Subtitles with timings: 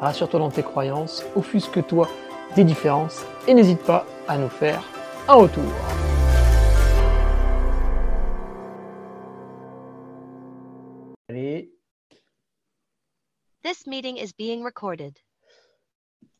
[0.00, 2.08] rassure-toi dans tes croyances, offusque-toi
[2.54, 4.82] des différences et n'hésite pas à nous faire
[5.28, 5.64] un retour.
[11.28, 11.72] Allez.
[13.62, 15.18] This meeting is being recorded.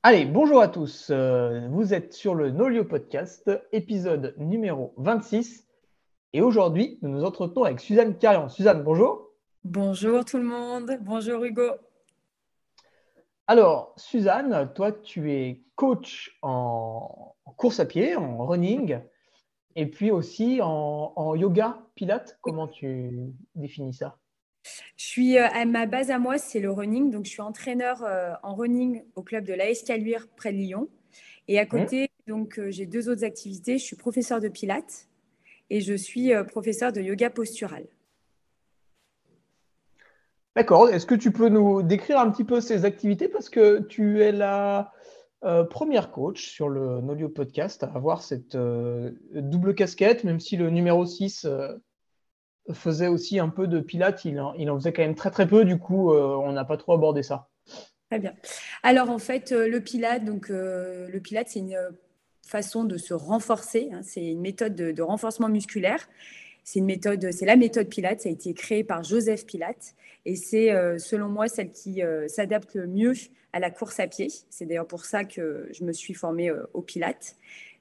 [0.02, 1.08] Allez, bonjour à tous.
[1.10, 5.66] Euh, vous êtes sur le Nolio Podcast, épisode numéro 26.
[6.32, 8.48] Et aujourd'hui, nous nous entretenons avec Suzanne Carion.
[8.48, 9.32] Suzanne, bonjour.
[9.64, 10.96] Bonjour tout le monde.
[11.00, 11.72] Bonjour Hugo.
[13.48, 18.98] Alors, Suzanne, toi, tu es coach en, course à pied, en running,
[19.76, 22.38] et puis aussi en, yoga, pilates.
[22.40, 23.12] Comment tu
[23.54, 24.18] définis ça?
[24.96, 27.12] Je suis euh, à ma base à moi, c'est le running.
[27.12, 30.88] Donc, je suis entraîneur euh, en running au club de l'AS Caluire près de Lyon.
[31.46, 31.68] Et à mmh.
[31.68, 33.78] côté, donc, euh, j'ai deux autres activités.
[33.78, 35.08] Je suis professeur de pilates
[35.70, 37.86] et je suis professeur de yoga postural.
[40.56, 40.88] D'accord.
[40.88, 43.28] Est-ce que tu peux nous décrire un petit peu ces activités?
[43.28, 44.90] Parce que tu es la
[45.44, 50.56] euh, première coach sur le Nolio Podcast à avoir cette euh, double casquette, même si
[50.56, 51.74] le numéro 6 euh,
[52.72, 55.78] faisait aussi un peu de pilates, il en, faisait quand même très très peu, du
[55.78, 57.48] coup on n'a pas trop abordé ça.
[58.10, 58.32] Très bien.
[58.82, 61.78] Alors en fait, le pilate, donc le pilate, c'est une
[62.44, 64.00] façon de se renforcer, hein.
[64.02, 66.08] c'est une méthode de, de renforcement musculaire.
[66.66, 68.22] C'est une méthode, c'est la méthode Pilate.
[68.22, 72.26] Ça a été créé par Joseph Pilate et c'est euh, selon moi celle qui euh,
[72.26, 73.12] s'adapte le mieux
[73.52, 74.26] à la course à pied.
[74.50, 77.36] C'est d'ailleurs pour ça que je me suis formée euh, au Pilate.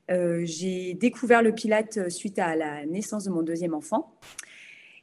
[0.08, 4.13] j'ai découvert le Pilate suite à la naissance de mon deuxième enfant.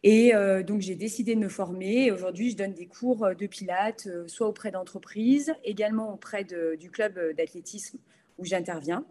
[0.04, 0.32] Et
[0.66, 2.10] donc, j'ai décidé de me former.
[2.10, 7.98] Aujourd'hui, je donne des cours de pilates, soit auprès d'entreprises, également auprès du club d'athlétisme
[8.38, 9.04] où j'interviens.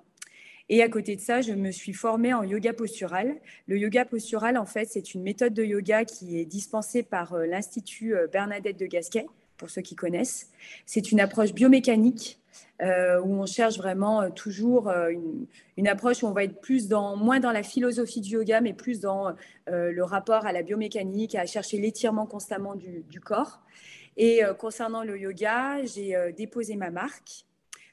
[0.69, 3.35] Et à côté de ça, je me suis formée en yoga postural.
[3.67, 7.45] Le yoga postural, en fait, c'est une méthode de yoga qui est dispensée par euh,
[7.45, 9.27] l'Institut euh, Bernadette de Gasquet,
[9.57, 10.49] pour ceux qui connaissent.
[10.85, 12.39] C'est une approche biomécanique
[12.81, 17.39] euh, où on cherche vraiment toujours une, approche où on va être plus dans, moins
[17.39, 19.35] dans la philosophie du yoga, mais plus dans
[19.67, 23.61] le rapport à la biomécanique, à chercher l'étirement constamment du, du, corps.
[24.17, 27.45] Et concernant le yoga, j'ai déposé ma marque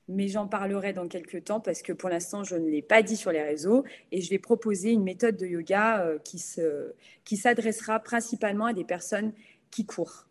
[0.09, 3.17] mais j'en parlerai dans quelques temps parce que pour l'instant, je ne l'ai pas dit
[3.17, 6.93] sur les réseaux et je vais proposer une méthode de yoga euh, qui, se,
[7.25, 9.33] qui s'adressera principalement à des personnes
[9.71, 10.27] qui courent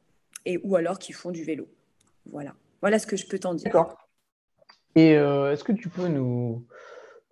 [0.45, 1.67] et, ou alors qui font du vélo.
[2.31, 3.65] Voilà, voilà ce que je peux t'en dire.
[3.65, 4.07] D'accord.
[4.95, 6.65] Et euh, est-ce que tu peux nous,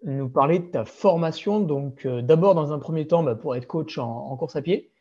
[0.04, 1.60] nous parler de ta formation?
[1.60, 4.92] Donc, euh, d'abord, dans un premier temps, bah, pour être coach en, course à pied.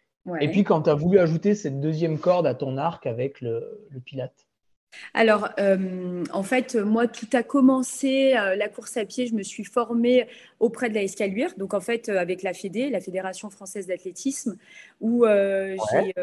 [0.40, 3.86] Et puis, quand tu as voulu ajouter cette deuxième corde à ton arc avec le,
[3.90, 4.46] le pilate
[5.16, 9.44] alors, euh, en fait, moi, tout a commencé, euh, la course à pied, je me
[9.44, 10.26] suis formée
[10.58, 14.56] auprès de la Escaluire, donc en fait, euh, avec la FEDE, la Fédération française d'athlétisme,
[15.00, 16.14] où j'ai,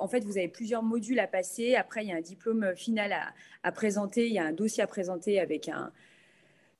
[0.00, 1.76] en fait, vous avez plusieurs modules à passer.
[1.76, 3.14] Après, il y a un diplôme final
[3.62, 5.70] à, présenter, il y a un dossier à présenter avec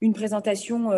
[0.00, 0.90] une présentation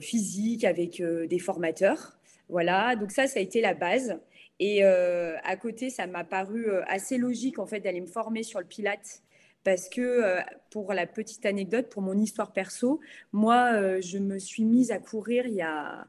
[0.00, 2.18] physique avec des formateurs.
[2.48, 4.18] Voilà, donc ça, ça a été la base.
[4.60, 8.66] Et à côté, ça m'a paru assez logique, en fait, d'aller me former sur le
[8.66, 9.22] Pilate
[9.64, 13.00] parce que euh, pour la petite anecdote, pour mon histoire perso,
[13.32, 16.06] moi, euh, je me suis mise à courir il y a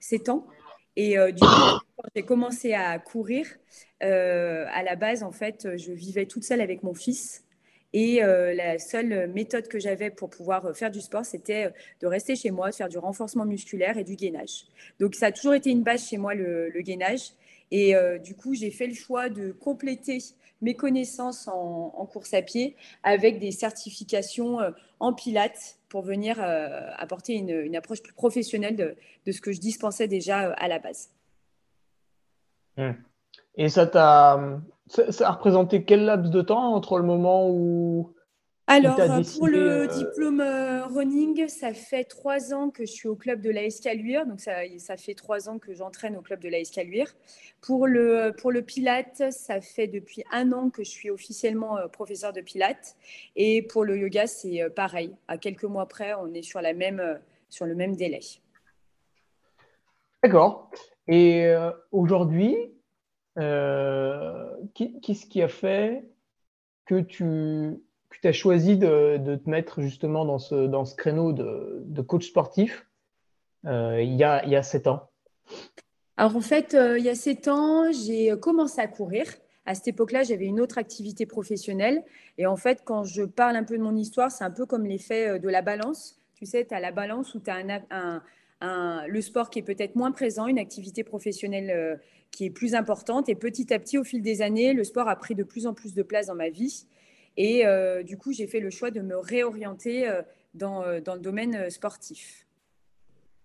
[0.00, 0.46] 7 ans.
[0.96, 1.46] Et euh, du coup,
[1.96, 3.46] quand j'ai commencé à courir,
[4.00, 7.44] à la base, en fait, je vivais toute seule avec mon fils.
[7.94, 11.70] Et la seule méthode que j'avais pour pouvoir faire du sport, c'était
[12.00, 14.64] de rester chez moi, de faire du renforcement musculaire et du gainage.
[14.98, 17.32] Donc, ça a toujours été une base chez moi, le, le gainage.
[17.70, 20.18] Et du coup, j'ai fait le choix de compléter
[20.62, 24.70] mes connaissances en, course à pied avec des certifications euh,
[25.00, 30.08] en pilates pour venir euh, apporter une, approche plus professionnelle de, ce que je dispensais
[30.08, 31.10] déjà euh, à la base.
[32.78, 32.92] Mmh.
[33.56, 33.90] Et ça
[34.88, 38.14] ça a représenté quel laps de temps entre le moment où
[38.72, 43.06] alors, euh, pour le euh, diplôme euh, running, ça fait trois ans que je suis
[43.06, 44.26] au club de la Escaluire.
[44.26, 47.12] Donc, ça, ça fait trois ans que j'entraîne au club de la Escaluire.
[47.60, 52.32] Pour le, pour le Pilate, ça fait depuis un an que je suis officiellement professeur
[52.32, 52.96] de Pilate.
[53.36, 55.14] Et pour le yoga, c'est pareil.
[55.28, 57.20] À quelques mois près, on est sur, la même,
[57.50, 58.20] sur le même délai.
[60.22, 60.70] D'accord.
[61.08, 61.52] Et
[61.90, 62.56] aujourd'hui,
[63.36, 66.04] qu'est-ce qui a fait
[66.86, 67.78] que tu
[68.20, 72.86] tu as choisi de, te mettre justement dans ce, dans ce créneau de, coach sportif
[73.64, 75.08] il, y a, il y a sept ans
[76.16, 79.24] Alors en fait, il y a sept ans, j'ai commencé à courir.
[79.64, 82.02] À cette époque-là, j'avais une autre activité professionnelle.
[82.38, 84.84] Et en fait, quand je parle un peu de mon histoire, c'est un peu comme
[84.84, 86.20] l'effet de la balance.
[86.34, 87.62] Tu sais, tu as la balance où tu as
[89.06, 92.00] le sport qui est peut-être moins présent, une activité professionnelle
[92.32, 93.28] qui est plus importante.
[93.28, 95.74] Et petit à petit, au fil des années, le sport a pris de plus en
[95.74, 96.86] plus de place dans ma vie.
[97.36, 100.22] Et euh, du coup, j'ai fait le choix de me réorienter euh,
[100.54, 102.46] dans, euh, dans, le domaine sportif.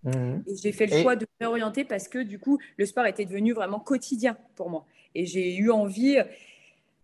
[0.04, 0.40] Mmh.
[0.46, 3.24] Et j'ai fait le choix de me réorienter parce que du coup, le sport était
[3.24, 4.84] devenu vraiment quotidien pour moi.
[5.14, 6.18] Et j'ai eu envie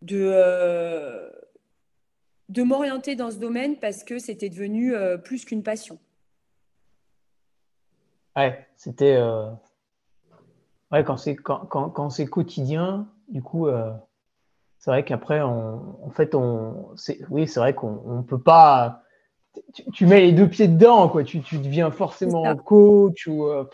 [0.02, 1.30] de,
[2.50, 4.92] de m'orienter dans ce domaine parce que c'était devenu
[5.24, 5.98] plus qu'une passion.
[8.36, 9.18] Ouais, c'était
[10.90, 13.66] quand c'est quand, quand, c'est quotidien, du coup,
[14.84, 16.90] c'est vrai qu'après, en fait, on,
[17.30, 19.00] oui, c'est vrai qu'on ne peut pas.
[19.94, 21.24] Tu, mets les deux pieds dedans, quoi.
[21.24, 23.64] Tu, tu deviens forcément coach ou, euh,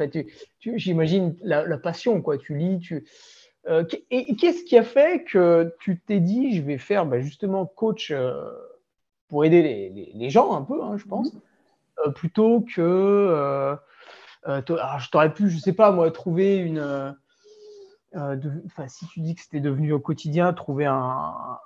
[0.77, 2.39] j'imagine la, passion, quoi.
[2.39, 3.09] Tu lis, tu.
[3.67, 7.67] Euh, et qu'est-ce qui a fait que tu t'es dit, je vais faire bah, justement
[7.67, 8.15] coach
[9.27, 12.13] pour aider les, les, gens un peu, hein, je pense, mmh.
[12.13, 13.75] plutôt que euh,
[14.47, 17.17] je t'aurais pu, je sais pas moi, trouver une.
[18.17, 18.37] Euh,
[18.79, 21.59] euh, si tu dis que c'était devenu au quotidien, trouver un,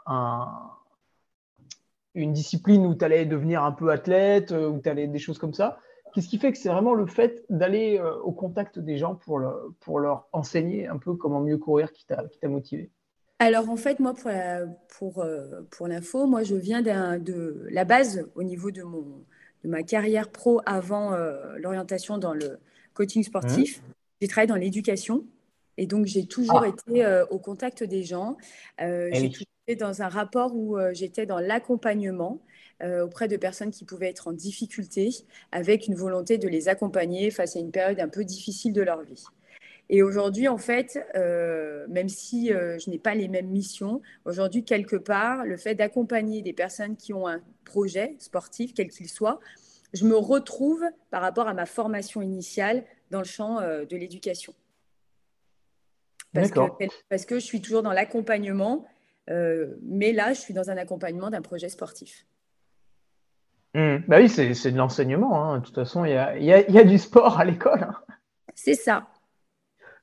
[2.14, 5.54] une discipline où tu allais devenir un peu athlète, où tu allais des choses comme
[5.54, 5.78] ça.
[6.12, 9.40] Qu'est-ce qui fait que c'est vraiment le fait d'aller au contact des gens pour,
[9.80, 12.90] pour leur enseigner un peu comment mieux courir qui t'a motivé?
[13.40, 14.30] Alors en fait, moi, pour,
[14.96, 15.26] pour,
[15.70, 19.24] pour l'info, moi, je viens de la base au niveau de mon,
[19.64, 22.58] de ma carrière pro avant euh, l'orientation dans le
[22.92, 23.80] coaching sportif.
[23.80, 23.92] Mmh.
[24.20, 25.24] J'ai travaillé dans l'éducation
[25.78, 26.68] et donc j'ai toujours ah.
[26.68, 28.36] été euh, au contact des gens.
[28.80, 32.40] Euh, eh j'ai toujours été dans un rapport où j'étais dans l'accompagnement
[32.82, 35.08] auprès de personnes qui pouvaient être en difficulté
[35.52, 39.02] avec une volonté de les accompagner face à une période un peu difficile de leur
[39.02, 39.24] vie.
[39.88, 40.98] Et aujourd'hui, en fait,
[41.88, 46.52] même si je n'ai pas les mêmes missions, aujourd'hui, quelque part, le fait d'accompagner des
[46.52, 49.40] personnes qui ont un projet sportif, quel qu'il soit,
[49.94, 54.52] je me retrouve par rapport à ma formation initiale dans le champ euh, de l'éducation.
[56.34, 56.60] Parce que,
[57.08, 58.84] parce que je suis toujours dans l'accompagnement,
[59.30, 62.26] euh, mais là, je suis dans un accompagnement d'un projet sportif.
[63.74, 63.98] Mmh.
[64.08, 65.42] Bah oui, c'est de l'enseignement.
[65.42, 65.58] Hein.
[65.58, 67.84] De toute façon, il y a, y, a, y a, du sport à l'école.
[67.84, 67.94] Hein.
[68.54, 69.06] C'est ça.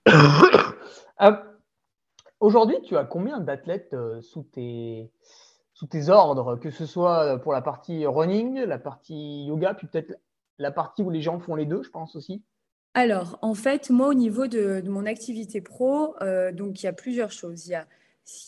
[0.07, 1.31] Euh,
[2.39, 5.11] aujourd'hui, tu as combien d'athlètes sous tes,
[5.73, 10.17] sous tes ordres, que ce soit pour la partie running, la partie yoga, puis peut-être
[10.57, 12.43] la partie où les gens font les deux, je pense aussi?
[12.93, 16.93] Alors, en fait, moi, au niveau de, mon activité pro, euh, donc il y a
[16.93, 17.67] plusieurs choses.
[17.67, 17.87] Il y a,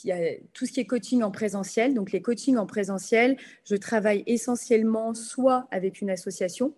[0.04, 1.94] il y a tout ce qui est coaching en présentiel.
[1.94, 6.74] Donc, les coachings en présentiel, je travaille essentiellement soit avec une association,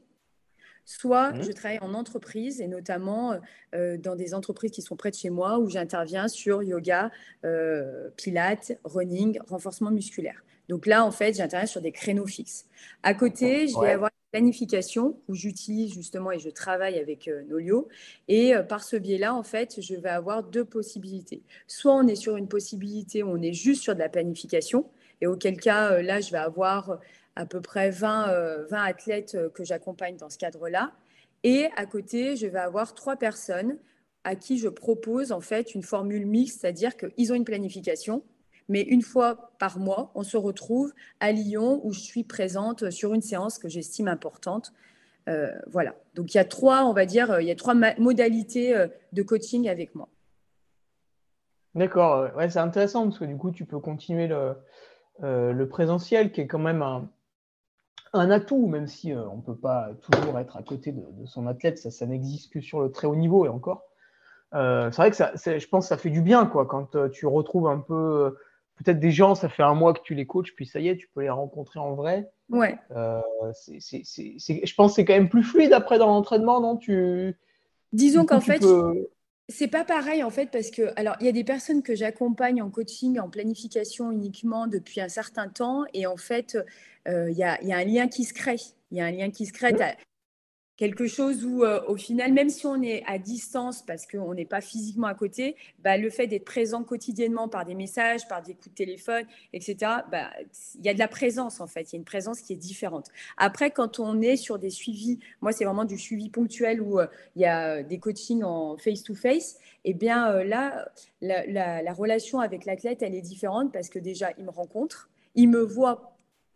[0.86, 1.44] soit mmh.
[1.44, 3.34] je travaille en entreprise et notamment
[3.74, 7.10] euh, dans des entreprises qui sont près de chez moi où j'interviens sur yoga,
[7.46, 10.44] euh, pilates, running, renforcement musculaire.
[10.70, 12.66] Donc là, en fait, j'interviens sur des créneaux fixes.
[13.02, 17.88] À côté, je vais avoir planification où j'utilise justement et je travaille avec euh, Nolio.
[18.28, 21.42] Et par ce biais-là, en fait, je vais avoir deux possibilités.
[21.68, 24.86] Soit on est sur une possibilité où on est juste sur de la planification,
[25.22, 27.00] et auquel cas, là, je vais avoir
[27.36, 30.94] à peu près 20, 20 euh, athlètes euh, que j'accompagne dans ce cadre-là.
[31.44, 33.78] Et à côté, je vais avoir trois personnes
[34.24, 38.24] à qui je propose en fait une formule mixte, c'est-à-dire qu'ils ont une planification,
[38.70, 43.14] mais une fois par mois, on se retrouve à Lyon où je suis présente sur
[43.14, 44.74] une séance que j'estime importante.
[45.28, 45.96] Euh, voilà.
[46.14, 48.76] Donc il y a trois, on va dire, il y a trois modalités
[49.12, 50.10] de coaching avec moi.
[51.76, 52.34] D'accord.
[52.36, 56.60] Ouais, c'est intéressant parce que du coup, tu peux continuer le, présentiel qui est quand
[56.60, 61.26] même un, atout, même si euh, on ne peut pas toujours être à côté de,
[61.26, 63.84] son athlète, ça, ça n'existe que sur le très haut niveau et encore.
[64.54, 67.10] Euh, c'est vrai que ça, je pense que ça fait du bien quoi, quand euh,
[67.10, 68.38] tu retrouves un peu,
[68.76, 70.98] peut-être des gens, ça fait un mois que tu les coaches, puis ça y est,
[70.98, 72.30] tu peux les rencontrer en vrai.
[72.50, 72.78] Ouais.
[72.90, 76.78] je pense que c'est quand même plus fluide après dans l'entraînement, non?
[76.78, 77.36] Tu,
[77.94, 78.62] Disons qu'en fait,
[79.48, 82.62] c'est pas pareil en fait parce que alors il y a des personnes que j'accompagne
[82.62, 86.58] en coaching, en planification uniquement depuis un certain temps et en fait
[87.08, 88.56] euh, il y, a, un lien qui se crée.
[88.92, 89.74] Il y a un lien qui se crée
[90.78, 94.46] quelque chose où, euh, au final, même si on est à distance parce qu'on n'est
[94.46, 98.54] pas physiquement à côté, bah, le fait d'être présent quotidiennement par des messages, par des
[98.54, 99.78] coups de téléphone, etc.,
[100.12, 100.32] bah,
[100.76, 101.92] il y a de la présence en fait.
[101.92, 103.08] Il y a une présence qui est différente.
[103.38, 107.08] Après, quand on est sur des suivis, moi, c'est vraiment du suivi ponctuel où euh,
[107.36, 109.58] il y a des coachings en face-to-face.
[109.86, 110.90] et eh bien euh, là,
[111.22, 115.50] la, la relation avec l'athlète, elle est différente parce que déjà, il me rencontre, il
[115.50, 116.15] me voit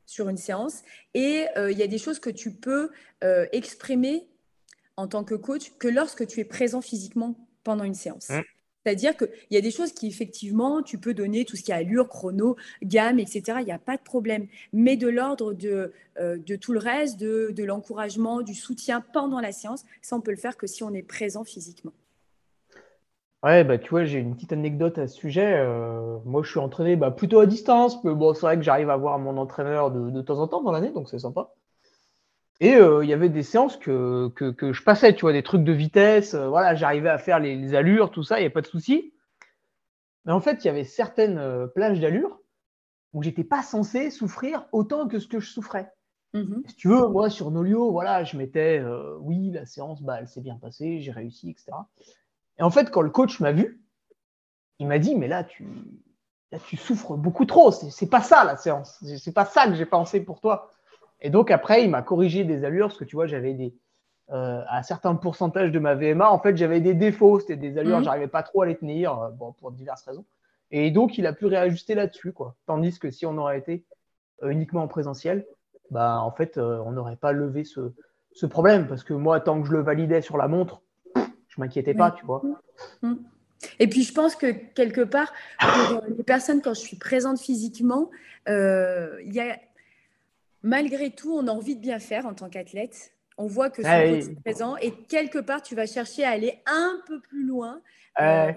[0.10, 0.82] sur une séance.
[1.14, 2.90] Et il y a des choses que tu peux
[3.52, 4.28] exprimer
[4.98, 8.30] en tant que coach que lorsque tu es présent physiquement pendant une séance.
[8.30, 8.42] Mmh.
[8.86, 11.76] C'est-à-dire qu'il y a des choses qui, effectivement, tu peux donner tout ce qui est
[11.76, 13.58] allure, chrono, gamme, etc.
[13.60, 14.48] Il n'y a pas de problème.
[14.72, 19.42] Mais de l'ordre de, euh, de tout le reste, de, de l'encouragement, du soutien pendant
[19.42, 21.94] la séance, ça, on peut le faire que si on est présent physiquement.
[23.42, 25.54] Ouais, bah, tu vois, j'ai une petite anecdote à ce sujet.
[25.60, 28.90] Euh, moi, je suis entraîné bah, plutôt à distance, mais bon, c'est vrai que j'arrive
[28.90, 31.54] à voir mon entraîneur de, de temps en temps dans l'année, donc c'est sympa.
[32.60, 35.44] Et euh, il y avait des séances que, que, que, je passais, tu vois, des
[35.44, 36.34] trucs de vitesse.
[36.34, 39.14] Euh, voilà, j'arrivais à faire les, allures, tout ça, il n'y a pas de souci.
[40.26, 42.42] Mais en fait, il y avait certaines plages d'allure
[43.14, 45.90] où j'étais pas censé souffrir autant que ce que je souffrais.
[46.34, 46.68] Mm-hmm.
[46.68, 48.84] Si tu veux, moi, sur Nolio, voilà, je m'étais,
[49.22, 51.72] oui, la séance, bah, elle s'est bien passée, j'ai réussi, etc.
[52.60, 53.82] Et en fait, quand le coach m'a vu,
[54.80, 55.68] il m'a dit, mais là, tu,
[56.52, 57.72] là, tu souffres beaucoup trop.
[57.72, 59.04] C'est pas ça, la séance.
[59.18, 60.70] C'est pas ça que j'ai pensé pour toi.
[61.22, 63.74] Et donc après, il m'a corrigé des allures parce que tu vois, j'avais des
[64.32, 67.96] euh, à certains pourcentages de ma VMA, en fait, j'avais des défauts, c'était des allures,
[67.96, 68.04] je mhm.
[68.04, 70.26] j'arrivais pas trop à les tenir, euh, bon, pour diverses raisons.
[70.70, 72.56] Et donc, il a pu réajuster là-dessus, quoi.
[72.68, 73.86] Tandis que si on aurait été
[74.44, 75.48] euh, uniquement en présentiel,
[75.90, 77.92] bah, en fait, on n'aurait pas levé ce,
[78.32, 80.84] ce, problème parce que moi, tant que je le validais sur la montre,
[81.50, 82.42] je m'inquiétais pas, tu vois.
[83.02, 83.20] Mhm.
[83.80, 88.10] Et puis, je pense que quelque part, pour les personnes, quand je suis présente physiquement,
[88.48, 89.60] y a
[90.64, 93.14] malgré tout, on a envie de bien faire en tant qu'athlète.
[93.38, 97.00] On voit que c'est ah présent et quelque part, tu vas chercher à aller un
[97.08, 97.82] peu plus loin.
[98.20, 98.52] Euh,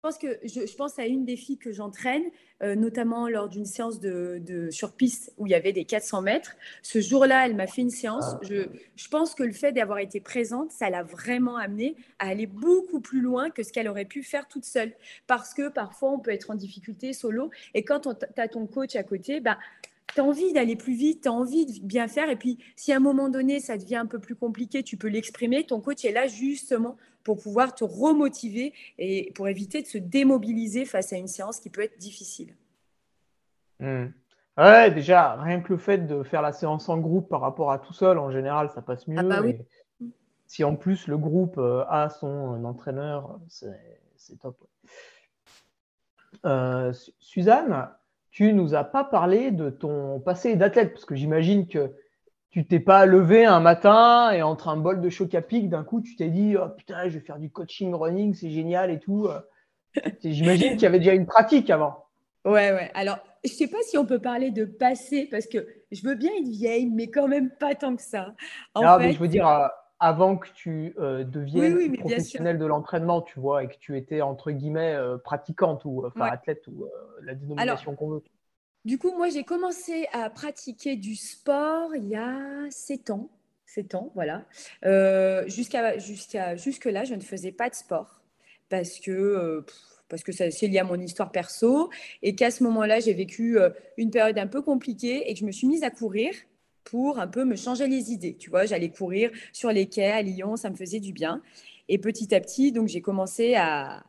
[0.00, 2.24] pense, que, je, pense à une des filles que j'entraîne,
[2.62, 6.56] euh, notamment lors d'une séance de, sur piste où il y avait des 400 mètres.
[6.82, 8.24] Ce jour-là, elle m'a fait une séance.
[8.34, 8.40] Ah.
[8.42, 12.46] Je, je, pense que le fait d'avoir été présente, ça l'a vraiment amenée à aller
[12.46, 14.92] beaucoup plus loin que ce qu'elle aurait pu faire toute seule.
[15.26, 17.50] Parce que parfois, on peut être en difficulté solo.
[17.74, 19.58] Et quand tu as ton coach à côté, bah,
[20.14, 22.30] tu as envie d'aller plus vite, tu as envie de bien faire.
[22.30, 25.08] Et puis, si à un moment donné, ça devient un peu plus compliqué, tu peux
[25.08, 25.64] l'exprimer.
[25.64, 30.84] Ton coach est là justement pour pouvoir te remotiver et pour éviter de se démobiliser
[30.84, 32.54] face à une séance qui peut être difficile.
[33.80, 34.06] Hmm.
[34.56, 37.80] Ouais, déjà, rien que le fait de faire la séance en groupe par rapport à
[37.80, 39.18] tout seul, en général, ça passe mieux.
[39.18, 39.42] Ah bah
[40.46, 44.56] si en plus le groupe euh, a son entraîneur, c'est top.
[46.44, 47.88] Euh, Suzanne,
[48.30, 51.92] tu nous as pas parlé de ton passé d'athlète, parce que j'imagine que
[52.56, 55.84] tu t'es pas levé un matin et entre un bol de choc à pic, d'un
[55.84, 58.98] coup, tu t'es dit oh, putain, je vais faire du coaching running, c'est génial et
[58.98, 59.28] tout.
[60.24, 62.06] J'imagine qu'il y avait déjà une pratique avant.
[62.46, 62.90] Ouais, ouais.
[62.94, 66.30] Alors, je sais pas si on peut parler de passé, parce que je veux bien
[66.38, 68.34] être vieille, mais quand même pas tant que ça.
[68.74, 69.66] non, mais je veux dire, euh,
[69.98, 74.50] avant que tu euh, deviennes professionnel de l'entraînement, tu vois, et que tu étais entre
[74.50, 76.88] guillemets euh, pratiquante ou enfin athlète ou euh,
[77.22, 78.22] la dénomination qu'on veut.
[78.86, 83.28] Du coup, moi, j'ai commencé à pratiquer du sport il y a 7 ans.
[83.66, 84.46] 7 ans, voilà.
[85.48, 88.22] jusqu'à, jusqu'à, jusque-là, je ne faisais pas de sport
[88.68, 89.64] parce que,
[90.08, 91.90] parce que c'est lié à mon histoire perso
[92.22, 93.58] et qu'à ce moment-là, j'ai vécu
[93.96, 96.32] une période un peu compliquée et que je me suis mise à courir
[96.84, 98.36] pour un peu me changer les idées.
[98.36, 101.42] Tu vois, j'allais courir sur les quais à Lyon, ça me faisait du bien.
[101.88, 104.04] Et petit à petit, donc j'ai commencé à,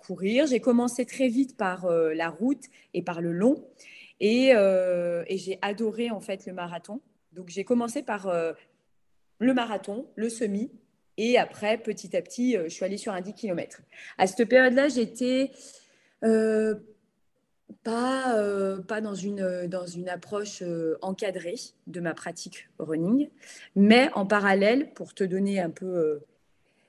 [0.00, 0.46] courir.
[0.46, 3.66] J'ai commencé très vite par euh, la route et par le long.
[4.22, 7.00] Euh, et, j'ai adoré en fait le marathon.
[7.32, 8.52] Donc j'ai commencé par euh,
[9.38, 10.70] le marathon, le semi.
[11.18, 13.82] Et après, petit à petit, je suis allée sur un 10 km.
[14.18, 15.50] À cette période-là, j'étais
[17.82, 18.36] pas,
[18.86, 20.62] pas dans, une, dans une approche
[21.00, 23.30] encadrée de ma pratique running,
[23.76, 26.20] mais en parallèle, pour te donner un peu,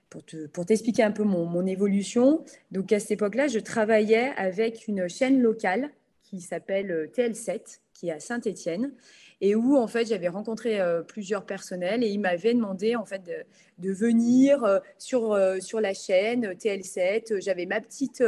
[0.10, 4.32] pour, te, pour t'expliquer un peu mon, mon, évolution, donc à cette époque-là, je travaillais
[4.38, 5.90] avec une chaîne locale
[6.24, 8.94] qui s'appelle TL7, qui est à Saint-Étienne,
[9.40, 13.24] et où en fait j'avais rencontré plusieurs personnels et ils m'avaient demandé en fait
[13.78, 17.42] de, venir sur, sur la chaîne TL7.
[17.42, 18.24] J'avais ma petite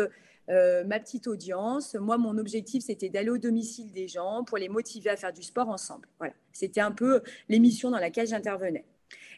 [0.49, 1.95] euh, ma petite audience.
[1.95, 5.43] Moi, mon objectif, c'était d'aller au domicile des gens pour les motiver à faire du
[5.43, 6.07] sport ensemble.
[6.17, 8.85] Voilà, c'était un peu l'émission dans laquelle j'intervenais.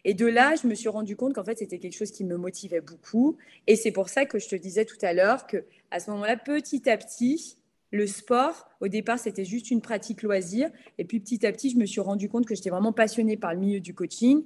[0.03, 2.37] Et de là, je me suis rendu compte qu'en fait, c'était quelque chose qui me
[2.37, 3.37] motivait beaucoup.
[3.67, 6.37] Et c'est pour ça que je te disais tout à l'heure que à ce moment-là,
[6.37, 7.57] petit à petit,
[7.91, 10.69] le sport, au départ, c'était juste une pratique loisir.
[10.97, 13.53] Et puis petit à petit, je me suis rendu compte que j'étais vraiment passionnée par
[13.53, 14.43] le milieu du coaching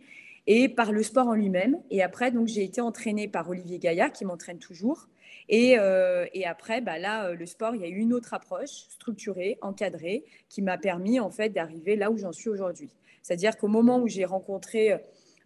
[0.48, 1.80] et par le sport en lui-même.
[1.90, 5.08] Et après, donc, j'ai été entraînée par Olivier Gaillard, qui m'entraîne toujours.
[5.52, 8.88] Euh, et, après, bah là, euh, le sport, il y a eu une autre approche
[8.90, 12.90] structurée, encadrée, qui m'a permis en fait d'arriver là où j'en suis aujourd'hui.
[13.22, 14.98] C'est-à-dire qu'au moment où j'ai rencontré euh,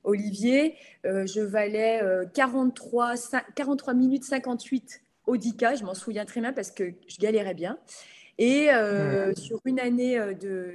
[0.10, 2.02] Olivier, je valais
[2.34, 3.16] 43,
[3.56, 7.78] 43 minutes 58 au 10K, je m'en souviens très bien parce que je galérais bien.
[8.38, 10.20] Et euh, sur une année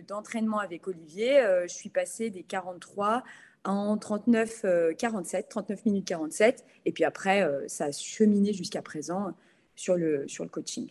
[0.07, 3.25] d'entraînement avec Olivier, je suis passée des 43
[3.65, 6.65] en 39, 47, 39 minutes 47.
[6.85, 9.33] Et puis après, ça a cheminé jusqu'à présent
[9.75, 10.89] sur le, sur le coaching.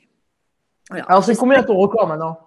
[0.89, 2.37] Alors, c'est combien ton record maintenant?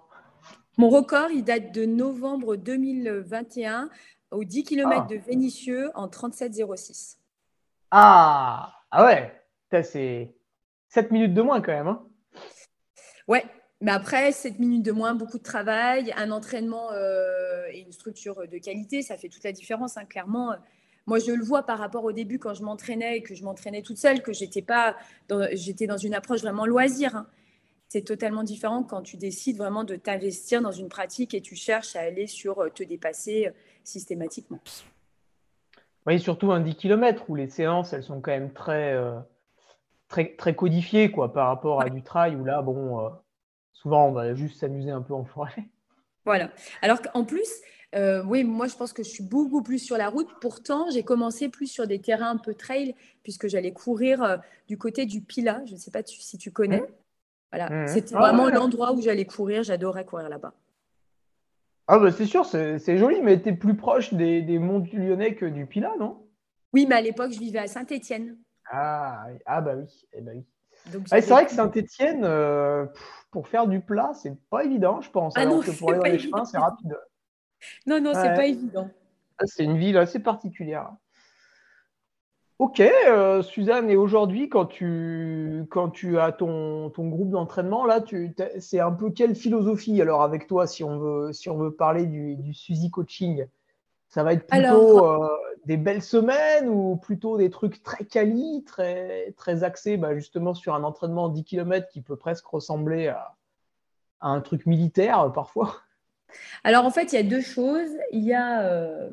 [0.77, 3.89] Mon record, il date de novembre 2021
[4.31, 5.07] au 10 km ah.
[5.09, 7.17] de Vénissieux en 37,06.
[7.91, 9.33] Ah, ah ouais,
[9.83, 10.33] c'est
[10.89, 11.87] 7 minutes de moins quand même.
[11.87, 12.05] Hein
[13.27, 13.45] ouais,
[13.81, 18.47] mais après, 7 minutes de moins, beaucoup de travail, un entraînement euh, et une structure
[18.47, 20.55] de qualité, ça fait toute la différence, hein, clairement.
[21.05, 23.81] Moi, je le vois par rapport au début quand je m'entraînais et que je m'entraînais
[23.81, 24.97] toute seule, que j'étais pas,
[25.53, 27.15] j'étais dans une approche vraiment loisir.
[27.15, 27.27] Hein.
[27.87, 31.95] C'est totalement différent quand tu décides vraiment de t'investir dans une pratique et tu cherches
[31.95, 33.49] à aller sur euh, te dépasser
[33.87, 34.59] systématiquement.
[36.05, 39.19] Oui, surtout un 10 km où les séances, elles sont quand même très, euh,
[40.07, 43.11] très, très codifiées quoi, par rapport à du trail où là, bon,
[43.73, 45.67] souvent, on va juste s'amuser un peu en forêt.
[46.25, 46.51] Voilà.
[46.81, 47.49] Alors qu'en plus,
[47.95, 50.27] euh, oui, moi, je pense que je suis beaucoup plus sur la route.
[50.41, 54.77] Pourtant, j'ai commencé plus sur des terrains un peu trail, puisque j'allais courir euh, du
[54.77, 55.61] côté du Pila.
[55.65, 56.81] Je ne sais pas si tu connais.
[56.81, 56.87] Mmh.
[57.51, 57.87] Voilà, mmh.
[57.87, 59.63] c'était ah vraiment l'endroit où j'allais courir.
[59.63, 60.53] J'adorais courir là-bas.
[61.87, 65.35] Ah, bah, c'est sûr, c'est joli, mais tu es plus proche des, monts du Lyonnais
[65.35, 66.27] que du Pila, non?
[66.73, 68.37] Oui, mais à l'époque, je vivais à Saint-Étienne.
[68.69, 70.05] Ah, ah, bah oui.
[70.11, 70.45] Eh bah oui.
[71.05, 72.85] c'est vrai que Saint-Étienne, euh,
[73.31, 75.37] pour faire du plat, c'est pas évident, je pense.
[75.37, 76.97] Ah alors que pour aller dans les chemins, c'est rapide.
[77.85, 78.89] Non, non, c'est pas évident.
[79.39, 80.91] Ah, c'est une ville assez particulière.
[82.59, 88.03] Ok, euh, Suzanne, et aujourd'hui, quand tu, quand tu as ton, ton groupe d'entraînement, là,
[88.59, 92.07] c'est un peu quelle philosophie alors avec toi, si on veut, si on veut parler
[92.07, 93.45] du, du Suzy Coaching?
[94.09, 95.27] Ça va être plutôt euh,
[95.65, 100.73] des belles semaines ou plutôt des trucs très quali, très, très axés bah, justement sur
[100.73, 103.35] un entraînement 10 km qui peut presque ressembler à,
[104.21, 105.75] à un truc militaire euh, parfois?
[106.63, 107.91] Alors, en fait, il y a deux choses.
[108.11, 109.09] Il y a, euh,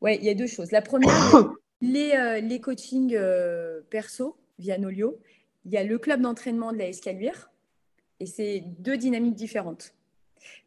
[0.00, 0.72] ouais, il y a deux choses.
[0.72, 1.10] La première,
[1.80, 5.18] les, euh, les coachings euh, perso via Nolio.
[5.64, 7.50] Il y a le club d'entraînement de la Escaluire.
[8.20, 9.94] Et c'est deux dynamiques différentes.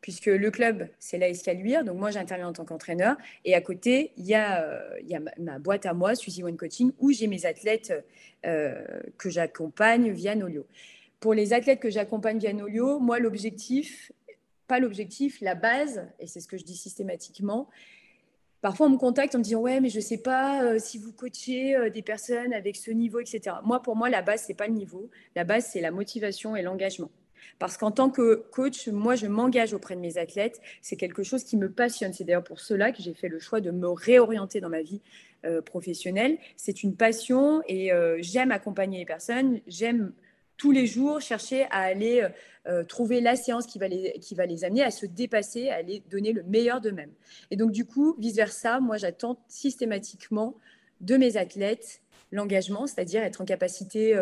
[0.01, 1.83] Puisque le club, c'est la Escaluire.
[1.83, 3.15] Donc, moi, j'interviens en tant qu'entraîneur.
[3.45, 6.57] Et à côté, il y a, il y a ma, boîte à moi, Suzy One
[6.57, 7.93] Coaching, où j'ai mes athlètes
[8.43, 10.67] que j'accompagne via Nolio.
[11.21, 14.11] Pour les athlètes que j'accompagne via Nolio, moi, l'objectif,
[14.67, 17.69] pas l'objectif, la base, et c'est ce que je dis systématiquement.
[18.61, 20.97] Parfois, on me contacte en me disant Ouais, mais je ne sais pas euh, si
[20.97, 23.55] vous coachez euh, des personnes avec ce niveau, etc.
[23.63, 25.09] Moi, pour moi, la base, ce n'est pas le niveau.
[25.35, 27.09] La base, c'est la motivation et l'engagement.
[27.57, 30.59] Parce qu'en tant que coach, moi, je m'engage auprès de mes athlètes.
[30.81, 32.11] C'est quelque chose qui me passionne.
[32.11, 35.01] C'est d'ailleurs pour cela que j'ai fait le choix de me réorienter dans ma vie
[35.45, 36.37] euh, professionnelle.
[36.57, 39.61] C'est une passion et j'aime accompagner les personnes.
[39.67, 40.11] J'aime
[40.59, 42.29] tous les jours chercher à aller euh,
[42.67, 45.75] euh, trouver la séance qui va, les, qui va les amener à se dépasser, à
[45.75, 47.13] aller donner le meilleur d'eux-mêmes.
[47.49, 50.55] Et donc, du coup, vice-versa, moi, j'attends systématiquement
[51.01, 54.13] de mes athlètes l'engagement, c'est-à-dire être en capacité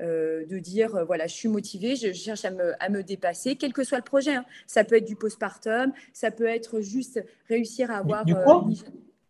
[0.00, 3.72] euh, de dire, voilà, je suis motivée, je cherche à me, à me, dépasser, quel
[3.72, 4.36] que soit le projet.
[4.36, 4.44] Hein.
[4.68, 8.24] Ça peut être du postpartum, ça peut être juste réussir à avoir...
[8.24, 8.64] Du, quoi?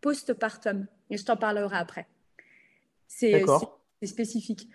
[0.03, 2.07] Postpartum, et je t'en parlerai après.
[3.07, 3.43] C'est
[4.05, 4.69] spécifique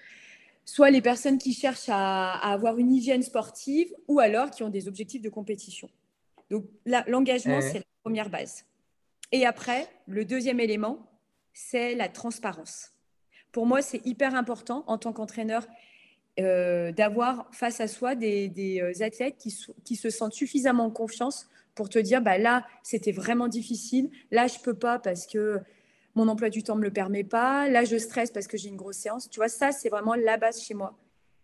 [0.65, 4.87] soit les personnes qui cherchent à, avoir une hygiène sportive ou alors qui ont des
[4.87, 5.89] objectifs de compétition.
[6.49, 8.65] Donc l'engagement, c'est la première base.
[9.31, 10.99] Et après, le deuxième élément,
[11.53, 12.91] c'est la transparence.
[13.51, 15.67] Pour moi, c'est hyper important en tant qu'entraîneur
[16.39, 21.47] euh, d'avoir face à soi des, euh, athlètes qui, qui, se sentent suffisamment en confiance
[21.75, 25.59] pour te dire, bah là, c'était vraiment difficile, là, je peux pas parce que
[26.15, 28.69] mon emploi du temps ne me le permet pas, là je stresse parce que j'ai
[28.69, 29.29] une grosse séance.
[29.29, 30.93] Tu vois, ça c'est vraiment la base chez moi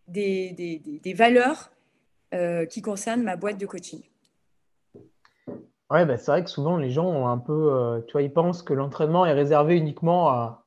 [0.08, 1.71] des, des, valeurs
[2.34, 4.01] euh, qui concernent ma boîte de coaching.
[5.89, 8.32] Ouais, bah, c'est vrai que souvent les gens ont un peu, euh, tu vois, ils
[8.32, 10.65] pensent que l'entraînement est réservé uniquement à,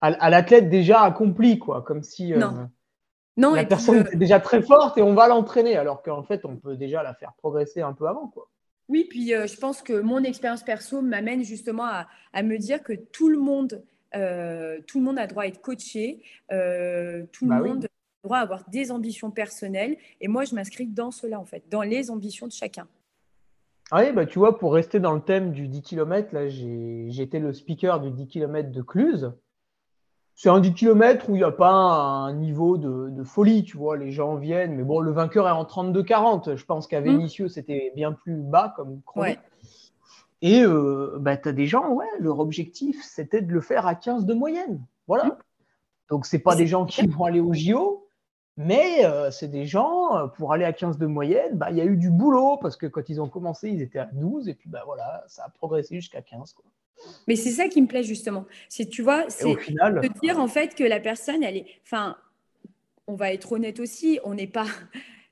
[0.00, 2.50] à, l'athlète déjà accompli, quoi, comme si euh,
[3.36, 3.54] non.
[3.54, 6.76] la personne est déjà très forte et on va l'entraîner, alors qu'en fait on peut
[6.76, 8.48] déjà la faire progresser un peu avant, quoi.
[8.90, 11.84] Oui, puis euh, je pense que mon expérience perso m'amène justement
[12.32, 13.84] à, me dire que tout le monde,
[14.16, 17.88] euh, tout le monde a droit à être coaché, euh, tout le bah monde a
[18.24, 19.96] droit à avoir des ambitions personnelles.
[20.20, 22.88] Et moi, je m'inscris dans cela, en fait, dans les ambitions de chacun.
[23.92, 27.22] Ah oui, bah, tu vois, pour rester dans le thème du 10 km, là, j'ai
[27.22, 29.32] été le speaker du 10 km de Cluse
[30.34, 33.96] c'est un 10 km où il n'y a pas un niveau de, folie, tu vois.
[33.96, 36.56] Les gens viennent, mais bon, le vainqueur est en 32-40.
[36.56, 37.04] Je pense qu'à mmh.
[37.04, 39.34] Vénitieux, c'était bien plus bas comme chrono.
[40.42, 43.94] Et euh, bah, tu as des gens, ouais, leur objectif, c'était de le faire à
[43.94, 44.82] 15 de moyenne.
[45.06, 45.26] Voilà.
[45.26, 45.36] Mmh.
[46.08, 48.08] Donc, ce pas des gens qui vont aller au JO,
[48.56, 51.80] Mais euh, c'est des gens, euh, pour aller à 15 de moyenne, bah, il y
[51.80, 54.54] a eu du boulot parce que quand ils ont commencé, ils étaient à 12 et
[54.54, 56.54] puis bah, voilà, ça a progressé jusqu'à 15.
[56.54, 56.64] Quoi.
[57.26, 58.46] Mais c'est ça qui me plaît justement.
[58.68, 61.66] C'est, tu vois, c'est de dire en fait que la personne, elle est.
[61.82, 62.16] Enfin,
[63.06, 64.66] on va être honnête aussi, on n'est pas.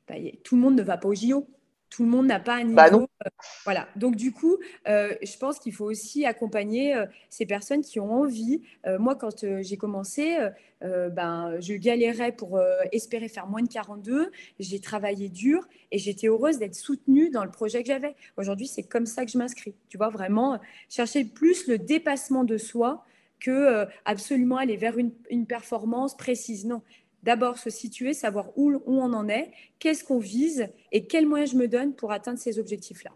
[0.09, 1.46] Bah, tout le monde ne va pas au JO.
[1.90, 3.09] Tout le monde n'a pas un bah, niveau.
[3.24, 3.31] Euh,
[3.64, 3.88] voilà.
[3.96, 8.12] Donc, du coup, euh, je pense qu'il faut aussi accompagner euh, ces personnes qui ont
[8.12, 8.62] envie.
[8.98, 10.37] moi, quand j'ai commencé,
[10.81, 12.61] ben, je galérais pour
[12.92, 14.31] espérer faire moins de 42.
[14.59, 18.14] J'ai travaillé dur et j'étais heureuse d'être soutenue dans le projet que j'avais.
[18.37, 19.74] Aujourd'hui, c'est comme ça que je m'inscris.
[19.88, 23.05] Tu vois, vraiment chercher plus le dépassement de soi
[23.40, 26.64] que absolument aller vers une, une performance précise.
[26.64, 26.83] Non,
[27.28, 31.52] d'abord se situer, savoir où, où on en est, qu'est-ce qu'on vise et quels moyens
[31.52, 33.10] je me donne pour atteindre ces objectifs-là.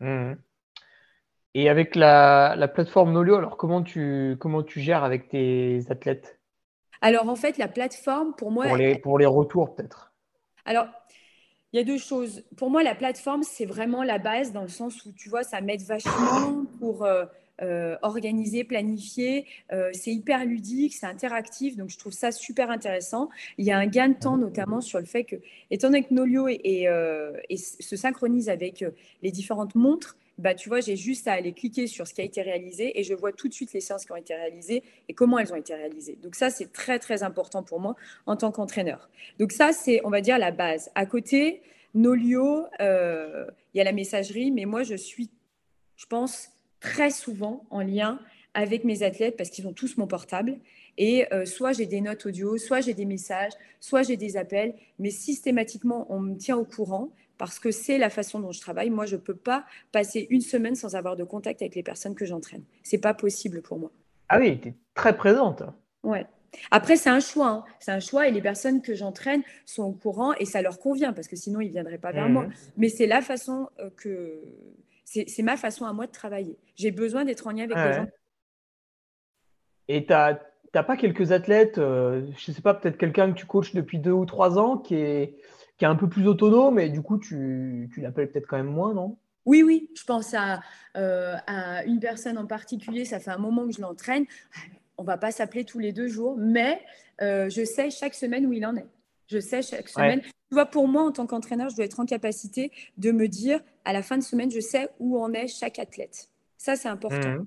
[0.00, 0.32] Mmh.
[1.54, 6.40] Et avec la, plateforme Nolio, alors comment tu, comment tu gères avec tes athlètes?
[7.02, 8.66] Alors en fait, la plateforme, pour moi...
[8.66, 10.12] Pour les, pour les retours peut-être?
[10.64, 10.88] Alors,
[11.72, 12.42] il y a deux choses.
[12.56, 15.60] Pour moi, la plateforme, c'est vraiment la base dans le sens où, tu vois, ça
[15.60, 17.04] m'aide vachement pour...
[17.04, 17.26] Euh,
[17.62, 19.46] euh, organisé, planifié.
[19.72, 23.30] Euh, c'est hyper ludique, c'est interactif, donc je trouve ça super intéressant.
[23.58, 25.36] Il y a un gain de temps notamment sur le fait que,
[25.70, 28.84] étant donné que Nolio et, euh, se synchronise avec
[29.22, 32.24] les différentes montres, bah, tu vois, j'ai juste à aller cliquer sur ce qui a
[32.24, 35.14] été réalisé et je vois tout de suite les séances qui ont été réalisées et
[35.14, 36.18] comment elles ont été réalisées.
[36.20, 37.94] Donc ça, c'est très, très important pour moi
[38.26, 39.08] en tant qu'entraîneur.
[39.38, 40.90] Donc ça, c'est, on va dire, la base.
[40.96, 41.62] À côté,
[41.94, 45.30] Nolio, il y a la messagerie, mais moi, je suis,
[45.94, 46.50] je pense,
[46.84, 48.20] très souvent en lien
[48.52, 50.58] avec mes athlètes parce qu'ils ont tous mon portable.
[50.98, 54.74] Et euh, soit j'ai des notes audio, soit j'ai des messages, soit j'ai des appels,
[54.98, 58.90] mais systématiquement, on me tient au courant parce que c'est la façon dont je travaille.
[58.90, 62.14] Moi, je ne peux pas passer une semaine sans avoir de contact avec les personnes
[62.14, 62.62] que j'entraîne.
[62.82, 63.90] C'est pas possible pour moi.
[64.28, 65.62] Ah oui, tu es très présente.
[66.04, 66.26] Ouais.
[66.70, 67.48] Après, c'est un choix.
[67.48, 67.64] Hein.
[67.80, 71.12] C'est un choix et les personnes que j'entraîne sont au courant et ça leur convient
[71.12, 72.32] parce que sinon, ils ne viendraient pas vers mmh.
[72.32, 72.46] moi.
[72.76, 74.40] Mais c'est la façon euh, que,
[75.04, 76.58] c'est ma façon à moi de travailler.
[76.76, 78.08] J'ai besoin d'être en lien avec les gens.
[79.88, 83.46] Et tu n'as pas quelques athlètes, euh, je ne sais pas, peut-être quelqu'un que tu
[83.46, 85.36] coaches depuis deux ou trois ans qui est,
[85.76, 88.72] qui est un peu plus autonome et du coup, tu, tu l'appelles peut-être quand même
[88.72, 89.18] moins, non?
[89.46, 90.60] Oui, oui, je pense à,
[90.96, 94.24] euh, à, une personne en particulier, ça fait un moment que je l'entraîne.
[94.96, 96.80] On ne va pas s'appeler tous les deux jours, mais
[97.20, 98.86] euh, je sais chaque semaine où il en est.
[99.28, 100.20] Je sais chaque semaine.
[100.22, 103.60] Tu vois, pour moi, en tant qu'entraîneur, je dois être en capacité de me dire,
[103.84, 106.28] à la fin de semaine, je sais où en est chaque athlète.
[106.58, 107.28] Ça, c'est important.
[107.28, 107.46] Mmh.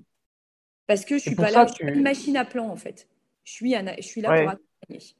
[0.86, 3.08] Parce que je suis pas là, je suis une machine à plan, en fait.
[3.44, 5.14] Je suis, je suis là pour accompagner.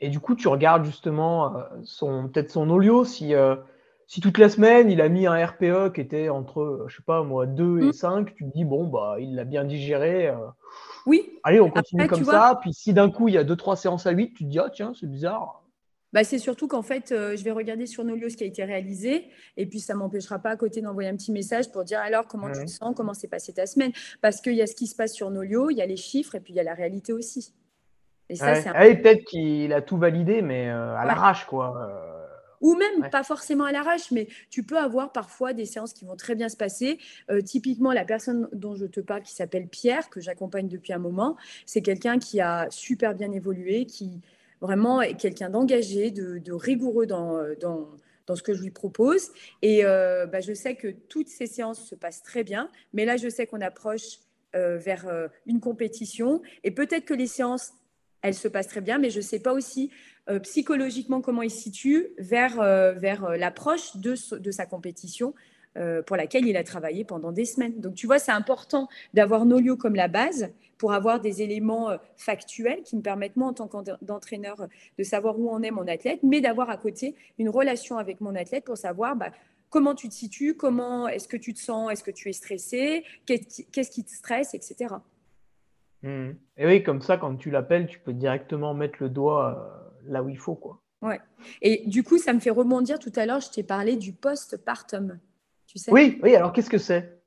[0.00, 3.56] Et du coup, tu regardes justement euh, son peut-être son olio, si, euh,
[4.10, 7.22] si toute la semaine, il a mis un RPE qui était entre, je sais pas
[7.22, 8.34] moi, 2 et 5, mmh.
[8.34, 10.26] tu te dis, bon, bah, il l'a bien digéré.
[10.26, 10.34] Euh,
[11.06, 11.38] oui.
[11.44, 12.58] Allez, on continue comme ça.
[12.60, 14.68] Puis si d'un coup, il y a 2-3 séances à 8, tu te dis, ah
[14.68, 15.62] tiens, c'est bizarre.
[16.12, 18.64] Bah, c'est surtout qu'en fait, euh, je vais regarder sur Nolio ce qui a été
[18.64, 19.28] réalisé.
[19.56, 22.26] Et puis, ça ne m'empêchera pas à côté d'envoyer un petit message pour dire alors
[22.26, 23.92] comment tu te sens, comment s'est passée ta semaine?
[24.22, 26.34] Parce qu'il y a ce qui se passe sur Nolio, il y a les chiffres
[26.34, 27.54] et puis il y a la réalité aussi.
[28.28, 32.19] Et ça, c'est ah peut-être qu'il a tout validé, mais euh, à l'arrache, quoi.
[32.60, 36.16] Ou même pas forcément à l'arrache, mais tu peux avoir parfois des séances qui vont
[36.16, 36.98] très bien se passer.
[37.30, 40.98] Euh, typiquement, la personne dont je te parle, qui s'appelle Pierre, que j'accompagne depuis un
[40.98, 44.20] moment, c'est quelqu'un qui a super bien évolué, qui
[44.60, 47.88] vraiment est quelqu'un d'engagé, de, rigoureux dans, dans,
[48.26, 49.30] dans, ce que je lui propose.
[49.62, 53.16] Et euh, bah, je sais que toutes ces séances se passent très bien, mais là,
[53.16, 54.18] je sais qu'on approche
[54.54, 55.06] euh, vers
[55.46, 57.72] une compétition et peut-être que les séances
[58.22, 59.90] elles se passent très bien, mais je ne sais pas aussi
[60.42, 65.34] psychologiquement comment il se situe vers, euh, vers euh, l'approche de, de, sa compétition
[66.04, 67.80] pour laquelle il a travaillé pendant des semaines.
[67.80, 72.82] Donc tu vois, c'est important d'avoir Nolio comme la base pour avoir des éléments factuels
[72.82, 74.66] qui me permettent, moi, en tant qu'entraîneur,
[74.98, 78.34] de savoir où en est mon athlète, mais d'avoir à côté une relation avec mon
[78.34, 79.30] athlète pour savoir bah,
[79.70, 83.04] comment tu te situes, comment est-ce que tu te sens, est-ce que tu es stressé,
[83.24, 84.96] qu'est-ce qui te stresse, etc.
[86.02, 86.30] Mmh.
[86.58, 90.28] Et oui, comme ça, quand tu l'appelles, tu peux directement mettre le doigt là où
[90.28, 90.54] il faut.
[90.54, 90.80] Quoi.
[91.02, 91.20] Ouais.
[91.62, 92.98] Et du coup, ça me fait rebondir.
[92.98, 95.18] Tout à l'heure, je t'ai parlé du postpartum.
[95.66, 97.20] Tu sais oui, oui, alors qu'est-ce que c'est?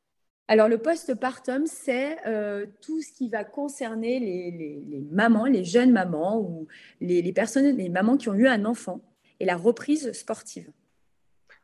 [0.49, 6.39] Alors, le postpartum, c'est euh, tout ce qui va concerner les, mamans, les jeunes mamans
[6.39, 6.67] ou
[6.99, 8.99] les, personnes, les mamans qui ont eu un enfant
[9.39, 10.69] et la reprise sportive.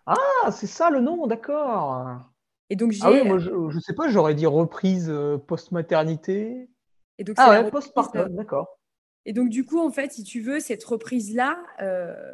[0.06, 2.20] Ah, c'est ça le nom, d'accord.
[2.70, 6.70] Et donc, ah oui, moi, je ne sais pas, j'aurais dit reprise euh, post-maternité.
[7.18, 8.79] Et donc, ah ouais, postpartum, d'accord.
[9.26, 12.34] Et donc, du coup, en fait, si tu veux, cette reprise-là, euh,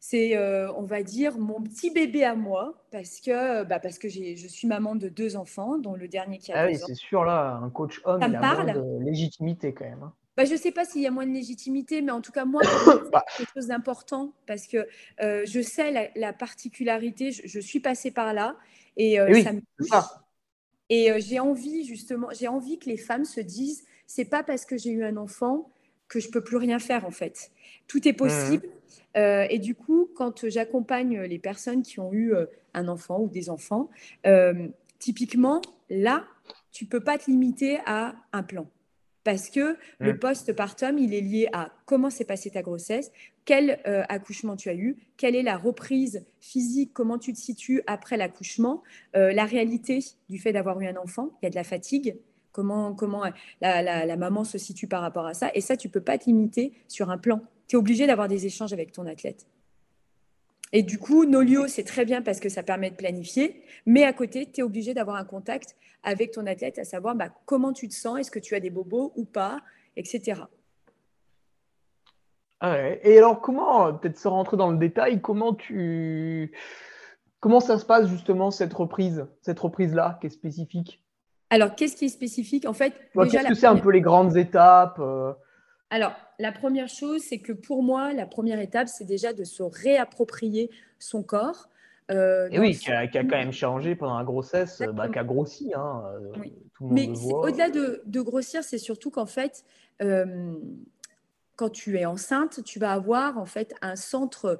[0.00, 4.08] c'est, euh, on va dire, mon petit bébé à moi, parce que, bah, parce que
[4.08, 7.24] je suis maman de deux enfants, dont le dernier qui a Ah oui, c'est sûr,
[7.24, 10.02] là, un coach homme, il a de légitimité quand même.
[10.02, 10.12] Hein.
[10.36, 12.44] bah, je ne sais pas s'il y a moins de légitimité, mais en tout cas,
[12.44, 12.62] moi,
[13.12, 13.24] bah.
[13.28, 14.88] c'est quelque chose d'important parce que
[15.20, 18.56] euh, je sais la, particularité, je, suis passée par là
[18.96, 19.90] et, euh, ça me touche.
[20.88, 24.66] Et euh, j'ai envie, justement, j'ai envie que les femmes se disent c'est pas parce
[24.66, 25.70] que j'ai eu un enfant
[26.12, 27.50] que je peux plus rien faire, en fait.
[27.86, 28.66] Tout est possible.
[29.14, 29.46] Mmh.
[29.50, 32.34] et du coup, quand j'accompagne les personnes qui ont eu
[32.72, 33.90] un enfant ou des enfants,
[34.98, 36.24] typiquement, là,
[36.70, 38.66] tu peux pas te limiter à un plan
[39.24, 40.18] parce que le mmh.
[40.18, 43.12] post-partum, il est lié à comment s'est passée ta grossesse,
[43.44, 47.82] quel euh, accouchement tu as eu, quelle est la reprise physique, comment tu te situes
[47.86, 48.82] après l'accouchement,
[49.16, 52.16] euh, la réalité du fait d'avoir eu un enfant, il y a de la fatigue,
[52.52, 53.24] comment, comment
[53.60, 55.50] la, maman se situe par rapport à ça.
[55.54, 57.40] Et ça, tu peux pas te limiter sur un plan.
[57.66, 59.46] Tu es obligé d'avoir des échanges avec ton athlète.
[60.72, 64.12] Et du coup, Nolio, c'est très bien parce que ça permet de planifier, mais à
[64.12, 67.88] côté, tu es obligé d'avoir un contact avec ton athlète, à savoir bah, comment tu
[67.88, 69.60] te sens, est-ce que tu as des bobos ou pas,
[69.96, 70.42] etc.
[72.60, 76.52] Ah Et alors, comment, peut-être se rentrer dans le détail, comment tu.
[77.40, 81.01] Comment ça se passe justement cette reprise, cette reprise-là qui est spécifique?
[81.52, 82.64] Alors, qu'est-ce qui est spécifique?
[82.64, 85.34] En fait, qu'est-ce que c'est un peu les grandes étapes euh?
[85.90, 89.62] Alors, la première chose, c'est que pour moi, la première étape, c'est déjà de se
[89.62, 91.68] réapproprier son corps.
[92.10, 95.74] Euh, et oui, qui a, quand même changé pendant la grossesse, bah, qui a grossi.
[95.74, 96.42] Hein, euh,
[96.80, 99.66] Mais au-delà de, grossir, c'est surtout qu'en fait,
[100.00, 100.54] euh,
[101.56, 104.58] quand tu es enceinte, tu vas avoir en fait un centre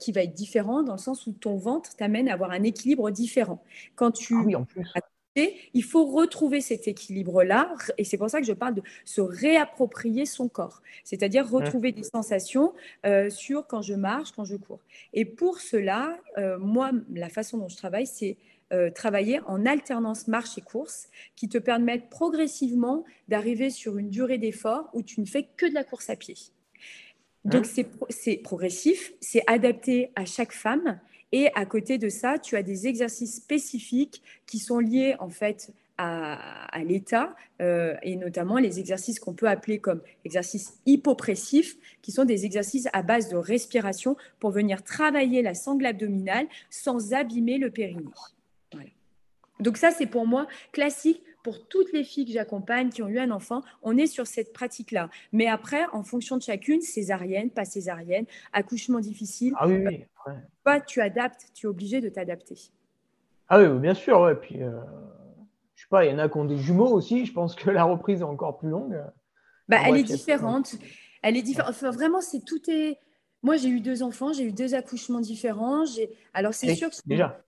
[0.00, 3.12] qui va être différent dans le sens où ton ventre t'amène à avoir un équilibre
[3.12, 3.62] différent.
[3.94, 4.82] Quand tu ah oui, en plus
[5.74, 10.26] il faut retrouver cet équilibre-là, et c'est pour ça que je parle de se réapproprier
[10.26, 11.54] son corps, c'est-à-dire mmh.
[11.54, 12.72] retrouver des sensations
[13.04, 14.80] euh, sur quand je marche, quand je cours.
[15.12, 18.36] Et pour cela, euh, moi, la façon dont je travaille, c'est
[18.72, 24.38] euh, travailler en alternance marche et course, qui te permettent progressivement d'arriver sur une durée
[24.38, 26.34] d'effort où tu ne fais que de la course à pied.
[27.44, 27.84] Donc mmh.
[28.10, 30.98] c'est progressif, c'est adapté à chaque femme
[31.36, 35.70] et à côté de ça, tu as des exercices spécifiques qui sont liés en fait
[35.98, 36.38] à,
[36.82, 42.46] l'état euh, et notamment les exercices qu'on peut appeler comme exercices hypopressifs, qui sont des
[42.46, 48.04] exercices à base de respiration pour venir travailler la sangle abdominale sans abîmer le périnée.
[49.60, 53.18] Donc ça, c'est pour moi classique pour toutes les filles que j'accompagne qui ont eu
[53.18, 55.10] un enfant, on est sur cette pratique-là.
[55.32, 60.04] Mais après, en fonction de chacune, césarienne, pas césarienne, accouchement difficile, ah oui, oui.
[60.64, 62.56] Toi, tu adaptes, tu es obligé de t'adapter.
[63.48, 64.20] Ah oui, bien sûr.
[64.20, 64.34] Ouais.
[64.34, 64.80] Puis, euh,
[65.74, 67.26] je sais pas, il y en a qui ont des jumeaux aussi.
[67.26, 69.00] Je pense que la reprise est encore plus longue.
[69.68, 70.74] Bah, elle est différente.
[71.22, 71.70] Elle est différente.
[71.70, 72.98] Enfin, vraiment, c'est tout est.
[73.42, 75.84] Moi, j'ai eu deux enfants, j'ai eu deux accouchements différents.
[76.34, 76.96] Alors, c'est sûr que.
[77.06, 77.40] Déjà.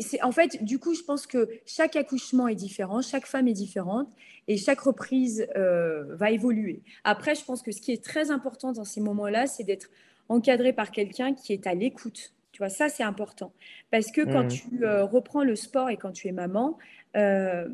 [0.00, 3.52] C'est, en fait, du coup, je pense que chaque accouchement est différent, chaque femme est
[3.52, 4.08] différente
[4.48, 6.82] et chaque reprise euh, va évoluer.
[7.04, 9.90] Après, je pense que ce qui est très important dans ces moments-là, c'est d'être
[10.32, 12.34] encadré par quelqu'un qui est à l'écoute.
[12.52, 13.52] Tu vois, ça, c'est important.
[13.90, 14.48] Parce que quand mmh.
[14.48, 16.78] tu euh, reprends le sport et quand tu es maman,
[17.16, 17.68] euh,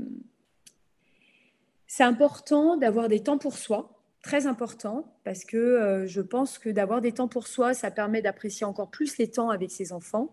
[1.86, 3.90] c'est important d'avoir des temps pour soi,
[4.22, 8.22] très important, parce que euh, je pense que d'avoir des temps pour soi, ça permet
[8.22, 10.30] d'apprécier encore plus les temps avec ses enfants.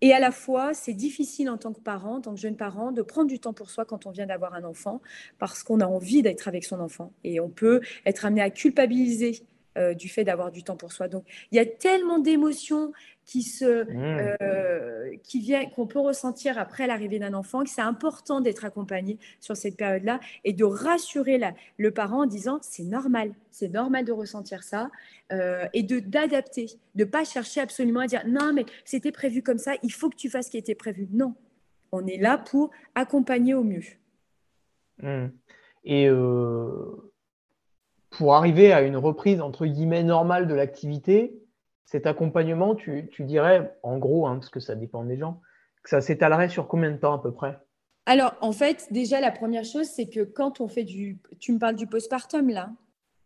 [0.00, 2.90] Et à la fois, c'est difficile en tant que parent, en tant que jeune parent,
[2.90, 5.00] de prendre du temps pour soi quand on vient d'avoir un enfant,
[5.38, 7.12] parce qu'on a envie d'être avec son enfant.
[7.22, 9.44] Et on peut être amené à culpabiliser
[9.78, 11.08] euh, du fait d'avoir du temps pour soi.
[11.08, 12.92] Donc, il y a tellement d'émotions
[13.24, 14.36] qui se, mmh.
[14.42, 19.18] euh, qui vient, qu'on peut ressentir après l'arrivée d'un enfant, que c'est important d'être accompagné
[19.40, 24.04] sur cette période-là et de rassurer la, le parent en disant c'est normal, c'est normal
[24.04, 24.90] de ressentir ça
[25.32, 29.58] euh, et de d'adapter, de pas chercher absolument à dire non mais c'était prévu comme
[29.58, 31.08] ça, il faut que tu fasses ce qui était prévu.
[31.12, 31.34] Non,
[31.92, 33.84] on est là pour accompagner au mieux.
[35.02, 35.28] Mmh.
[35.84, 36.08] Et
[38.12, 41.42] pour arriver à une reprise entre guillemets normale de l'activité,
[41.84, 45.40] cet accompagnement, tu, dirais, en gros, hein, parce que ça dépend des gens,
[45.82, 47.58] que ça s'étalerait sur combien de temps à peu près?
[48.06, 51.18] Alors, en fait, déjà, la première chose, c'est que quand on fait du.
[51.38, 52.70] Tu me parles du postpartum, là?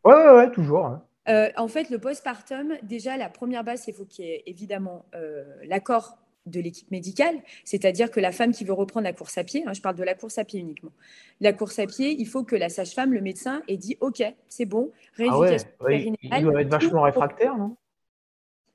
[0.04, 0.86] Oui, ouais, ouais, toujours.
[0.86, 1.04] Hein.
[1.28, 4.42] Euh, en fait, le postpartum, déjà, la première base, c'est qu'il faut qu'il y ait
[4.46, 9.36] évidemment euh, l'accord de l'équipe médicale, c'est-à-dire que la femme qui veut reprendre la course
[9.38, 10.92] à pied, hein, je parle de la course à pied uniquement,
[11.40, 14.66] la course à pied, il faut que la sage-femme, le médecin, ait dit OK, c'est
[14.66, 17.76] bon, rééducation ah ouais, Il doit être vachement réfractaire, non?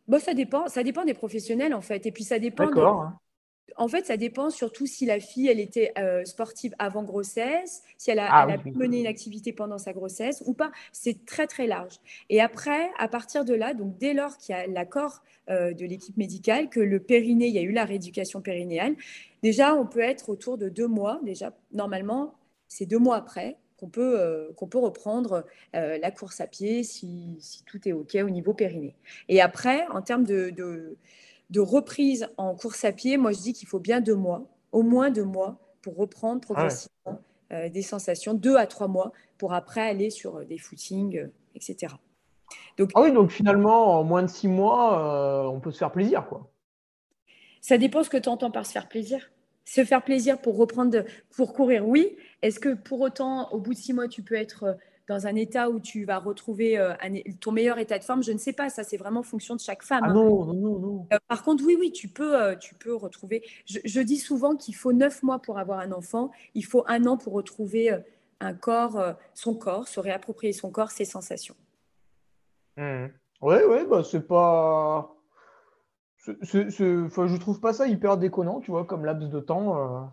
[0.08, 2.66] Bon, ça dépend, ça dépend des professionnels en fait, et puis ça dépend.
[2.66, 3.02] D'accord.
[3.02, 3.20] Hein.
[3.78, 8.12] En fait, ça dépend surtout si la fille, elle était euh, sportive avant grossesse, si
[8.12, 10.72] elle a, ah mené une activité pendant sa grossesse ou pas.
[10.92, 11.96] C'est très, très large.
[12.30, 15.86] Et après, à partir de là, donc dès lors qu'il y a l'accord euh, de
[15.86, 18.96] l'équipe médicale, que le périnée, il y a eu la rééducation périnéale,
[19.44, 21.20] déjà, on peut être autour de deux mois.
[21.24, 22.34] Déjà, normalement,
[22.68, 27.88] c'est deux mois après qu'on peut, qu'on peut reprendre la course à pied si, tout
[27.88, 28.96] est OK au niveau périnée.
[29.28, 30.98] Et après, en termes de, de,
[31.60, 35.10] reprise en course à pied, moi je dis qu'il faut bien deux mois, au moins
[35.10, 37.20] deux mois, pour reprendre ah progressivement
[37.74, 41.96] des sensations, deux à trois mois, pour après aller sur des footings, etc.
[42.78, 46.26] Donc, ah oui, donc finalement, en moins de six mois, on peut se faire plaisir,
[46.30, 46.50] quoi.
[47.62, 49.32] Ça dépend ce que tu entends par se faire plaisir.
[49.64, 52.18] Se faire plaisir pour reprendre, pour courir, oui.
[52.42, 54.74] Est-ce que pour autant, au bout de six mois, tu peux être euh,
[55.12, 56.94] dans un état où tu vas retrouver euh,
[57.40, 58.70] ton meilleur état de forme Je ne sais pas.
[58.70, 60.04] Ça, c'est vraiment fonction de chaque femme.
[60.04, 60.14] Ah hein.
[60.14, 61.08] non, non, non.
[61.14, 63.44] Euh, par contre, oui, oui, tu peux, tu peux retrouver.
[63.66, 66.32] Je, dis souvent qu'il faut neuf mois pour avoir un enfant.
[66.56, 67.96] Il faut un an pour retrouver
[68.40, 71.56] un corps, son corps, se réapproprier son corps, ses sensations.
[72.78, 73.10] Oui, mmh.
[73.42, 75.16] oui, bah, c'est pas
[76.26, 79.78] je trouve pas ça hyper déconnant, tu vois, comme laps de temps.
[79.78, 80.06] Euh,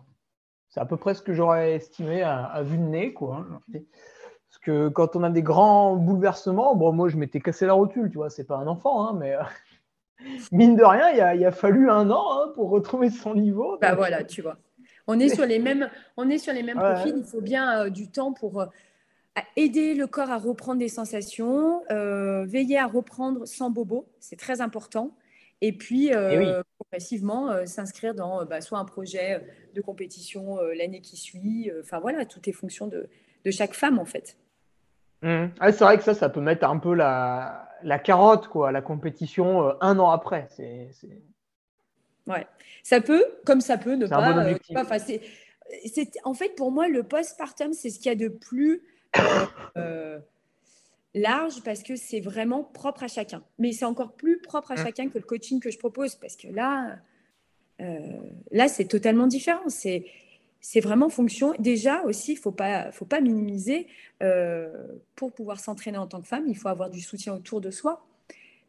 [0.69, 3.37] c'est à peu près ce que j'aurais estimé à, vue de nez, quoi.
[3.37, 3.79] Hein.
[4.49, 8.09] Parce que quand on a des grands bouleversements, bon, moi, je m'étais cassé la rotule,
[8.09, 9.41] tu vois, c'est pas un enfant, hein, mais euh,
[10.51, 13.77] mine de rien, il a, fallu un an hein, pour retrouver son niveau.
[13.79, 14.57] Bah voilà, tu vois.
[15.07, 17.15] On est sur les mêmes, on est sur les mêmes profils.
[17.15, 18.65] Il faut bien euh, du temps pour
[19.55, 25.11] aider le corps à reprendre des sensations, veiller à reprendre sans bobo, c'est très important
[25.61, 29.43] et puis euh, progressivement euh, s'inscrire dans euh, bah, soit un projet
[29.75, 31.71] de compétition l'année qui suit.
[31.81, 33.09] Enfin voilà, tout est fonction de,
[33.45, 34.37] de chaque femme en fait.
[35.21, 35.47] Mmh.
[35.61, 39.73] c'est vrai que ça, ça peut mettre un peu la, la carotte, quoi, la compétition
[39.81, 40.47] un an après.
[40.49, 40.89] C'est,
[42.27, 42.45] Ouais,
[42.83, 44.99] ça peut, comme ça peut ne pas.
[44.99, 48.83] c'est, en fait, pour moi, le postpartum, c'est ce qu'il y a de plus
[51.15, 53.43] large parce que c'est vraiment propre à chacun.
[53.57, 54.85] Mais c'est encore plus propre à mmh.
[54.85, 56.97] chacun que le coaching que je propose parce que là,
[57.81, 58.17] euh,
[58.51, 59.67] là c'est totalement différent.
[59.67, 60.05] C'est
[60.61, 61.53] c'est vraiment fonction.
[61.59, 63.87] Déjà aussi, il faut pas faut pas minimiser.
[64.21, 64.71] Euh,
[65.15, 68.05] pour pouvoir s'entraîner en tant que femme, il faut avoir du soutien autour de soi.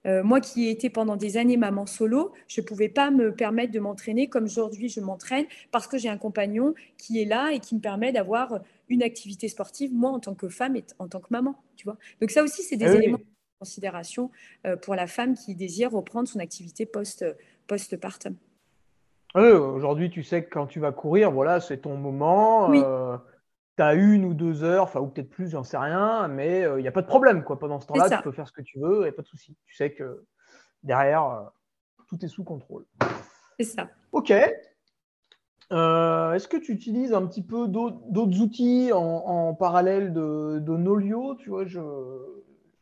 [0.06, 3.34] Euh, moi qui ai été pendant des années maman solo, je ne pouvais pas me
[3.34, 7.50] permettre de m'entraîner comme aujourd'hui je m'entraîne parce que j'ai un compagnon qui est là
[7.52, 11.08] et qui me permet d'avoir une activité sportive, moi en tant que femme et en
[11.08, 11.54] tant que maman.
[11.76, 13.24] Tu vois Donc ça aussi, c'est des ah éléments de
[13.58, 14.30] considération
[14.66, 17.24] euh, pour la femme qui désire reprendre son activité post,
[17.66, 18.36] post-partum.
[19.34, 22.68] Aujourd'hui, tu sais que quand tu vas courir, voilà, c'est ton moment.
[22.68, 22.82] Oui.
[22.84, 23.16] Euh,
[23.76, 26.64] tu as une ou deux heures, enfin, ou peut-être plus, j'en sais rien, mais il
[26.64, 27.44] euh, n'y a pas de problème.
[27.44, 27.58] Quoi.
[27.58, 29.28] Pendant ce temps-là, tu peux faire ce que tu veux, il n'y a pas de
[29.28, 29.56] souci.
[29.66, 30.24] Tu sais que
[30.82, 31.50] derrière,
[32.08, 32.84] tout est sous contrôle.
[33.58, 33.88] C'est ça.
[34.12, 34.32] Ok.
[35.72, 41.36] Euh, est-ce que tu utilises un petit peu d'autres outils en, parallèle de, Nolio?
[41.36, 41.64] Tu vois,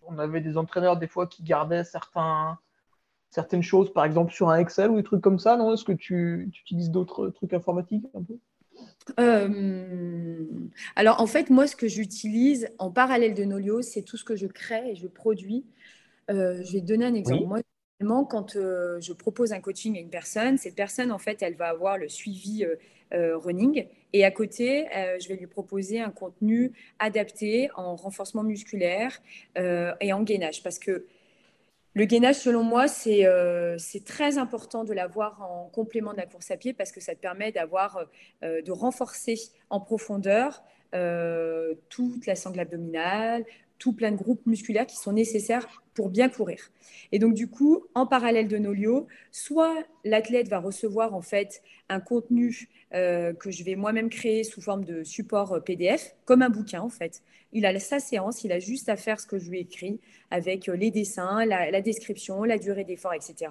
[0.02, 2.58] on avait des entraîneurs des fois qui gardaient certains,
[3.30, 5.56] certaines choses, par exemple sur un Excel ou des trucs comme ça.
[5.56, 5.72] Non?
[5.72, 8.34] Est-ce que tu, utilises d'autres trucs informatiques un peu?
[9.18, 10.44] Euh,
[10.94, 14.36] alors en fait, moi, ce que j'utilise en parallèle de Nolio, c'est tout ce que
[14.36, 15.64] je crée et je produis.
[16.30, 17.44] Euh, je vais te donner un exemple.
[18.00, 21.56] Moi, quand euh, je propose un coaching à une personne, cette personne, en fait, elle
[21.56, 22.64] va avoir le suivi
[23.10, 23.86] running.
[24.12, 24.86] Et à côté,
[25.18, 29.22] je vais lui proposer un contenu adapté en renforcement musculaire
[29.56, 30.62] et en gainage.
[30.62, 31.06] Parce que
[31.94, 36.56] le gainage, selon moi, c'est très important de l'avoir en complément de la course à
[36.56, 38.06] pied parce que ça te permet d'avoir,
[38.42, 39.36] de renforcer
[39.70, 40.62] en profondeur
[41.88, 43.44] toute la sangle abdominale,
[43.78, 46.70] tout plein de groupes musculaires qui sont nécessaires pour bien courir.
[47.12, 52.00] Et donc, du coup, en parallèle de Nolio, soit l'athlète va recevoir en fait un
[52.00, 56.50] contenu euh, que je vais moi-même créer sous forme de support euh, PDF, comme un
[56.50, 57.22] bouquin en fait.
[57.52, 60.00] Il a sa séance, il a juste à faire ce que je lui ai écrit
[60.30, 63.50] avec euh, les dessins, la, description, la durée d'effort, etc.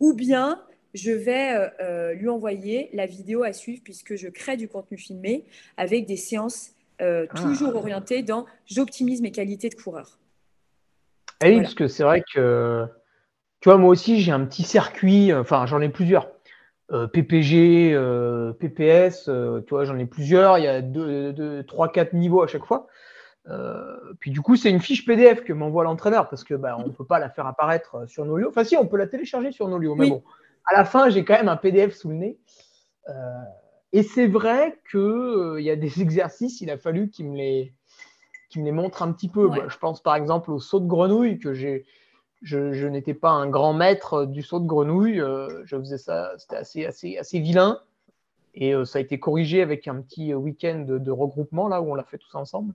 [0.00, 0.62] Ou bien
[0.94, 5.44] je vais lui envoyer la vidéo à suivre puisque je crée du contenu filmé
[5.76, 6.72] avec des séances
[7.34, 7.78] toujours ah.
[7.78, 10.18] orientées dans j'optimise mes qualités de coureur.
[11.42, 12.86] Ah oui, parce que c'est vrai que,
[13.60, 16.28] tu vois, moi aussi, j'ai un petit circuit, enfin, j'en ai plusieurs.
[16.92, 20.58] Euh, PPG, euh, PPS, euh, tu vois, j'en ai plusieurs.
[20.58, 22.86] Il y a deux, trois, quatre niveaux à chaque fois.
[24.20, 26.92] puis du coup, c'est une fiche PDF que m'envoie l'entraîneur parce que bah, on ne
[26.92, 28.48] peut pas la faire apparaître sur Nolio.
[28.48, 30.22] Enfin, si, on peut la télécharger sur Nolio, mais bon,
[30.64, 32.38] à la fin, j'ai quand même un PDF sous le nez.
[33.96, 37.72] Et c'est vrai qu'il y a des exercices, il a fallu qu'il me les
[38.50, 39.50] qui me les montre un petit peu.
[39.68, 41.86] je pense par exemple au saut de grenouille que j'ai.
[42.42, 45.18] Je, n'étais pas un grand maître du saut de grenouille.
[45.18, 47.80] Euh, je faisais ça, c'était assez, assez, assez vilain.
[48.54, 51.94] Et euh, ça a été corrigé avec un petit week-end de, regroupement là où on
[51.94, 52.74] l'a fait tous ensemble.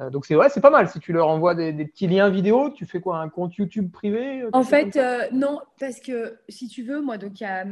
[0.00, 0.88] Euh, donc c'est ouais, c'est pas mal.
[0.88, 4.42] Si tu leur envoies des, petits liens vidéo, tu fais quoi Un compte YouTube privé
[4.42, 7.64] euh, En fait, euh, non, parce que si tu veux, moi, donc il y a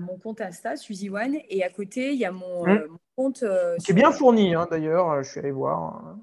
[0.00, 2.98] mon compte Insta, Suzy One, et à côté, il y a mon, hum.
[3.16, 3.44] compte.
[3.78, 5.22] c'est bien fourni, hein, d'ailleurs.
[5.22, 6.16] Je suis allé voir.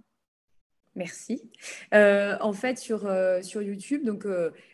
[0.95, 1.49] Merci.
[1.93, 3.09] en fait, sur,
[3.41, 4.27] sur YouTube, donc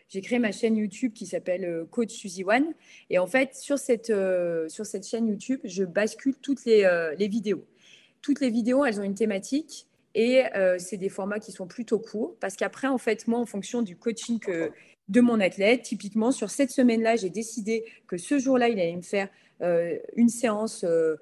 [0.08, 2.74] j'ai créé ma chaîne YouTube qui s'appelle Coach Suzy One,
[3.10, 4.12] et en fait, sur cette,
[4.68, 7.64] sur cette chaîne YouTube, je bascule toutes les, les vidéos.
[8.22, 9.86] Toutes les vidéos, elles ont une thématique.
[10.14, 13.46] Et euh, c'est des formats qui sont plutôt courts parce qu'après, en fait, moi, en
[13.46, 14.38] fonction du coaching
[15.08, 19.02] de mon athlète, typiquement, sur cette semaine-là, j'ai décidé que ce jour-là, il allait me
[19.02, 19.28] faire
[19.60, 21.16] euh, une séance euh,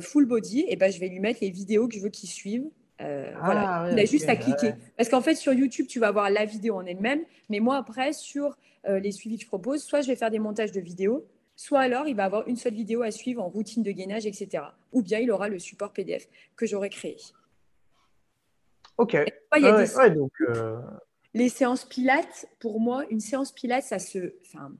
[0.00, 0.66] full body.
[0.68, 2.64] Et ben, je vais lui mettre les vidéos que je veux qu'il suive.
[2.98, 4.74] voilà, ah il a juste à cliquer.
[4.96, 7.22] Parce qu'en fait, sur YouTube, tu vas voir la vidéo en elle-même.
[7.48, 8.56] Mais moi, après, sur
[8.86, 11.26] les suivis que je propose, soit je vais faire des montages de vidéos,
[11.56, 14.62] soit alors il va avoir une seule vidéo à suivre en routine de gainage, etc.
[14.92, 17.16] Ou bien il aura le support PDF que j'aurai créé.
[18.98, 19.16] Ok.
[20.10, 20.80] donc, euh,
[21.34, 24.72] Les séances pilates, pour moi, une séance pilates, ça se, enfin,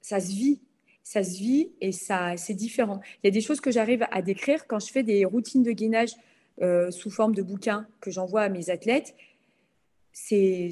[0.00, 0.60] ça se vit.
[1.02, 3.00] Ça se vit et ça, c'est différent.
[3.22, 5.70] Il y a des choses que j'arrive à décrire quand je fais des routines de
[5.70, 6.10] gainage
[6.62, 9.14] euh, sous forme de bouquins que j'envoie à mes athlètes.
[10.12, 10.70] C'est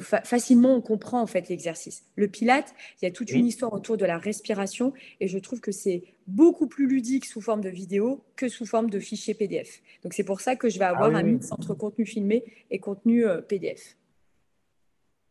[0.00, 2.04] facilement on comprend en fait l'exercice.
[2.16, 5.60] Le pilate, il y a toute une histoire autour de la respiration et je trouve
[5.60, 9.80] que c'est beaucoup plus ludique sous forme de vidéo que sous forme de fichier PDF.
[10.02, 12.78] Donc c'est pour ça que je vais avoir ah un mix entre contenu filmé et
[12.78, 13.96] contenu euh, PDF.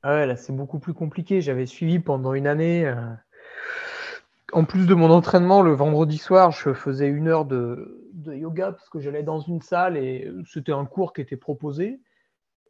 [0.04, 1.42] Ah ouais, là c'est beaucoup plus compliqué.
[1.42, 2.86] J'avais suivi pendant une année.
[2.86, 2.96] Euh,
[4.54, 8.72] en plus de mon entraînement, le vendredi soir, je faisais une heure de, de yoga
[8.72, 12.00] parce que j'allais dans une salle et c'était un cours qui était proposé.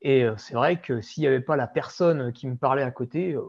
[0.02, 2.92] Et euh, c'est vrai que s'il n'y avait pas la personne qui me parlait à
[2.92, 3.44] côté, euh,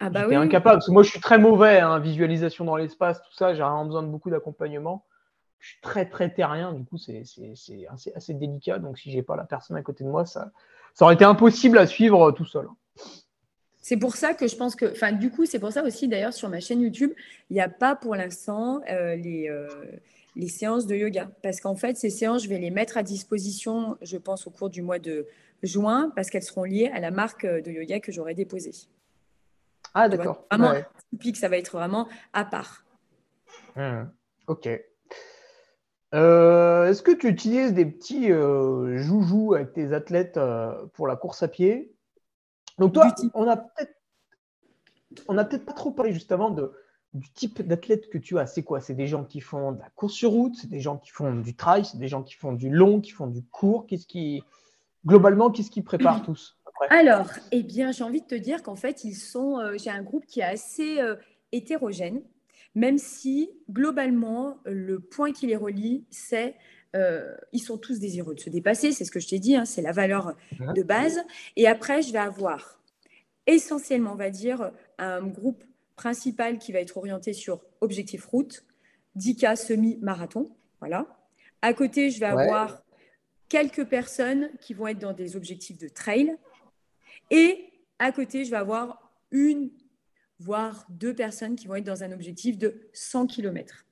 [0.00, 0.76] ah bah j'étais incapable.
[0.76, 3.84] Parce que moi, je suis très mauvais, hein, visualisation dans l'espace, tout ça, j'ai vraiment
[3.84, 5.04] besoin de beaucoup d'accompagnement.
[5.58, 7.22] Je suis très, très terrien, du coup, c'est
[7.52, 8.78] assez, assez, délicat.
[8.78, 10.50] Donc, si j'ai pas la personne à côté de moi, ça,
[10.92, 12.68] ça aurait été impossible à suivre euh, tout seul.
[13.80, 16.32] C'est pour ça que je pense que, enfin, du coup, c'est pour ça aussi, d'ailleurs,
[16.32, 17.12] sur ma chaîne YouTube,
[17.50, 19.50] il n'y a pas pour l'instant les,
[20.36, 21.30] les séances de yoga.
[21.42, 24.70] Parce qu'en fait, ces séances, je vais les mettre à disposition, je pense, au cours
[24.70, 25.26] du mois de
[25.62, 28.72] juin, parce qu'elles seront liées à la marque de yoga que j'aurai déposée.
[29.94, 30.44] Ah, d'accord.
[30.50, 30.72] Vraiment
[31.10, 32.84] typique, ça va être vraiment à part.
[33.76, 34.04] Mmh.
[34.48, 34.68] Ok.
[36.14, 41.16] Euh, est-ce que tu utilises des petits euh, joujoux avec tes athlètes euh, pour la
[41.16, 41.92] course à pied?
[42.78, 43.92] Donc toi, on a peut-être
[45.28, 46.72] on n'a peut-être pas trop parlé justement de,
[47.14, 48.80] du type d'athlète que tu as, c'est quoi?
[48.80, 51.34] C'est des gens qui font de la course sur route, c'est des gens qui font
[51.34, 53.86] du trail, c'est des gens qui font du long, qui font du court.
[53.86, 54.42] Qu'est-ce qui,
[55.06, 56.58] globalement, qu'est-ce qu'ils préparent tous
[56.90, 59.60] Alors, eh bien, j'ai envie de te dire qu'en fait, ils sont.
[59.60, 61.14] Euh, j'ai un groupe qui est assez euh,
[61.52, 62.20] hétérogène,
[62.74, 66.56] même si globalement, le point qui les relie, c'est
[66.96, 68.90] euh, ils sont tous désireux de se dépasser.
[68.90, 70.34] C'est ce que je t'ai dit, hein, c'est la valeur
[70.74, 71.20] de base.
[71.54, 72.80] Et après, je vais avoir
[73.46, 75.62] essentiellement, on va dire, un groupe
[75.96, 78.64] principal qui va être orienté sur objectif route,
[79.16, 80.50] 10K semi-marathon.
[80.80, 81.06] Voilà.
[81.62, 82.82] À côté, je vais avoir
[83.48, 86.36] quelques personnes qui vont être dans des objectifs de trail.
[87.30, 89.70] Et à côté, je vais avoir une,
[90.38, 93.86] voire deux personnes qui vont être dans un objectif de 100 km.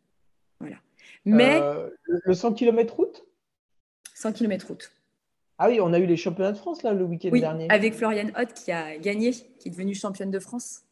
[0.61, 0.77] Voilà.
[1.25, 1.61] Mais.
[1.61, 3.25] Euh, le 100 km route?
[4.15, 4.93] 100 km route.
[5.59, 7.69] Ah oui, on a eu les championnats de France là le week-end oui, dernier.
[7.71, 10.83] Avec Floriane Hoth qui a gagné, qui est devenue championne de France.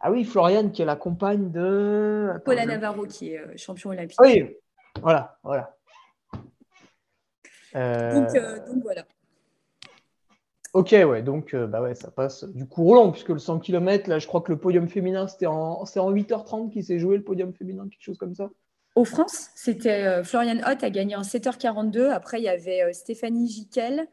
[0.00, 2.32] Ah oui, Floriane, qui est la compagne de.
[2.44, 4.18] Paula Navarro, qui est euh, champion olympique.
[4.20, 4.56] Oui,
[5.00, 5.76] voilà, voilà.
[7.76, 9.04] Euh, euh, donc, voilà.
[10.74, 14.18] Ok, ouais, donc bah ouais, ça passe du coup roulant, puisque le 100 km, là,
[14.18, 17.24] je crois que le podium féminin, c'était en, c'est en 8h30 qui s'est joué le
[17.24, 18.50] podium féminin, quelque chose comme ça.
[18.94, 22.10] Au France, c'était Floriane Hoth a gagné en 7h42.
[22.10, 24.08] Après, il y avait Stéphanie Giquel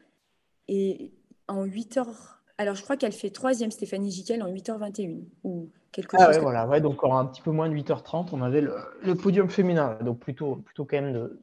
[0.68, 1.12] et
[1.48, 2.35] en 8h.
[2.58, 6.36] Alors, je crois qu'elle fait troisième, Stéphanie Giquel, en 8h21 ou quelque ah chose.
[6.36, 9.98] Ouais, voilà, ouais, donc un petit peu moins de 8h30, on avait le, podium féminin,
[10.02, 11.42] donc plutôt, plutôt quand même de,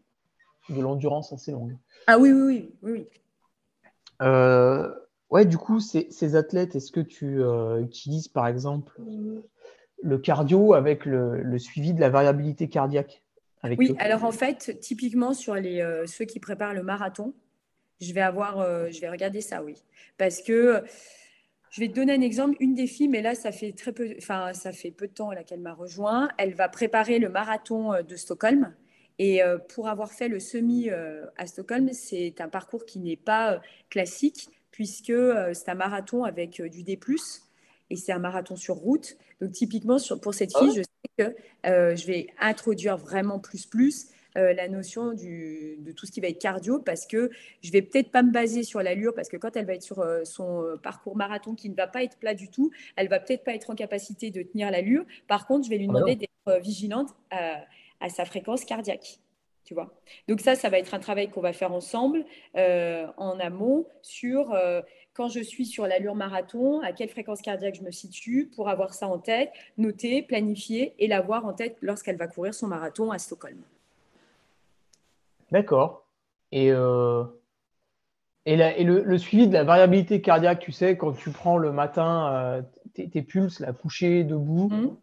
[0.69, 1.77] de l'endurance assez longue.
[2.07, 2.71] Ah oui, oui, oui.
[2.81, 3.07] oui.
[4.21, 4.91] Euh,
[5.29, 8.99] ouais, du coup, ces, ces athlètes, est-ce que tu euh, utilises par exemple
[10.01, 13.23] le cardio avec le, suivi de la variabilité cardiaque
[13.61, 17.33] avec Oui, alors en fait, typiquement sur les, euh, ceux qui préparent le marathon,
[18.03, 19.75] je vais avoir, euh, je vais regarder ça, oui.
[20.17, 20.83] Parce que
[21.71, 22.55] je vais te donner un exemple.
[22.59, 25.31] Une des filles, mais là, ça fait très peu, enfin, ça fait peu de temps
[25.45, 26.29] qu'elle m'a rejoint.
[26.37, 28.73] Elle va préparer le marathon euh, de Stockholm.
[29.19, 33.61] Et euh, pour avoir fait le semi à Stockholm, c'est un parcours qui n'est pas
[33.89, 35.13] classique, puisque
[35.53, 36.99] c'est un marathon avec du D,
[37.91, 39.15] et c'est un marathon sur route.
[39.39, 41.31] Donc, typiquement, pour cette fille, ah je sais
[41.63, 46.27] que je vais introduire vraiment plus, plus la notion du, de tout ce qui va
[46.27, 47.29] être cardio parce que
[47.61, 50.03] je vais peut-être pas me baser sur l'allure parce que quand elle va être sur
[50.23, 53.53] son parcours marathon qui ne va pas être plat du tout, elle va peut-être pas
[53.53, 55.05] être en capacité de tenir l'allure.
[55.27, 59.19] Par contre, je vais lui ah demander d'être vigilante à sa fréquence cardiaque.
[59.63, 59.93] Tu vois
[60.27, 62.25] Donc ça, ça va être un travail qu'on va faire ensemble
[62.57, 64.81] euh, en amont sur euh,
[65.13, 68.93] quand je suis sur l'allure marathon, à quelle fréquence cardiaque je me situe pour avoir
[68.93, 73.19] ça en tête, noter, planifier et l'avoir en tête lorsqu'elle va courir son marathon à
[73.19, 73.61] Stockholm.
[75.53, 76.07] D'accord.
[76.51, 77.23] Et, euh,
[78.45, 82.63] et, et le, suivi de la variabilité cardiaque, tu sais, quand tu prends le matin
[82.93, 84.97] tes, pulses, la coucher, debout, mmh.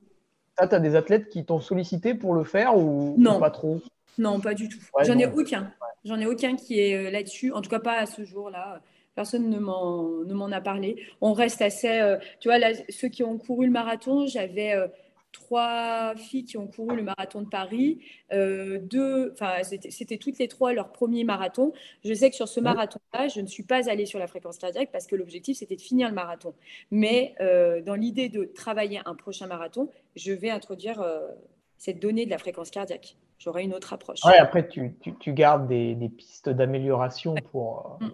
[0.58, 3.40] ça, tu as des athlètes qui t'ont sollicité pour le faire ou, non.
[3.40, 3.80] pas trop?
[4.18, 4.78] Non, pas du tout.
[5.02, 5.72] J'en ai aucun.
[6.04, 7.52] J'en ai aucun qui est euh, là-dessus.
[7.52, 8.80] En tout cas, pas à ce jour-là.
[9.14, 11.02] Personne ne m'en a parlé.
[11.20, 12.00] On reste assez.
[12.00, 14.86] Euh, tu vois, là, ceux qui ont couru le marathon, j'avais euh,
[15.32, 18.00] trois filles qui ont couru le marathon de Paris.
[18.30, 21.72] deux, enfin, c'était toutes les trois leur premier marathon.
[22.04, 24.90] Je sais que sur ce marathon-là, je ne suis pas allée sur la fréquence cardiaque
[24.92, 26.54] parce que l'objectif, c'était de finir le marathon.
[26.90, 27.34] Mais
[27.86, 31.04] dans l'idée de travailler un prochain marathon, je vais introduire
[31.78, 34.24] cette donnée de la fréquence cardiaque j'aurai une autre approche.
[34.24, 37.98] Ouais, après, tu, tu, gardes des, des pistes d'amélioration pour.
[38.02, 38.12] Euh, mm.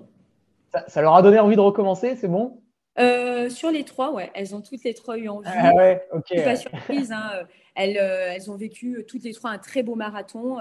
[0.88, 2.60] Ça, leur a donné envie de recommencer, c'est bon?
[2.98, 5.48] Euh, Sur les trois, ouais, elles ont toutes les trois eu envie.
[5.52, 6.24] Ah ouais, ok.
[6.26, 7.46] suis pas surprise, hein.
[7.74, 10.58] elles, euh, elles, ont vécu toutes les trois un très beau marathon.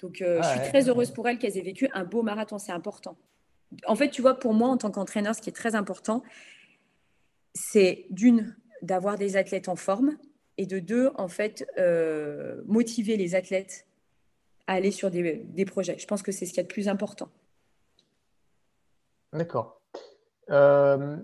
[0.00, 3.16] donc, je suis très heureuse pour elles qu'elles aient vécu un beau marathon, c'est important.
[3.86, 6.22] En fait, tu vois, pour moi, en tant qu'entraîneur, ce qui est très important,
[7.54, 10.16] c'est d'une, d'avoir des athlètes en forme,
[10.56, 13.86] et de deux, en fait, euh, motiver les athlètes
[14.66, 15.98] à aller sur des, projets.
[15.98, 17.28] Je pense que c'est ce qui est le plus important.
[19.32, 19.80] D'accord.
[20.50, 21.16] Euh,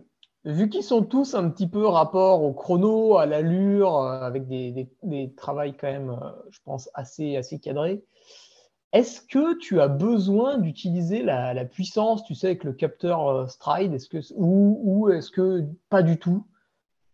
[0.44, 4.72] vu qu'ils sont tous un petit peu rapport au chrono, à l'allure, euh, avec des,
[4.72, 6.18] des, des travails quand même,
[6.50, 8.02] je pense, assez, assez cadrés,
[8.92, 14.08] est-ce que tu as besoin d'utiliser la, puissance, tu sais, avec le capteur Stride, est-ce
[14.08, 16.44] que, ou, ou est-ce que pas du tout?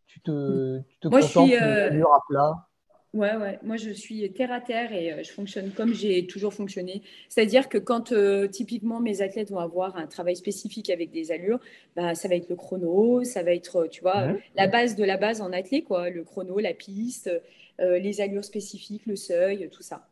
[0.07, 2.69] Tu te, tu te Moi, je suis, euh, à plat?
[3.17, 3.59] Ouais, ouais.
[3.63, 7.03] Moi, je suis terre à terre et euh, je fonctionne comme j'ai toujours fonctionné.
[7.31, 11.59] C'est-à-dire que quand euh, typiquement mes athlètes vont avoir un travail spécifique avec des allures,
[11.97, 15.17] bah, ça va être le chrono, ça va être, tu vois, la base de la
[15.17, 16.11] base en athlète, quoi.
[16.11, 17.31] Le chrono, la piste,
[17.79, 20.07] les allures spécifiques, le seuil, tout ça.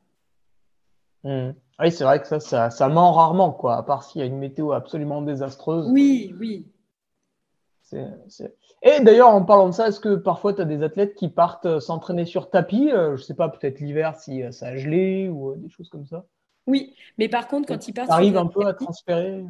[1.25, 1.51] Mmh.
[1.81, 4.27] Oui, c'est vrai que ça, ça, ça, ment rarement, quoi, à part s'il y a
[4.27, 5.91] une météo absolument désastreuse.
[5.91, 6.67] Oui, oui.
[8.87, 11.65] Et d'ailleurs, en parlant de ça, est-ce que parfois tu as des athlètes qui partent
[11.65, 14.77] euh, s'entraîner sur tapis euh, Je ne sais pas, peut-être l'hiver si euh, ça a
[14.77, 16.27] gelé ou des choses comme ça?
[16.67, 18.11] Oui, mais par contre, quand ils partent.
[18.11, 19.43] Arrive un peu à transférer?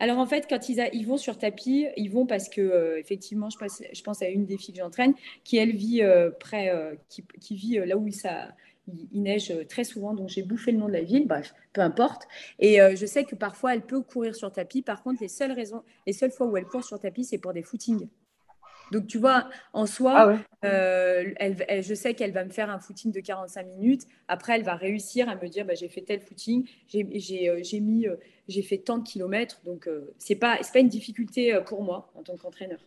[0.00, 3.58] Alors en fait, quand ils, ils, vont sur tapis, ils vont parce que effectivement, je
[3.58, 5.14] pense, je pense à une des filles que j'entraîne
[5.44, 6.02] qui elle vit
[6.40, 8.48] près, qui, qui, vit là où ça,
[9.12, 12.26] il, neige très souvent, donc j'ai bouffé le nom de la ville, bref, peu importe.
[12.58, 14.82] Et je sais que parfois, elle peut courir sur tapis.
[14.82, 17.52] Par contre, les seules, raisons, les seules fois où elle court sur tapis, c'est pour
[17.52, 18.08] des footings.
[18.90, 20.14] Donc, tu vois, en soi,
[20.62, 24.02] ah euh, elle, je sais qu'elle va me faire un footing de 45 minutes.
[24.28, 27.04] Après, elle va réussir à me dire bah, j'ai fait tel footing, j'ai
[27.80, 28.06] mis,
[28.48, 29.60] j'ai fait tant de kilomètres.
[29.64, 32.80] Donc, ce n'est pas, pas une difficulté pour moi en tant qu'entraîneur.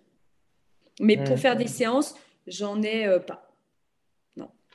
[0.99, 1.39] Mais pour mmh.
[1.39, 2.15] faire des séances,
[2.47, 3.46] j'en ai pas.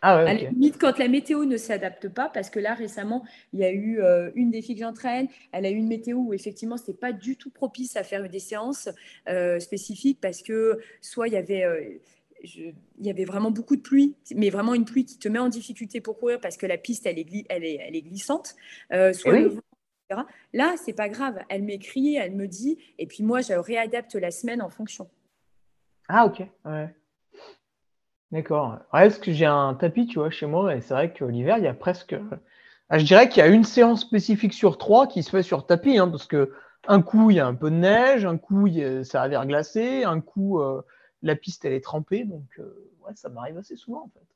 [0.04, 3.60] Ah à la limite, quand la météo ne s'adapte pas, parce que là, récemment, il
[3.60, 6.34] y a eu euh, une des filles que j'entraîne, elle a eu une météo où
[6.34, 8.88] effectivement, ce n'était pas du tout propice à faire des séances
[9.28, 11.64] euh, spécifiques parce que soit il y avait.
[11.64, 11.98] Euh,
[12.44, 15.48] il y avait vraiment beaucoup de pluie, mais vraiment une pluie qui te met en
[15.48, 18.56] difficulté pour courir parce que la piste, elle est, elle est, elle est glissante.
[18.90, 19.60] soit le vent,
[20.10, 20.22] etc.
[20.52, 21.38] Là, c'est pas grave.
[21.48, 25.08] Elle m'écrit, elle me dit, et puis moi, je réadapte la semaine en fonction.
[26.08, 26.42] Ah, ok.
[26.64, 26.88] Ouais.
[28.32, 28.78] D'accord.
[28.94, 31.64] est-ce que j'ai un tapis, tu vois, chez moi, et c'est vrai que l'hiver, il
[31.64, 32.16] y a presque.
[32.88, 35.66] Ah, je dirais qu'il y a une séance spécifique sur trois qui se fait sur
[35.66, 36.52] tapis, hein, parce que
[36.88, 38.68] un coup, il y a un peu de neige, un coup,
[39.04, 40.82] ça a l'air glacé, un coup, euh,
[41.22, 42.24] la piste, elle est trempée.
[42.24, 44.26] Donc, euh, ouais, ça m'arrive assez souvent, en fait.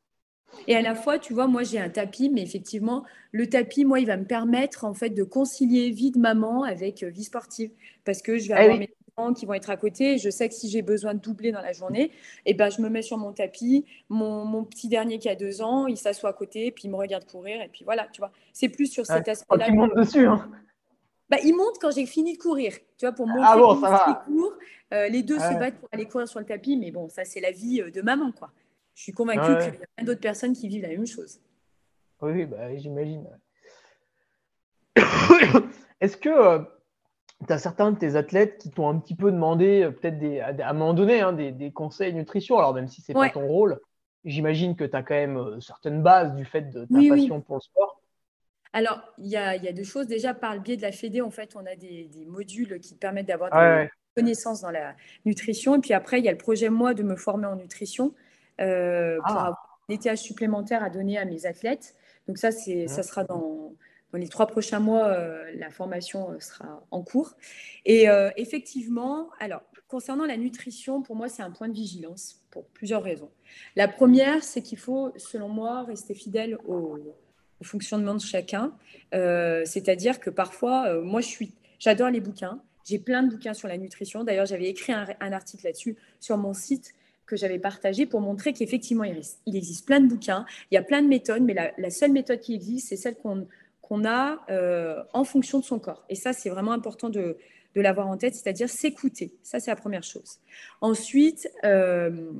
[0.68, 3.98] Et à la fois, tu vois, moi j'ai un tapis, mais effectivement, le tapis, moi,
[3.98, 7.70] il va me permettre en fait de concilier vie de maman avec euh, vie sportive,
[8.04, 8.88] parce que je vais ah avoir mes
[9.34, 10.18] qui vont être à côté.
[10.18, 12.80] Je sais que si j'ai besoin de doubler dans la journée, et eh ben, je
[12.82, 13.84] me mets sur mon tapis.
[14.08, 17.24] Mon, petit dernier qui a deux ans, il s'assoit à côté, puis il me regarde
[17.24, 17.62] courir.
[17.62, 18.30] Et puis voilà, tu vois.
[18.52, 19.68] C'est plus sur cet aspect-là.
[19.68, 20.26] Il monte dessus.
[20.26, 20.50] Hein.
[21.28, 22.72] Bah, il monte quand j'ai fini de courir.
[22.98, 24.52] Tu vois, pour montrer ah bon, ça court.
[24.94, 26.76] Euh, les deux se battent pour aller courir sur le tapis.
[26.76, 28.52] Mais bon, ça, c'est la vie euh, de maman, quoi.
[28.94, 31.40] Je suis convaincue qu'il y a plein d'autres personnes qui vivent la même chose.
[32.20, 33.26] Oui, bah, j'imagine.
[36.00, 36.58] Est-ce que euh,
[37.46, 40.68] tu as certains de tes athlètes qui t'ont un petit peu demandé, euh, peut-être à,
[40.68, 42.58] un moment donné, hein, des, conseils nutrition.
[42.58, 43.80] Alors, même si ce n'est pas ton rôle,
[44.24, 47.56] j'imagine que tu as quand même euh, certaines bases du fait de ta passion pour
[47.56, 48.00] le sport.
[48.72, 50.06] Alors, il y, a, deux choses.
[50.06, 53.28] Déjà, par le biais de la FEDE, en fait, on a des, modules qui permettent
[53.28, 54.94] d'avoir des connaissances dans la
[55.24, 55.76] nutrition.
[55.76, 58.12] Et puis après, il y a le projet, moi, de me former en nutrition
[58.60, 59.46] euh, pour ah.
[59.46, 61.94] avoir un étage supplémentaire à donner à mes athlètes.
[62.28, 63.72] Donc ça, c'est, ça sera dans,
[64.12, 67.34] dans les trois prochains mois, euh, la formation euh, sera en cours.
[67.84, 73.02] Et effectivement, alors, concernant la nutrition, pour moi, c'est un point de vigilance pour plusieurs
[73.02, 73.30] raisons.
[73.76, 76.98] La première, c'est qu'il faut, selon moi, rester fidèle au,
[77.62, 78.74] fonctionnement de chacun.
[79.14, 81.20] Euh, c'est-à-dire que parfois, euh, moi,
[81.78, 82.60] j'adore les bouquins.
[82.84, 84.24] J'ai plein de bouquins sur la nutrition.
[84.24, 86.94] D'ailleurs, j'avais écrit un, article là-dessus sur mon site
[87.24, 91.02] que j'avais partagé pour montrer qu'effectivement, il, existe plein de bouquins, il y a plein
[91.02, 93.48] de méthodes, mais la, seule méthode qui existe, c'est celle qu'on
[94.04, 96.04] a euh, en fonction de son corps.
[96.08, 97.36] Et ça, c'est vraiment important de,
[97.74, 99.32] de l'avoir en tête, c'est-à-dire s'écouter.
[99.42, 100.40] Ça, c'est la première chose.
[100.80, 102.32] Ensuite, euh,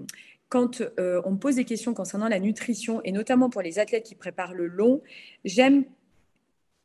[0.48, 4.04] quand euh, on me pose des questions concernant la nutrition, et notamment pour les athlètes
[4.04, 5.02] qui préparent le long,
[5.44, 5.84] j'aime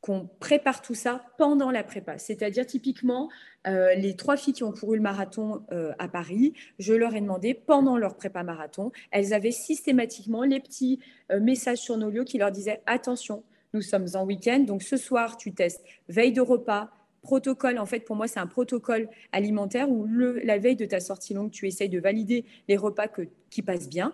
[0.02, 2.18] qu'on prépare tout ça pendant la prépa.
[2.18, 3.30] C'est-à-dire typiquement,
[3.66, 5.64] les trois filles qui ont couru le marathon
[6.00, 11.00] à Paris, je leur ai demandé pendant leur prépa marathon, elles avaient systématiquement les petits
[11.40, 13.44] messages sur nos lieux qui leur disaient attention,
[13.74, 16.92] nous sommes en week-end, donc ce soir tu testes veille de repas,
[17.22, 21.00] protocole, en fait, pour moi, c'est un protocole alimentaire où le, la veille de ta
[21.00, 24.14] sortie longue, tu essayes de valider les repas que, qui passent bien.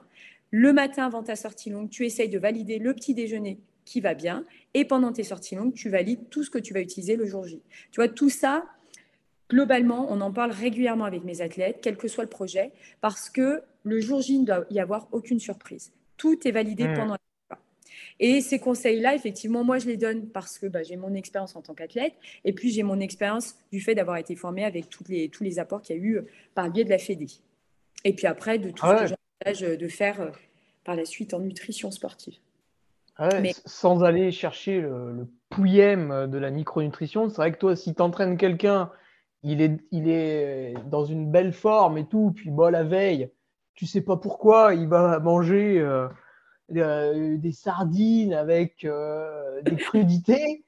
[0.51, 4.14] Le matin avant ta sortie longue, tu essayes de valider le petit déjeuner qui va
[4.14, 4.45] bien.
[4.74, 7.45] Et pendant tes sorties longues, tu valides tout ce que tu vas utiliser le jour
[7.45, 7.62] J.
[7.91, 8.66] Tu vois, tout ça,
[9.49, 13.62] globalement, on en parle régulièrement avec mes athlètes, quel que soit le projet, parce que
[13.84, 15.93] le jour J, il ne doit y avoir aucune surprise.
[16.18, 16.93] Tout est validé mmh.
[16.95, 17.27] pendant la
[18.20, 21.61] et ces conseils-là, effectivement, moi, je les donne parce que bah, j'ai mon expérience en
[21.61, 22.13] tant qu'athlète
[22.45, 25.59] et puis j'ai mon expérience du fait d'avoir été formée avec toutes les, tous les
[25.59, 27.30] apports qu'il y a eu euh, par le biais de la FEDE.
[28.03, 29.15] Et puis après, de tout ce que
[29.45, 30.32] j'envisage de faire euh,
[30.84, 32.36] par la suite en nutrition sportive.
[33.41, 33.53] Mais...
[33.65, 38.01] Sans aller chercher le, le pouillème de la micronutrition, c'est vrai que toi, si tu
[38.01, 38.91] entraînes quelqu'un,
[39.43, 43.32] il est, il est dans une belle forme et tout, puis bon, la veille,
[43.74, 45.80] tu sais pas pourquoi, il va manger.
[45.80, 46.07] Euh,
[46.76, 50.65] euh, des sardines avec euh, des crudités.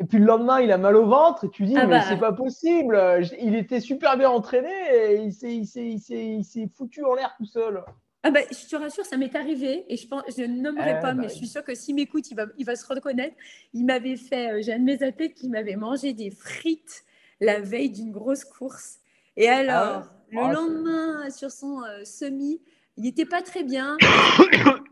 [0.00, 2.04] Et puis le lendemain, il a mal au ventre et tu dis, ah mais bah.
[2.08, 2.98] c'est pas possible.
[3.40, 7.84] Il était super bien entraîné et il s'est foutu en l'air tout seul.
[8.24, 11.12] Ah bah, je te rassure, ça m'est arrivé et je pense, je ne nommerai pas,
[11.12, 13.34] mais bah je suis sûre que s'il m'écoute, il va, il va se reconnaître.
[13.74, 17.04] Il m'avait fait, euh, j'ai un de mes athlètes qui m'avait mangé des frites
[17.40, 19.00] la veille d'une grosse course.
[19.36, 22.60] Et ah alors, le oh, lendemain, sur son semi,
[22.96, 23.96] il n'était pas très bien.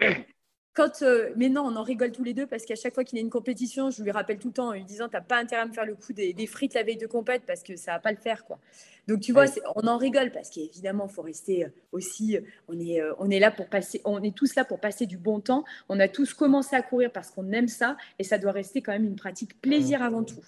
[0.72, 3.18] Quand, euh, mais non, on en rigole tous les deux parce qu'à chaque fois qu'il
[3.18, 5.36] y a une compétition, je lui rappelle tout le temps en lui disant T'as pas
[5.36, 7.92] intérêt à me faire le coup des, frites la veille de compète parce que ça
[7.92, 8.44] va pas le faire.
[8.44, 8.58] quoi.
[9.08, 9.46] Donc tu vois,
[9.76, 12.36] on en rigole parce qu'évidemment, il faut rester euh, aussi.
[12.36, 15.16] Euh, on est, on est là pour passer, on est tous là pour passer du
[15.16, 15.64] bon temps.
[15.88, 18.92] On a tous commencé à courir parce qu'on aime ça et ça doit rester quand
[18.92, 20.42] même une pratique plaisir avant tout.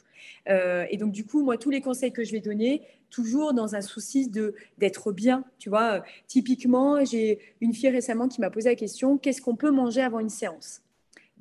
[0.47, 3.81] et donc du coup, moi, tous les conseils que je vais donner, toujours dans un
[3.81, 5.45] souci de d'être bien.
[5.59, 9.71] Tu vois, typiquement, j'ai une fille récemment qui m'a posé la question qu'est-ce qu'on peut
[9.71, 10.82] manger avant une séance?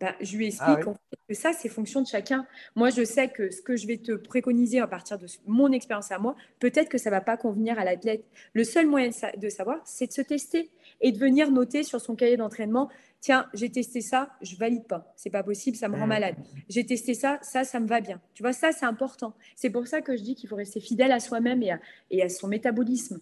[0.02, 0.94] Ben, je lui explique ah
[1.30, 2.46] que ça, c'est fonction de chacun.
[2.76, 6.12] Moi, je sais que ce que je vais te préconiser à partir de mon expérience
[6.12, 8.26] à moi, peut-être que ça ne va pas convenir à l'athlète.
[8.54, 12.16] Le seul moyen de savoir, c'est de se tester et de venir noter sur son
[12.16, 12.90] cahier d'entraînement
[13.22, 16.10] tiens, j'ai testé ça, je valide pas, c'est pas possible, ça me rend mmh.
[16.10, 16.36] malade.
[16.70, 18.20] J'ai testé ça, ça, ça me va bien.
[18.34, 19.34] Tu vois, ça, c'est important.
[19.56, 21.80] C'est pour ça que je dis qu'il faut rester fidèle à soi-même et à,
[22.10, 23.22] et à son métabolisme.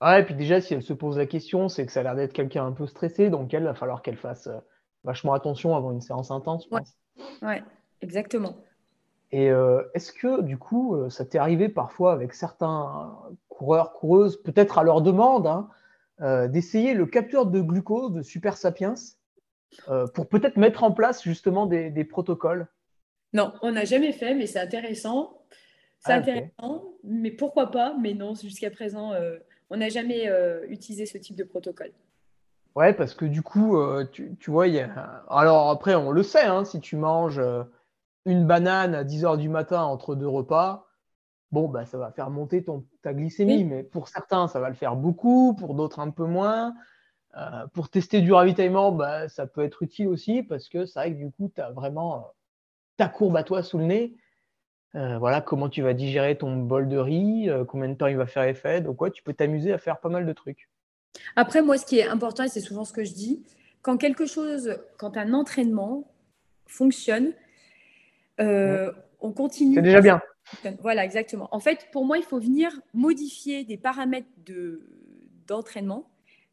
[0.00, 2.16] Ah, et puis déjà, si elle se pose la question, c'est que ça a l'air
[2.16, 4.58] d'être quelqu'un un peu stressé, donc elle va falloir qu'elle fasse euh,
[5.04, 6.96] vachement attention avant une séance intense, je pense.
[7.42, 7.62] Ouais,
[8.00, 8.56] exactement.
[9.30, 14.40] Et euh, est-ce que du coup, euh, ça t'est arrivé parfois avec certains coureurs, coureuses,
[14.42, 15.68] peut-être à leur demande, hein,
[16.20, 18.94] euh, d'essayer le capteur de glucose de Super Sapiens
[19.88, 22.68] euh, pour peut-être mettre en place justement des, protocoles?
[23.32, 25.42] Non, on n'a jamais fait, mais c'est intéressant.
[25.98, 27.96] C'est ah, intéressant, mais pourquoi pas?
[28.00, 29.14] Mais non, jusqu'à présent,
[29.70, 30.30] on n'a jamais
[30.68, 31.90] utilisé ce type de protocole.
[32.74, 33.78] Ouais, parce que du coup,
[34.10, 35.24] tu, vois, y a...
[35.28, 37.40] alors après, on le sait, hein, si tu manges
[38.24, 40.86] une banane à 10 heures du matin entre deux repas,
[41.52, 44.74] bon, bah, ça va faire monter ton, ta glycémie, mais pour certains, ça va le
[44.74, 46.74] faire beaucoup, pour d'autres, un peu moins.
[47.36, 51.12] Euh, pour tester du ravitaillement, bah, ça peut être utile aussi parce que c'est vrai
[51.12, 52.20] que du coup, tu as vraiment euh,
[52.96, 54.16] ta courbe à toi sous le nez.
[54.94, 58.26] Euh, voilà, comment tu vas digérer ton bol de riz, combien de temps il va
[58.26, 58.80] faire effet.
[58.80, 60.68] Donc, ouais, tu peux t'amuser à faire pas mal de trucs.
[61.36, 63.42] Après, moi, ce qui est important, et c'est souvent ce que je dis,
[63.82, 66.10] quand quelque chose, quand un entraînement
[66.66, 67.32] fonctionne,
[68.38, 69.74] on continue.
[69.74, 70.20] C'est déjà bien.
[70.80, 71.48] Voilà, exactement.
[71.52, 74.28] En fait, pour moi, il faut venir modifier des paramètres
[75.46, 76.10] d'entraînement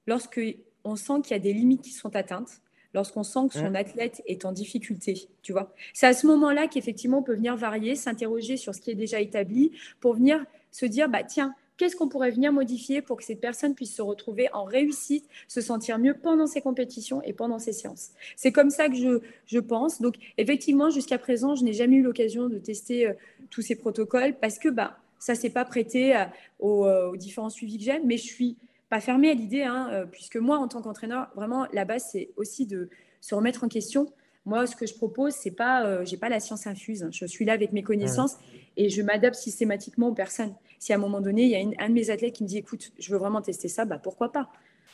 [0.08, 0.42] lorsque
[0.84, 2.62] on sent qu'il y a des limites qui sont atteintes.
[2.94, 5.74] lorsqu'on sent que son athlète est en difficulté, tu vois.
[5.94, 9.20] C'est à ce moment-là qu'effectivement on peut venir varier, s'interroger sur ce qui est déjà
[9.20, 13.42] établi pour venir se dire, bah tiens, qu'est-ce qu'on pourrait venir modifier pour que cette
[13.42, 17.74] personne puisse se retrouver en réussite, se sentir mieux pendant ses compétitions et pendant ses
[17.74, 18.12] séances?
[18.36, 20.00] C'est comme ça que je, je pense.
[20.00, 23.14] Donc effectivement, jusqu'à présent, je n'ai jamais eu l'occasion de tester euh,
[23.50, 26.26] tous ces protocoles parce que bah, ça ne s'est pas prêté euh,
[26.60, 28.58] aux, différents suivis que j'aime, mais je suis
[28.90, 32.30] pas fermée à l'idée, hein, euh, puisque moi, en tant qu'entraîneur, vraiment, la base, c'est
[32.36, 32.90] aussi de
[33.22, 34.12] se remettre en question.
[34.46, 37.04] Moi, ce que je propose, c'est pas, euh, j'ai pas la science infuse.
[37.04, 37.10] Hein.
[37.12, 38.38] Je suis là avec mes connaissances
[38.76, 40.54] et je m'adapte systématiquement aux personnes.
[40.82, 42.58] Si à un moment donné, il y a un de mes athlètes qui me dit,
[42.58, 44.50] écoute, je veux vraiment tester ça, bah pourquoi pas?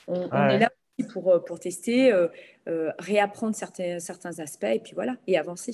[0.10, 0.70] On, est là
[1.14, 2.14] pour, euh, pour tester,
[3.00, 5.74] réapprendre certains, certains aspects et puis voilà, et avancer.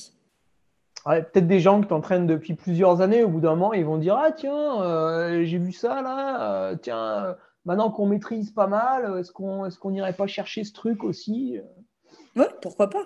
[1.04, 4.16] Peut-être des gens qui t'entraînent depuis plusieurs années, au bout d'un moment, ils vont dire
[4.16, 7.36] Ah, tiens, j'ai vu ça là, tiens,
[7.66, 11.60] maintenant qu'on maîtrise pas mal, est-ce qu'on est n'irait pas chercher ce truc aussi?
[12.36, 13.04] Oui, pourquoi pas?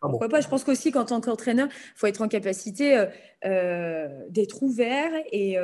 [0.00, 0.40] Ah pourquoi pas?
[0.40, 3.06] Je pense qu'aussi qu'en tant qu'entraîneur, il faut être en capacité euh,
[3.44, 5.56] euh, d'être ouvert et,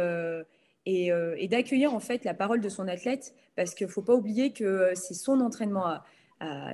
[0.87, 4.15] euh, et, d'accueillir en fait la parole de son athlète, parce qu'il ne faut pas
[4.15, 5.99] oublier que c'est son entraînement,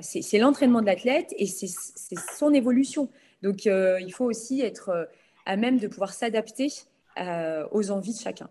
[0.00, 1.68] c'est l'entraînement de l'athlète et c'est
[2.36, 3.08] son évolution.
[3.42, 5.08] Donc il faut aussi être
[5.46, 6.68] à même de pouvoir s'adapter
[7.70, 8.48] aux envies de chacun.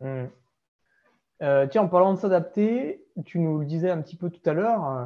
[0.00, 0.26] Mmh.
[1.42, 4.52] Euh, tiens, en parlant de s'adapter, tu nous le disais un petit peu tout à
[4.52, 5.04] l'heure, euh,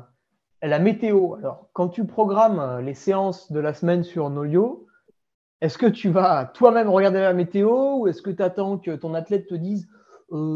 [0.62, 1.34] la météo.
[1.34, 4.86] Alors, quand tu programmes euh, les séances de la semaine sur Nolio,
[5.64, 9.14] est-ce que tu vas toi-même regarder la météo ou est-ce que tu attends que ton
[9.14, 9.88] athlète te dise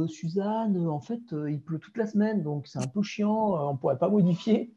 [0.09, 3.79] Suzanne, en fait, il pleut toute la semaine, donc c'est un peu chiant, on ne
[3.79, 4.73] pourrait pas modifier?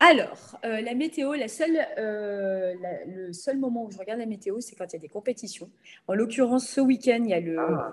[0.00, 4.86] Alors, la météo, la seule, le seul moment où je regarde la météo, c'est quand
[4.86, 5.70] il y a des compétitions.
[6.08, 7.92] En l'occurrence, ce week-end, il y a le, ah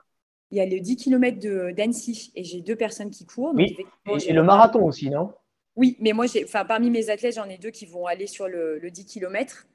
[0.52, 3.54] il y a le 10 km d'Annecy et j'ai deux personnes qui courent.
[3.56, 3.76] oui,
[4.28, 5.34] et, le marathon aussi, non?
[5.78, 6.26] Oui, mais moi,
[6.68, 9.66] parmi mes athlètes, j'en ai deux qui vont aller sur le, le 10 km.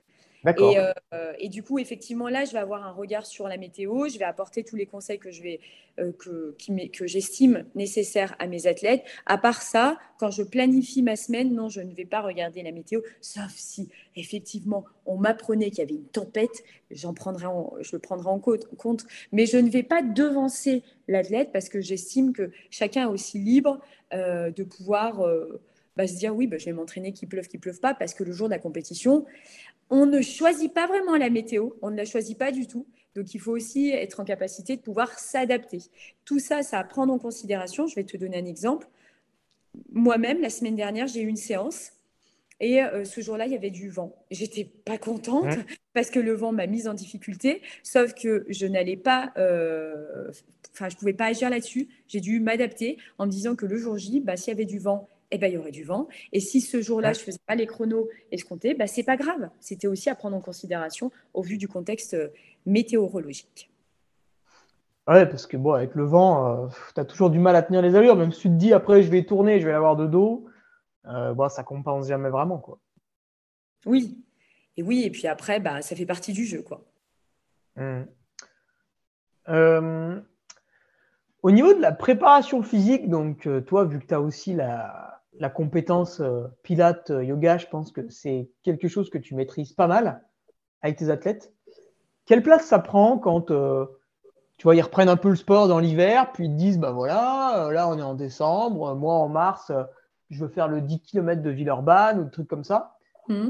[0.47, 4.09] Et, euh, et, du coup, effectivement, là, je vais avoir un regard sur la météo.
[4.09, 5.61] Je vais apporter tous les conseils que je vais,
[5.99, 6.55] euh, que,
[6.93, 9.05] que j'estime nécessaires à mes athlètes.
[9.27, 12.73] À part ça, quand je planifie ma semaine, non, je ne vais pas regarder la
[12.73, 17.47] météo, sauf si effectivement on m'apprenait qu'il y avait une tempête, j'en prendrai
[17.81, 19.07] je le prendrai en compte.
[19.33, 23.81] Mais je ne vais pas devancer l'athlète parce que j'estime que chacun est aussi libre
[24.13, 25.23] euh, de pouvoir.
[25.97, 28.25] Bah, se dire oui, bah, je vais m'entraîner qu'il pleuve, qu'il pleuve pas, parce que
[28.25, 29.25] le jour de la compétition,
[29.91, 32.87] on ne choisit pas vraiment la météo, on ne la choisit pas du tout.
[33.15, 35.79] Donc, il faut aussi être en capacité de pouvoir s'adapter.
[36.27, 37.87] Tout ça, ça à prendre en considération.
[37.87, 38.89] Je vais te donner un exemple.
[39.91, 41.93] Moi-même, la semaine dernière, j'ai eu une séance
[42.61, 44.15] et euh, ce jour-là, il y avait du vent.
[44.31, 45.59] J'étais pas contente
[45.93, 50.31] parce que le vent m'a mise en difficulté, sauf que je n'allais pas, euh,
[50.73, 51.89] enfin, je pouvais pas agir là-dessus.
[52.09, 54.79] J'ai dû m'adapter en me disant que le jour J, bah, s'il y avait du
[54.79, 56.09] vent eh ben, il y aurait du vent.
[56.33, 59.17] Et si ce jour-là, je ne faisais pas les chronos escomptés, ben, ce n'est pas
[59.17, 59.51] grave.
[59.61, 62.29] C'était aussi à prendre en considération au vu du contexte euh,
[62.65, 63.71] météorologique.
[65.07, 67.83] Ouais, parce que bon, avec le vent, euh, tu as toujours du mal à tenir
[67.83, 68.17] les allures.
[68.17, 70.47] Même si tu te dis après, je vais tourner, je vais avoir de dos,
[71.07, 72.59] euh, bon, ça compense jamais vraiment.
[72.59, 72.79] Quoi.
[73.85, 74.25] Oui.
[74.79, 76.63] Et oui, et puis après, bah, ça fait partie du jeu.
[76.63, 76.83] Quoi.
[77.77, 78.05] Mmh.
[81.43, 85.51] au niveau de la préparation physique, donc toi, vu que tu as aussi la, la
[85.51, 89.87] compétence euh, Pilate euh, Yoga, je pense que c'est quelque chose que tu maîtrises pas
[89.87, 90.23] mal
[90.83, 91.53] avec tes athlètes.
[92.25, 93.87] Quelle place ça prend quand euh,
[94.59, 96.91] tu vois, ils reprennent un peu le sport dans l'hiver, puis ils te disent, bah
[96.91, 99.71] voilà, là on est en décembre, moi en mars,
[100.31, 102.95] je veux faire le 10 km de Villeurbanne ou des trucs comme ça.
[103.29, 103.49] Mmh.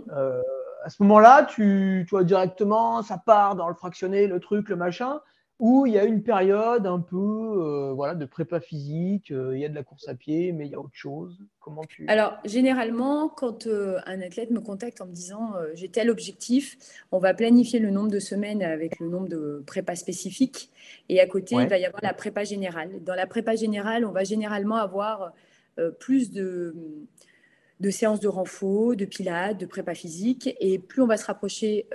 [0.82, 4.74] à ce moment-là, tu, tu vois directement, ça part dans le fractionné, le truc, le
[4.74, 5.20] machin
[5.58, 9.60] où il y a une période un peu euh, voilà, de prépa physique, euh, il
[9.60, 11.38] y a de la course à pied, mais il y a autre chose.
[11.60, 12.04] Comment tu...
[12.08, 16.76] Alors, généralement, quand euh, un athlète me contacte en me disant j'ai tel objectif,
[17.10, 20.70] on va planifier le nombre de semaines avec le nombre de prépa spécifiques.
[21.08, 23.02] Et à côté, il va y avoir la prépa générale.
[23.02, 25.32] Dans la prépa générale, on va généralement avoir
[25.98, 26.74] plus de
[27.78, 30.54] de séances de renfort, de pilates, de prépa physique.
[30.60, 31.86] Et plus on va se rapprocher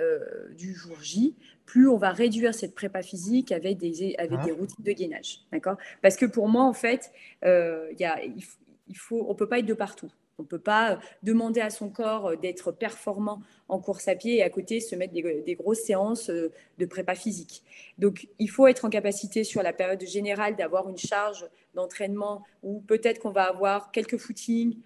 [0.56, 1.34] du jour J,
[1.66, 4.44] plus on va réduire cette prépa physique avec des, avec ah.
[4.44, 5.40] des routines de gainage.
[5.52, 5.76] D'accord?
[6.00, 7.12] Parce que pour moi, en fait,
[7.44, 10.10] euh, y a, il, faut, on ne peut pas être de partout.
[10.38, 14.42] On ne peut pas demander à son corps d'être performant en course à pied et
[14.42, 17.62] à côté se mettre des, grosses séances euh, de prépa physique.
[17.98, 22.80] Donc, il faut être en capacité sur la période générale d'avoir une charge d'entraînement où
[22.80, 24.76] peut-être qu'on va avoir quelques footings,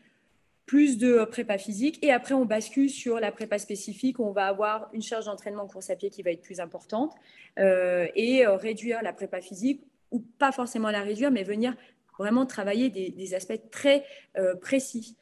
[0.67, 1.99] plus de prépa physique.
[2.03, 5.63] Et après, on bascule sur la prépa spécifique où on va avoir une charge d'entraînement
[5.63, 7.15] en course à pied qui va être plus importante
[7.59, 11.75] euh, et euh, réduire la prépa physique ou pas forcément la réduire, mais venir
[12.19, 14.05] vraiment travailler des, aspects très
[14.39, 15.17] euh, précis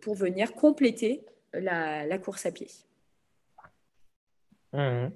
[0.00, 2.68] pour venir compléter la, course à pied.
[4.72, 5.08] Mmh.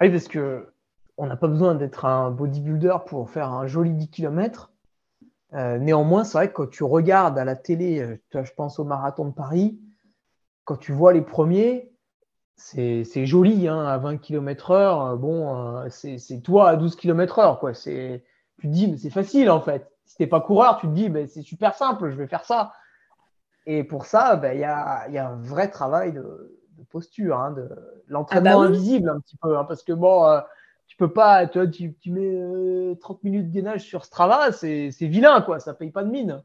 [0.00, 0.68] Oui, parce que
[1.16, 4.70] on n'a pas besoin d'être un bodybuilder pour faire un joli 10 km.
[5.54, 8.84] Euh, néanmoins, c'est vrai que quand tu regardes à la télé, euh, je pense au
[8.84, 9.78] marathon de Paris,
[10.64, 11.92] quand tu vois les premiers,
[12.56, 15.16] c'est joli hein, à 20 km/h.
[15.16, 17.58] Bon, euh, c'est toi à 12 km/h.
[17.58, 17.72] Quoi.
[17.72, 18.20] Tu
[18.62, 19.90] te dis, mais c'est facile en fait.
[20.06, 22.72] Si tu n'es pas coureur, tu te dis, c'est super simple, je vais faire ça.
[23.66, 27.52] Et pour ça, ben, il y, a, y, a, un vrai travail de, posture, hein,
[27.52, 27.68] de
[28.08, 29.56] l'entraînement ah bah invisible un petit peu.
[29.56, 30.40] Hein, parce que bon,
[30.86, 35.42] tu peux pas, tu, tu mets 30 euh, minutes de gainage sur Strava, c'est vilain,
[35.42, 36.42] quoi, ça paye pas de mine.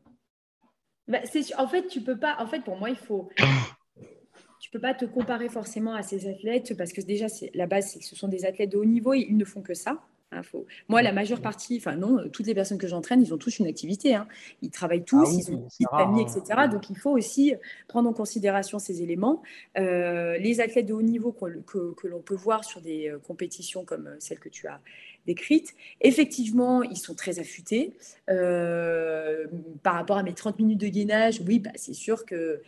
[1.08, 1.20] Bah,
[1.58, 3.30] en fait, tu peux pas, en fait, pour moi, il faut,
[4.60, 8.00] tu peux pas te comparer forcément à ces athlètes parce que déjà, la base, c'est
[8.00, 10.00] que ce sont des athlètes de haut niveau et ils ne font que ça.
[10.32, 10.42] Hein,
[10.88, 13.66] moi, la majeure partie, enfin non, toutes les personnes que j'entraîne, ils ont tous une
[13.66, 14.14] activité.
[14.14, 14.28] Hein.
[14.62, 16.42] Ils travaillent tous, ah ils ont une famille, etc.
[16.50, 16.68] Hein.
[16.68, 17.56] Donc, il faut aussi
[17.88, 19.42] prendre en considération ces éléments.
[19.78, 24.08] Euh, les athlètes de haut niveau que, l'on peut voir sur des euh, compétitions comme
[24.08, 24.80] euh, celle que tu as
[25.26, 27.94] décrite, effectivement, ils sont très affûtés.
[28.28, 32.62] par rapport à mes 30 minutes de gainage, oui, bah, c'est sûr que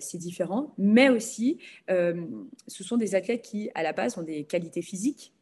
[0.00, 0.72] c'est différent.
[0.78, 5.32] Mais aussi, ce sont des athlètes qui, à la base, ont des qualités physiques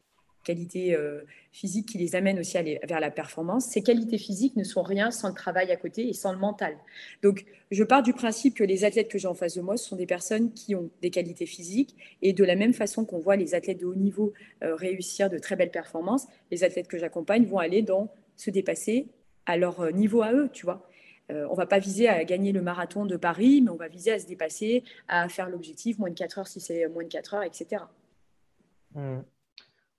[0.43, 1.21] qualités euh,
[1.51, 3.65] physiques qui les amènent aussi vers la performance.
[3.65, 6.77] Ces qualités physiques ne sont rien sans le travail à côté et sans le mental.
[7.21, 9.95] Donc, je pars du principe que les athlètes que j'ai en face de moi, sont
[9.95, 13.55] des personnes qui ont des qualités physiques et de la même façon qu'on voit les
[13.55, 14.33] athlètes de haut niveau
[14.63, 19.07] euh, réussir de très belles performances, les athlètes que j'accompagne vont aller dans se dépasser
[19.45, 20.87] à leur euh, niveau à eux, tu vois.
[21.29, 24.19] on va pas viser à gagner le marathon de Paris, mais on va viser à
[24.19, 27.43] se dépasser, à faire l'objectif moins de 4 heures si c'est moins de 4 heures,
[27.43, 27.83] etc.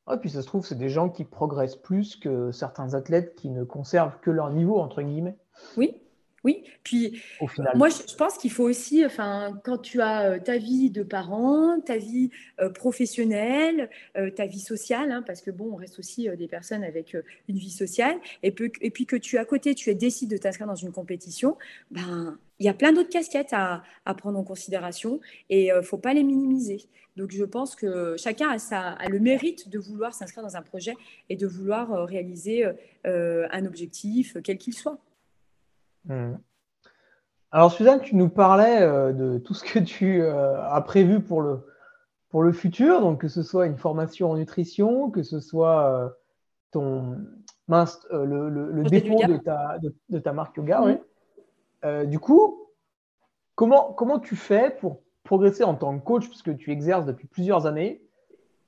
[0.06, 3.50] Ah, puis ça se trouve, c'est des gens qui progressent plus que certains athlètes qui
[3.50, 5.38] ne conservent que leur niveau, entre guillemets.
[5.76, 6.01] Oui,
[6.44, 6.64] oui.
[6.82, 7.22] Puis,
[7.74, 11.80] moi, je pense qu'il faut aussi, enfin, quand tu as euh, ta vie de parent,
[11.80, 12.30] ta vie
[12.60, 16.82] euh, professionnelle, euh, ta vie sociale, hein, parce que bon, on reste aussi des personnes
[16.82, 17.16] avec
[17.48, 20.74] une vie sociale, et, et, puis que tu, à côté, tu décides de t'inscrire dans
[20.74, 21.56] une compétition,
[21.90, 23.82] ben, il y a plein d'autres casquettes à,
[24.18, 25.20] prendre en considération
[25.50, 26.86] et il ne faut pas les minimiser.
[27.16, 30.94] Donc, je pense que chacun a, le mérite de vouloir s'inscrire dans un projet
[31.28, 32.64] et de vouloir réaliser
[33.04, 34.98] euh, un objectif, quel qu'il soit.
[36.06, 36.34] Hmm.
[37.50, 38.80] Alors, Suzanne, tu nous parlais
[39.12, 41.66] de tout ce que tu as prévu pour le,
[42.30, 46.16] pour le futur, donc que ce soit une formation en nutrition, que ce soit
[46.70, 47.18] ton
[47.68, 49.78] mince, le, dépôt de ta,
[50.08, 50.80] de, ta marque yoga.
[51.82, 52.06] Hmm.
[52.06, 52.68] du coup,
[53.54, 57.66] comment, comment tu fais pour progresser en tant que coach, puisque tu exerces depuis plusieurs
[57.66, 58.02] années.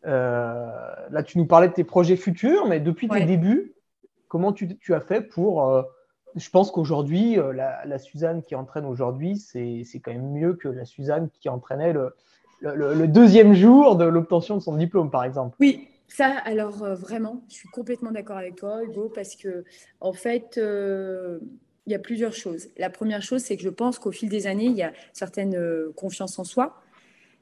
[0.06, 0.70] Euh,
[1.10, 3.74] là, tu nous parlais de tes projets futurs, mais depuis tes débuts,
[4.28, 5.84] comment tu, as fait pour.
[6.36, 10.68] Euh, je pense qu'aujourd'hui, euh, la, Suzanne qui entraîne aujourd'hui, c'est quand même mieux que
[10.68, 12.14] la Suzanne qui entraînait le,
[12.60, 15.56] le, deuxième jour de l'obtention de son diplôme, par exemple.
[15.60, 19.64] Oui, ça, alors vraiment, je suis complètement d'accord avec toi, Hugo, parce que
[20.00, 20.58] en fait,
[21.86, 22.68] il y a plusieurs choses.
[22.76, 25.54] La première chose, c'est que je pense qu'au fil des années, il y a certaine
[25.54, 26.80] euh, confiance en soi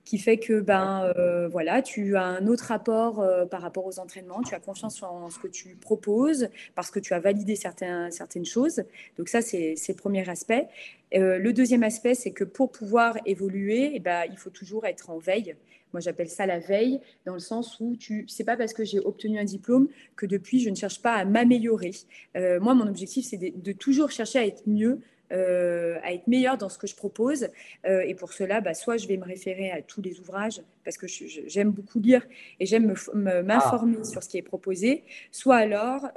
[0.05, 3.99] qui fait que ben euh, voilà, tu as un autre rapport euh, par rapport aux
[3.99, 8.45] entraînements, tu as confiance en ce que tu proposes parce que tu as validé certaines
[8.45, 8.83] choses.
[9.17, 10.69] Donc ça, c'est le premier aspect.
[11.13, 15.19] le deuxième aspect, c'est que pour pouvoir évoluer, eh ben, il faut toujours être en
[15.19, 15.55] veille.
[15.93, 18.99] Moi, j'appelle ça la veille, dans le sens où tu, c'est pas parce que j'ai
[18.99, 21.93] obtenu un diplôme que depuis, je ne cherche pas à m'améliorer.
[22.37, 25.01] Euh, moi, mon objectif, c'est de, toujours chercher à être mieux,
[25.33, 27.49] euh, à être meilleur dans ce que je propose.
[27.87, 30.97] Euh, et pour cela, bah, soit je vais me référer à tous les ouvrages, parce
[30.97, 32.27] que j'aime beaucoup lire
[32.61, 34.05] et j'aime m'informer ah.
[34.05, 36.09] sur ce qui est proposé, soit alors,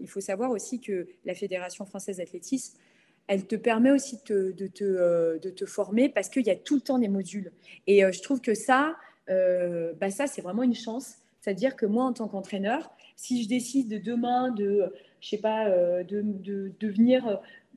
[0.00, 2.78] il faut savoir aussi que la Fédération française d'athlétisme,
[3.26, 6.80] elle te permet aussi de, te, de te former parce qu'il y a tout le
[6.80, 7.52] temps des modules.
[7.86, 8.96] Et je trouve que ça,
[9.30, 11.14] euh, bah ça, c'est vraiment une chance.
[11.40, 16.02] C'est-à-dire que moi, en tant qu'entraîneur, si je décide demain de, je sais pas, euh,
[16.02, 17.36] de, de, euh,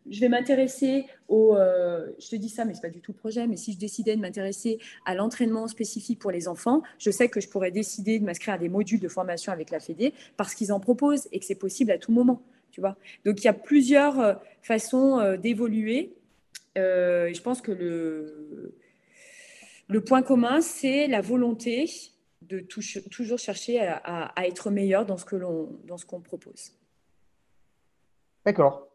[0.10, 3.48] je vais m'intéresser au, je te dis ça, mais c'est pas du tout le projet,
[3.48, 7.42] mais si je décidais de m'intéresser à l'entraînement spécifique pour les enfants, je sais que
[7.42, 10.72] je pourrais décider de m'inscrire à des modules de formation avec la Fédé parce qu'ils
[10.72, 12.42] en proposent et que c'est possible à tout moment,
[12.72, 12.96] tu vois.
[13.26, 16.16] Donc il y a plusieurs façons d'évoluer.
[16.76, 18.74] je pense que le
[19.88, 21.90] le point commun, c'est la volonté
[22.42, 26.72] de toujours chercher à, être meilleur dans ce que l'on dans ce qu'on propose.
[28.46, 28.87] D'accord.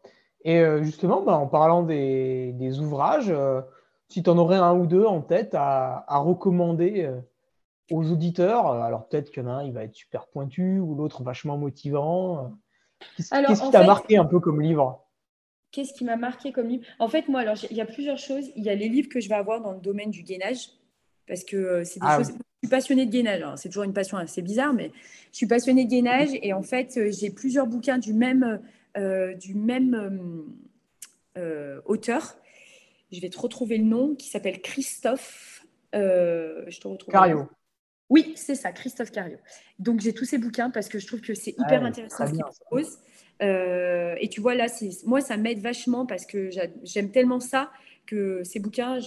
[0.43, 3.61] Et euh, justement, bah, en parlant des, ouvrages, euh,
[4.09, 7.19] si tu en aurais un ou deux en tête à, recommander euh,
[7.91, 10.95] aux auditeurs, alors peut-être qu'il y en a un, il va être super pointu, ou
[10.95, 12.53] l'autre vachement motivant.
[13.17, 15.03] Qu'est-ce qui t'a marqué un peu comme livre?
[15.71, 16.85] Qu'est-ce qui m'a marqué comme livre?
[16.99, 18.45] En fait, moi, alors, il y a plusieurs choses.
[18.55, 20.69] Il y a les livres que je vais avoir dans le domaine du gainage,
[21.27, 22.27] parce que euh, c'est des ah choses.
[22.27, 23.41] Je suis passionnée de gainage.
[23.55, 24.91] C'est toujours une passion assez bizarre, mais
[25.31, 26.29] je suis passionnée de gainage.
[26.43, 28.61] Et en fait, j'ai plusieurs bouquins du même,
[28.95, 30.45] du même
[31.85, 32.37] auteur.
[33.11, 35.65] Je vais te retrouver le nom, qui s'appelle Christophe.
[35.93, 37.11] je te retrouve.
[37.11, 37.49] Cario.
[38.09, 39.37] Oui, c'est ça, Christophe Cario.
[39.79, 42.43] Donc, j'ai tous ces bouquins parce que je trouve que c'est hyper intéressant ce qu'il
[42.43, 42.99] propose.
[43.41, 44.67] Euh, et tu vois, là,
[45.05, 46.49] moi, ça m'aide vachement parce que
[46.83, 47.71] j'aime tellement ça
[48.05, 48.99] que ces bouquins,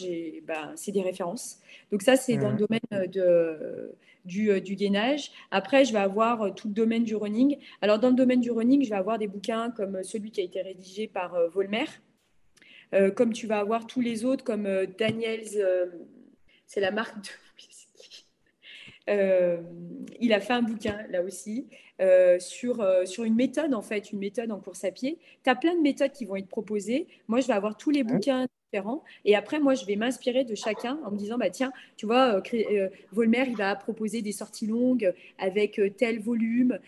[0.45, 1.61] ben, c'est des références.
[1.93, 3.95] Donc ça, c'est dans le domaine de,
[4.27, 5.31] du, euh, du, gainage.
[5.51, 7.59] Après, je vais avoir euh, tout le domaine du running.
[7.81, 10.45] Alors, dans le domaine du running, je vais avoir des bouquins comme celui qui a
[10.45, 11.87] été rédigé par Volmer,
[13.15, 14.69] comme tu vas avoir tous les autres, comme
[14.99, 15.47] Daniels,
[16.67, 17.29] c'est la marque de...
[19.09, 19.63] Euh,
[20.21, 21.69] il a fait un bouquin là aussi
[22.01, 25.19] euh, sur, euh, sur une méthode en fait, une méthode en course à pied.
[25.45, 27.07] Tu as plein de méthodes qui vont être proposées.
[27.29, 28.47] Moi, je vais avoir tous les bouquins
[29.25, 32.43] et après, moi, je vais m'inspirer de chacun en me disant, bah tiens, tu vois,
[33.13, 36.79] Volmer, il va proposer des sorties longues avec tel volume,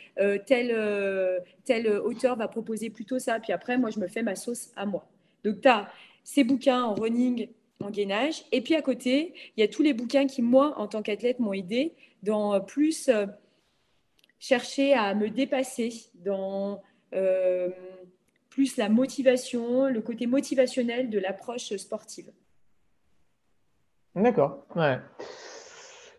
[0.47, 3.41] tel, tel auteur va proposer plutôt ça.
[3.41, 5.07] Puis après, moi, je me fais ma sauce à moi.
[5.45, 5.89] Donc, tu as
[6.25, 7.49] ces bouquins en running
[7.83, 8.45] en gainage.
[8.53, 11.39] Et puis à côté, il y a tous les bouquins qui, moi, en tant qu'athlète,
[11.39, 13.27] m'ont aidé dans plus euh,
[14.39, 16.83] chercher à me dépasser, dans
[17.15, 17.71] euh,
[18.59, 22.33] plus la motivation, le côté motivationnel de l'approche sportive.
[24.17, 24.99] D'accord, ouais.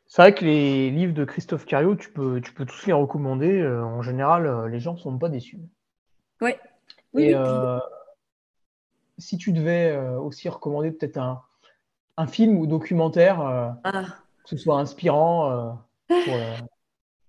[0.07, 3.59] C'est vrai que les livres de Christophe Cario, tu peux, tu peux tous les recommander.
[3.59, 5.59] Euh, en général, les gens ne sont pas déçus.
[6.39, 6.57] Ouais.
[7.11, 7.35] Oui,
[9.17, 11.41] si tu devais aussi recommander peut-être un,
[12.15, 14.05] un, film ou documentaire, ah.
[14.43, 15.77] que ce soit inspirant,
[16.09, 16.55] euh,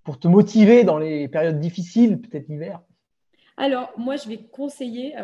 [0.05, 2.81] pour, te motiver dans les périodes difficiles, peut-être l'hiver
[3.61, 5.15] Alors, moi, je vais conseiller.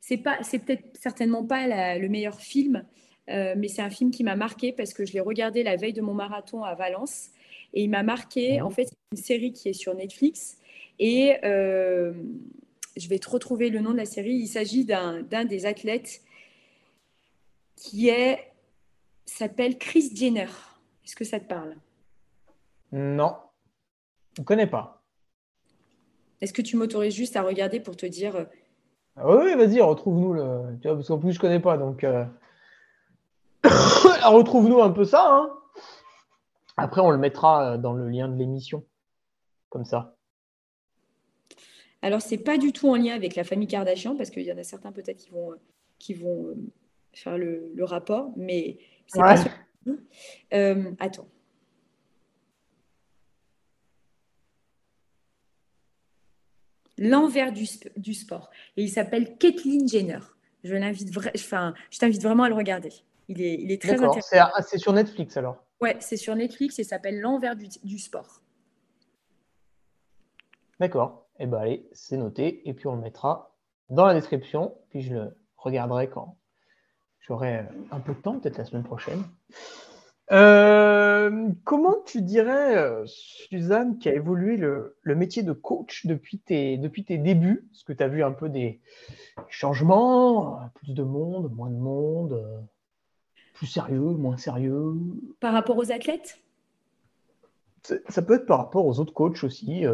[0.00, 2.86] C'est pas, c'est peut-être certainement pas le meilleur film,
[3.28, 5.92] euh, mais c'est un film qui m'a marqué parce que je l'ai regardé la veille
[5.92, 7.28] de mon marathon à Valence
[7.74, 8.62] et il m'a marqué.
[8.62, 10.58] En fait, c'est une série qui est sur Netflix
[10.98, 12.14] et euh,
[12.96, 14.36] je vais te retrouver le nom de la série.
[14.36, 16.22] Il s'agit d'un, d'un des athlètes
[17.76, 18.38] qui est
[19.26, 20.48] s'appelle Chris Jenner.
[21.04, 21.76] Est-ce que ça te parle?
[22.92, 23.36] Non,
[24.34, 24.95] je ne connais pas.
[26.40, 28.36] Est-ce que tu m'autorises juste à regarder pour te dire.
[28.36, 28.44] Euh,
[29.16, 30.78] ah oui, vas-y, retrouve-nous le.
[30.80, 31.78] Tu vois, parce qu'en plus, je ne connais pas.
[31.78, 32.24] Donc, euh,
[33.64, 35.26] retrouve-nous un peu ça.
[35.28, 35.50] Hein.
[36.76, 38.84] Après, on le mettra euh, dans le lien de l'émission.
[39.70, 40.14] Comme ça.
[42.02, 44.58] Alors, c'est pas du tout en lien avec la famille Kardashian, parce qu'il y en
[44.58, 45.54] a certains peut-être qui vont,
[45.98, 46.54] qui vont
[47.12, 49.50] faire le, rapport, mais c'est pas sûr.
[51.00, 51.26] attends.
[56.98, 58.50] L'envers du, sport.
[58.76, 60.20] Et il s'appelle Kathleen Jenner.
[60.64, 62.92] Je l'invite, enfin, je t'invite vraiment à le regarder.
[63.28, 64.48] Il est, il est très intéressant.
[64.66, 65.64] C'est sur Netflix alors?
[65.80, 68.40] Ouais, c'est sur Netflix et s'appelle l'envers du, sport.
[70.80, 71.26] D'accord.
[71.38, 72.66] Eh bien, allez, c'est noté.
[72.68, 73.54] Et puis, on le mettra
[73.90, 74.74] dans la description.
[74.90, 76.36] Puis, je le regarderai quand
[77.20, 79.22] j'aurai un peu de temps, peut-être la semaine prochaine.
[80.32, 86.78] Euh, comment tu dirais, euh, Suzanne, qui a évolué le, métier de coach depuis tes,
[86.78, 87.68] depuis tes débuts?
[87.72, 88.80] Est-ce que tu as vu un peu des
[89.48, 92.58] changements Plus de monde, moins de monde euh,
[93.54, 94.94] Plus sérieux, moins sérieux?
[95.40, 96.38] Par rapport aux athlètes?
[98.08, 99.84] Ça peut être par rapport aux autres coachs aussi.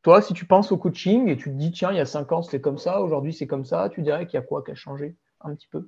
[0.00, 2.32] toi, si tu penses au coaching et tu te dis, tiens, il y a cinq
[2.32, 4.70] ans, c'était comme ça, aujourd'hui, c'est comme ça, tu dirais qu'il y a quoi qui
[4.70, 5.86] a changé un petit peu?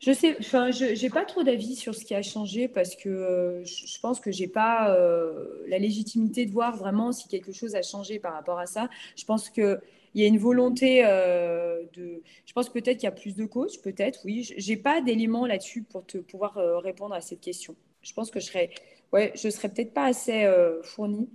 [0.00, 3.10] Je sais, enfin, je n'ai pas trop d'avis sur ce qui a changé parce que
[3.10, 7.74] euh, je pense que j'ai pas euh, la légitimité de voir vraiment si quelque chose
[7.74, 8.88] a changé par rapport à ça.
[9.14, 9.78] Je pense qu'il
[10.14, 12.22] y a une volonté euh, de.
[12.46, 14.50] Je pense peut-être qu'il y a plus de coachs, peut-être, oui.
[14.56, 17.76] J'ai pas d'éléments là-dessus pour te pouvoir répondre à cette question.
[18.00, 18.70] Je pense que je serais,
[19.12, 20.50] ouais, je serais peut-être pas assez
[20.82, 21.28] fournie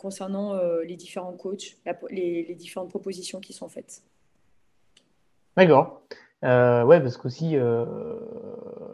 [0.00, 1.76] concernant les différents coachs,
[2.10, 4.02] les, les différentes propositions qui sont faites.
[5.56, 6.02] D'accord.
[6.44, 7.84] Euh, ouais, parce qu'aussi, euh,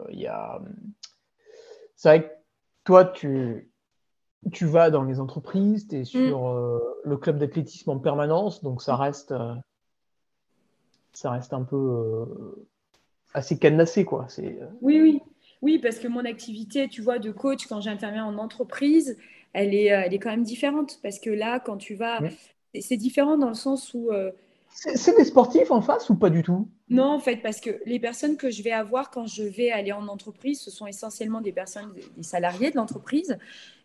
[0.09, 0.59] il y a.
[1.95, 2.33] C'est vrai que
[2.83, 3.71] toi, tu,
[4.51, 6.05] tu vas dans les entreprises, tu es mm.
[6.05, 9.33] sur euh, le club d'athlétisme en permanence, donc ça reste,
[11.13, 12.25] ça reste un peu
[13.33, 14.25] assez cadenassé, quoi.
[14.29, 15.21] C'est, Oui, oui.
[15.63, 19.17] Oui, parce que mon activité, tu vois, de coach, quand j'interviens en entreprise,
[19.53, 20.99] elle est, elle est quand même différente.
[21.01, 22.19] Parce que là, quand tu vas.
[22.79, 24.11] C'est différent dans le sens où
[24.69, 26.67] c'est des sportifs en face ou pas du tout?
[26.89, 29.91] Non, en fait, parce que les personnes que je vais avoir quand je vais aller
[29.91, 33.37] en entreprise, ce sont essentiellement des personnes, des salariés de l'entreprise.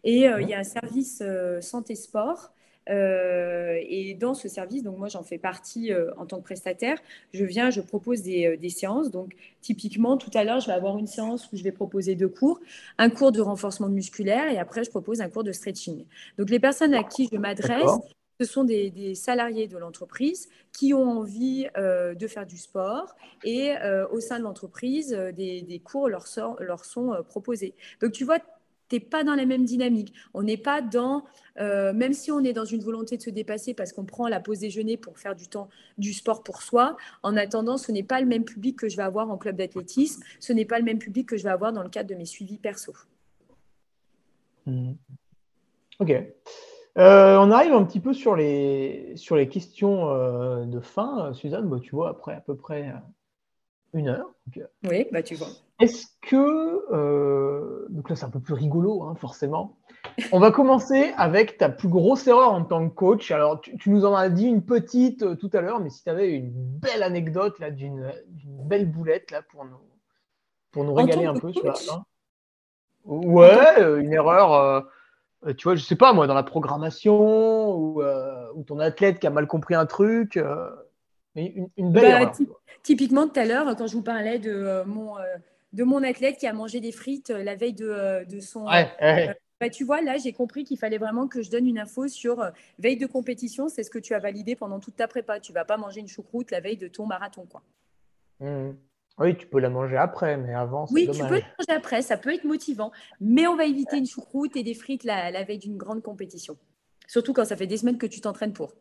[0.05, 2.53] Et euh, il y a un service euh, santé-sport
[2.89, 6.99] Euh, et dans ce service, donc moi j'en fais partie en tant que prestataire,
[7.33, 9.09] je viens, je propose des, des, séances.
[9.13, 12.29] Donc typiquement, tout à l'heure, je vais avoir une séance où je vais proposer deux
[12.29, 12.61] cours,
[12.99, 16.05] un cours de renforcement musculaire et après je propose un cours de stretching.
[16.39, 18.01] Donc les personnes à qui je m'adresse,
[18.45, 23.15] ce sont des, salariés de l'entreprise qui ont envie euh, de faire du sport
[23.45, 26.27] et euh, au sein de l'entreprise, euh, des, cours leur,
[26.61, 27.75] leur sont proposés.
[28.01, 30.13] Donc tu vois, tu n'es pas dans la même dynamique.
[30.35, 31.25] On n'est pas dans,
[31.57, 34.59] même si on est dans une volonté de se dépasser parce qu'on prend la pause
[34.59, 35.69] déjeuner pour faire du temps
[35.99, 39.03] du sport pour soi, en attendant, ce n'est pas le même public que je vais
[39.03, 41.83] avoir en club d'athlétisme, ce n'est pas le même public que je vais avoir dans
[41.83, 42.93] le cadre de mes suivis perso.
[44.67, 44.93] Mmh.
[46.01, 46.13] Ok.
[46.99, 51.69] Euh, on arrive un petit peu sur les, sur les questions euh, de fin, Suzanne.
[51.69, 54.31] Bah, tu vois, après à peu près euh, une heure.
[54.85, 55.49] oui, bah, tu vois.
[55.81, 57.89] Est-ce que.
[57.89, 59.79] donc là, c'est un peu plus rigolo, hein, forcément.
[60.33, 63.31] On va commencer avec ta plus grosse erreur en tant que coach.
[63.31, 66.31] Alors, tu, nous en as dit une petite tout à l'heure, mais si tu avais
[66.33, 68.13] une belle anecdote là, d'une,
[68.45, 69.81] belle boulette là, pour, nous,
[70.73, 71.75] pour nous régaler un peu, tu vois.
[71.91, 72.05] Hein.
[73.05, 74.81] Ouais, une erreur euh,
[75.57, 79.31] tu vois, je sais pas, moi, dans la programmation ou, euh, ton athlète qui a
[79.31, 80.37] mal compris un truc.
[80.37, 80.71] Euh,
[81.35, 82.33] une, belle bah,
[82.83, 85.15] Typiquement, tout à l'heure, quand je vous parlais de, mon,
[85.73, 88.67] de mon athlète qui a mangé des frites la veille de, de son.
[89.61, 92.51] Bah, tu vois, là, j'ai compris qu'il fallait vraiment que je donne une info sur
[92.81, 93.69] veille de compétition.
[93.69, 95.39] C'est ce que tu as validé pendant toute ta prépa.
[95.39, 97.47] Tu vas pas manger une choucroute la veille de ton marathon.
[97.49, 97.63] quoi.
[98.41, 98.73] Mmh.
[99.19, 102.03] Oui, tu peux la manger après, mais avant, c'est Oui, tu peux la manger après,
[102.03, 105.59] ça peut être motivant, mais on va éviter une choucroute et des frites la, veille
[105.59, 106.57] d'une grande compétition.
[107.07, 108.73] Surtout quand ça fait des semaines que tu t'entraînes pour.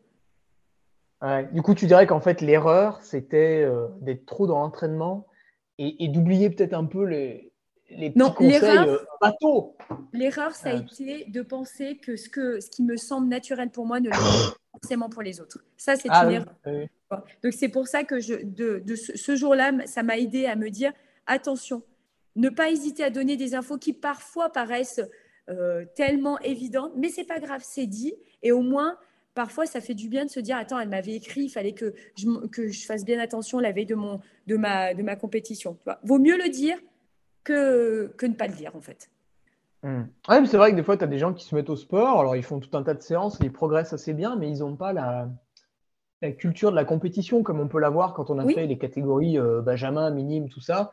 [1.52, 5.26] du coup, tu dirais qu'en fait, l'erreur, c'était euh, d'être trop dans l'entraînement
[5.78, 7.52] et, d'oublier peut-être un peu les,
[7.90, 9.76] les petits non, conseils euh, bateaux.
[10.12, 13.86] L'erreur, ça a été de penser que ce, que ce qui me semble naturel pour
[13.86, 15.64] moi ne l'est pas forcément pour les autres.
[15.76, 17.24] Ça, c'est ah une erreur.
[17.42, 20.92] Donc c'est pour ça que je, de, ce, jour-là, ça m'a aidé à me dire
[21.26, 21.82] attention,
[22.36, 25.02] ne pas hésiter à donner des infos qui parfois paraissent
[25.50, 28.14] euh, tellement évidentes, mais c'est pas grave, c'est dit.
[28.42, 28.96] Et au moins,
[29.34, 31.94] parfois, ça fait du bien de se dire attends, elle m'avait écrit, il fallait que
[32.16, 35.78] je, que je fasse bien attention la veille de, mon, de, ma, de ma compétition.
[35.84, 36.78] Tu Vaut mieux le dire
[37.44, 39.10] que, que ne pas le dire, en fait.
[39.82, 40.04] Mmh.
[40.46, 42.36] c'est vrai que des fois, tu as des gens qui se mettent au sport, alors
[42.36, 44.92] ils font tout un tas de séances, ils progressent assez bien, mais ils n'ont pas
[44.92, 45.28] la,
[46.22, 49.38] la culture de la compétition comme on peut l'avoir quand on a fait les catégories
[49.38, 50.92] euh, Benjamin, minime, tout ça.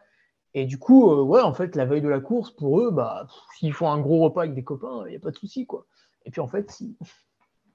[0.56, 3.28] Et du coup, euh, ouais, en fait, la veille de la course, pour eux, bah,
[3.56, 5.86] s'ils font un gros repas avec des copains, il n'y a pas de souci, quoi.
[6.26, 6.98] Et puis en fait, si.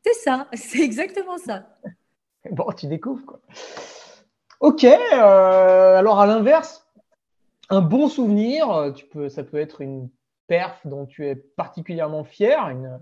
[0.05, 1.69] C'est ça, c'est exactement ça.
[2.51, 3.41] bon, tu découvres, quoi.
[4.59, 6.89] Ok, euh, alors à l'inverse,
[7.71, 10.09] un bon souvenir, tu peux, ça peut être une
[10.47, 13.01] perf dont tu es particulièrement fier, une,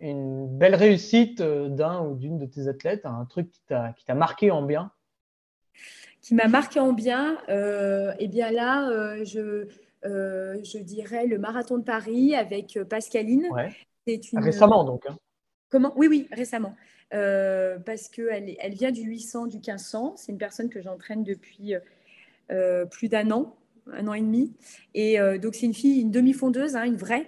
[0.00, 4.50] une belle réussite euh, d'un ou d'une de tes athlètes, un truc qui t'a marqué
[4.50, 4.92] en bien
[6.20, 9.66] Qui m'a marqué en bien, euh, eh bien là, euh, je,
[10.04, 13.48] je dirais le marathon de Paris avec Pascaline.
[14.34, 15.04] Récemment donc.
[15.06, 15.16] Hein.
[15.70, 15.92] Comment?
[15.96, 16.74] Oui, oui, récemment.
[17.10, 20.14] parce qu'elle elle vient du 800, du 1500.
[20.16, 21.74] C'est une personne que j'entraîne depuis
[22.90, 23.54] plus d'un an,
[23.92, 24.52] un an et demi.
[24.94, 27.26] Et donc, c'est une fille, une demi-fondeuse, hein, une vraie,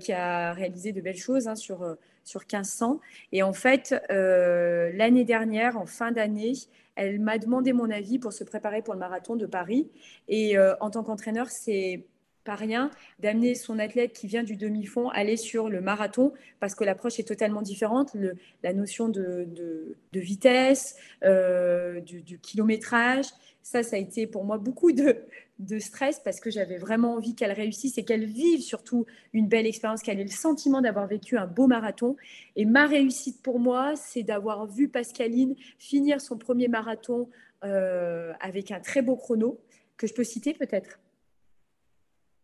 [0.00, 3.00] qui a réalisé de belles choses hein, sur, sur 1500.
[3.32, 6.52] Et en fait, euh, l'année dernière, en fin d'année,
[6.96, 9.90] elle m'a demandé mon avis pour se préparer pour le marathon de Paris.
[10.28, 12.06] Et euh, en tant qu'entraîneur, c'est
[12.44, 16.84] pas rien d'amener son athlète qui vient du demi-fond aller sur le marathon parce que
[16.84, 18.14] l'approche est totalement différente.
[18.14, 23.26] Le, la notion de, de, vitesse, euh, du, kilométrage,
[23.62, 25.18] ça, ça a été pour moi beaucoup de,
[25.60, 29.66] de stress parce que j'avais vraiment envie qu'elle réussisse et qu'elle vive surtout une belle
[29.66, 32.16] expérience, qu'elle ait le sentiment d'avoir vécu un beau marathon.
[32.56, 37.28] Et ma réussite pour moi, c'est d'avoir vu Pascaline finir son premier marathon
[37.64, 39.60] euh, avec un très beau chrono
[39.96, 40.98] que je peux citer peut-être?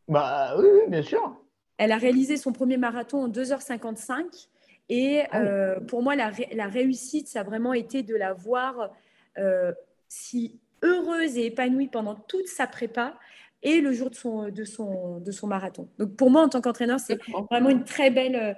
[0.08, 1.40] Bah oui, bien sûr.
[1.78, 4.48] Elle a réalisé son premier marathon en 2h55
[4.88, 6.30] et ah euh, pour moi, la,
[6.68, 8.92] réussite, ça a vraiment été de la voir
[9.38, 9.72] euh,
[10.08, 13.18] si heureuse et épanouie pendant toute sa prépa
[13.62, 15.88] et le jour de son, de son, de son marathon.
[15.98, 17.18] Donc pour moi, en tant qu'entraîneur, c'est
[17.50, 18.36] vraiment une très belle.
[18.36, 18.54] Euh,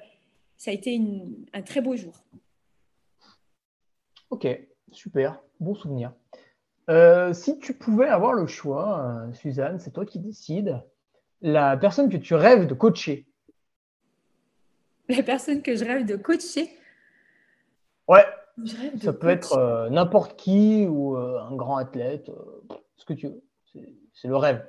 [0.56, 1.00] ça a été
[1.54, 2.24] un très beau jour.
[4.30, 4.46] Ok,
[4.92, 6.12] super, bon souvenir.
[6.90, 10.82] Euh, si tu pouvais avoir le choix, euh, Suzanne, c'est toi qui décides,
[11.40, 13.26] la personne que tu rêves de coacher.
[15.08, 16.70] La personne que je rêve de coacher?
[18.08, 18.24] Ouais,
[19.00, 23.28] ça peut être euh, n'importe qui ou euh, un grand athlète, euh, ce que tu
[23.28, 23.42] veux.
[24.14, 24.66] C'est le rêve.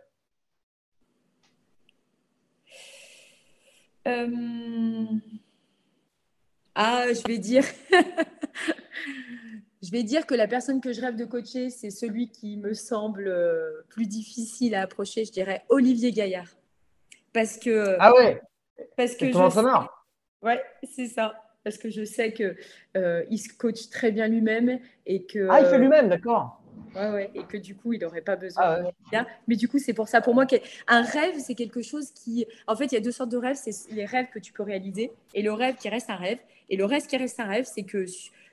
[6.76, 7.64] Ah, je vais dire.
[9.82, 12.74] je vais dire que la personne que je rêve de coacher, c'est celui qui me
[12.74, 13.34] semble
[13.90, 16.48] plus difficile à approcher, je dirais Olivier Gaillard.
[17.34, 17.96] Parce que.
[18.00, 18.42] Ah ouais
[18.98, 19.32] Parce que.
[19.32, 20.06] ton entraîneur
[20.42, 21.34] Ouais, c'est ça.
[21.64, 22.56] Parce que je sais qu'il
[22.96, 25.48] euh, il se coach très bien lui-même et que.
[25.50, 26.62] Ah, il fait lui-même, d'accord.
[26.96, 29.94] Ouais, ouais, et que du coup, il n'aurait pas besoin ah, Mais du coup, c'est
[29.94, 32.46] pour ça, pour moi, qu'un rêve, c'est quelque chose qui.
[32.68, 34.64] En fait, il y a deux sortes de rêves c'est les rêves que tu peux
[34.64, 36.40] réaliser et le rêve qui reste un rêve.
[36.70, 38.06] Et le reste qui reste un rêve, c'est que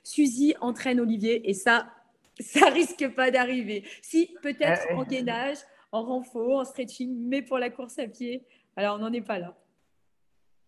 [0.03, 1.87] Suzy entraîne Olivier et ça,
[2.39, 3.83] ça risque pas d'arriver.
[4.01, 5.57] Si, peut-être en gainage,
[5.91, 8.43] en renfort, en stretching, mais pour la course à pied,
[8.75, 9.55] alors on n'en est pas là.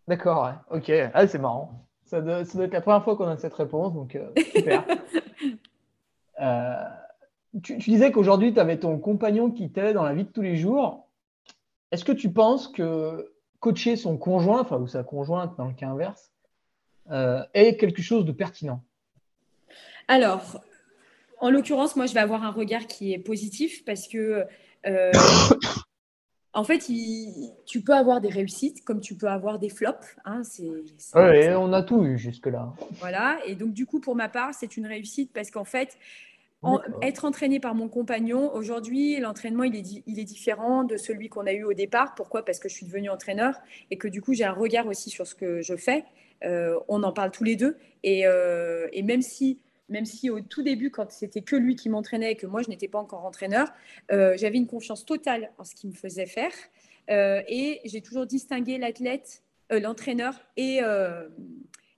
[0.08, 0.92] D'accord, ok.
[1.14, 1.89] Ah, c'est marrant.
[2.10, 4.84] Ça doit, être la première fois qu'on a cette réponse, donc euh, super.
[6.42, 6.74] euh,
[7.62, 10.56] tu, disais qu'aujourd'hui, tu avais ton compagnon qui t'aide dans la vie de tous les
[10.56, 11.08] jours.
[11.92, 15.90] Est-ce que tu penses que coacher son conjoint, enfin, ou sa conjointe dans le cas
[15.90, 16.32] inverse,
[17.12, 18.82] euh, est quelque chose de pertinent?
[20.08, 20.64] Alors,
[21.40, 24.48] en l'occurrence, moi, je vais avoir un regard qui est positif parce que,
[24.88, 25.12] euh,
[26.60, 26.80] en fait,
[27.66, 30.18] tu peux avoir des réussites comme tu peux avoir des flops.
[30.26, 32.74] Hein, oui, on a tout eu jusque-là.
[33.00, 35.98] Voilà, et donc, du coup, pour ma part, c'est une réussite parce qu'en fait,
[37.02, 41.48] être entraîné par mon compagnon, aujourd'hui, l'entraînement, il est, il est différent de celui qu'on
[41.48, 42.14] a eu au départ.
[42.14, 42.44] Pourquoi?
[42.44, 43.56] Parce que je suis devenue entraîneur
[43.90, 46.04] et que du coup, j'ai un regard aussi sur ce que je fais.
[46.44, 47.78] Euh, on en parle tous les deux.
[48.04, 51.90] Et, euh, et, même, si, même si au tout début, quand c'était que lui qui
[51.90, 53.68] m'entraînait et que moi, je n'étais pas encore entraîneur,
[54.12, 56.52] euh, j'avais une confiance totale en ce qu'il me faisait faire.
[57.10, 60.80] et j'ai toujours distingué l'athlète, l'entraîneur et,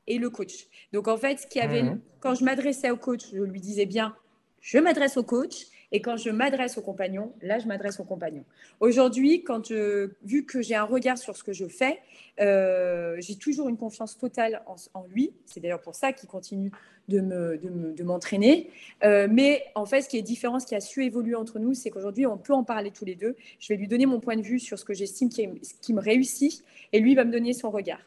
[0.07, 0.67] et le coach.
[0.93, 2.01] Donc en fait, ce qui avait, mmh.
[2.21, 4.15] quand je m'adressais au coach, je lui disais bien
[4.61, 8.43] je m'adresse au coach et quand je m'adresse au compagnon, là, je m'adresse au compagnon.
[8.79, 11.99] Aujourd'hui, quand je, vu que j'ai un regard sur ce que je fais,
[12.39, 14.63] euh, j'ai toujours une confiance totale
[14.93, 15.33] en, lui.
[15.45, 16.71] C'est d'ailleurs pour ça qu'il continue
[17.09, 18.69] de, me, de, m'entraîner.
[19.03, 21.73] Euh, mais en fait, ce qui est différent, ce qui a su évoluer entre nous,
[21.73, 23.35] c'est qu'aujourd'hui, on peut en parler tous les deux.
[23.59, 25.49] Je vais lui donner mon point de vue sur ce que j'estime qui,
[25.81, 26.63] qui, me réussit
[26.93, 27.99] et lui va me donner son regard.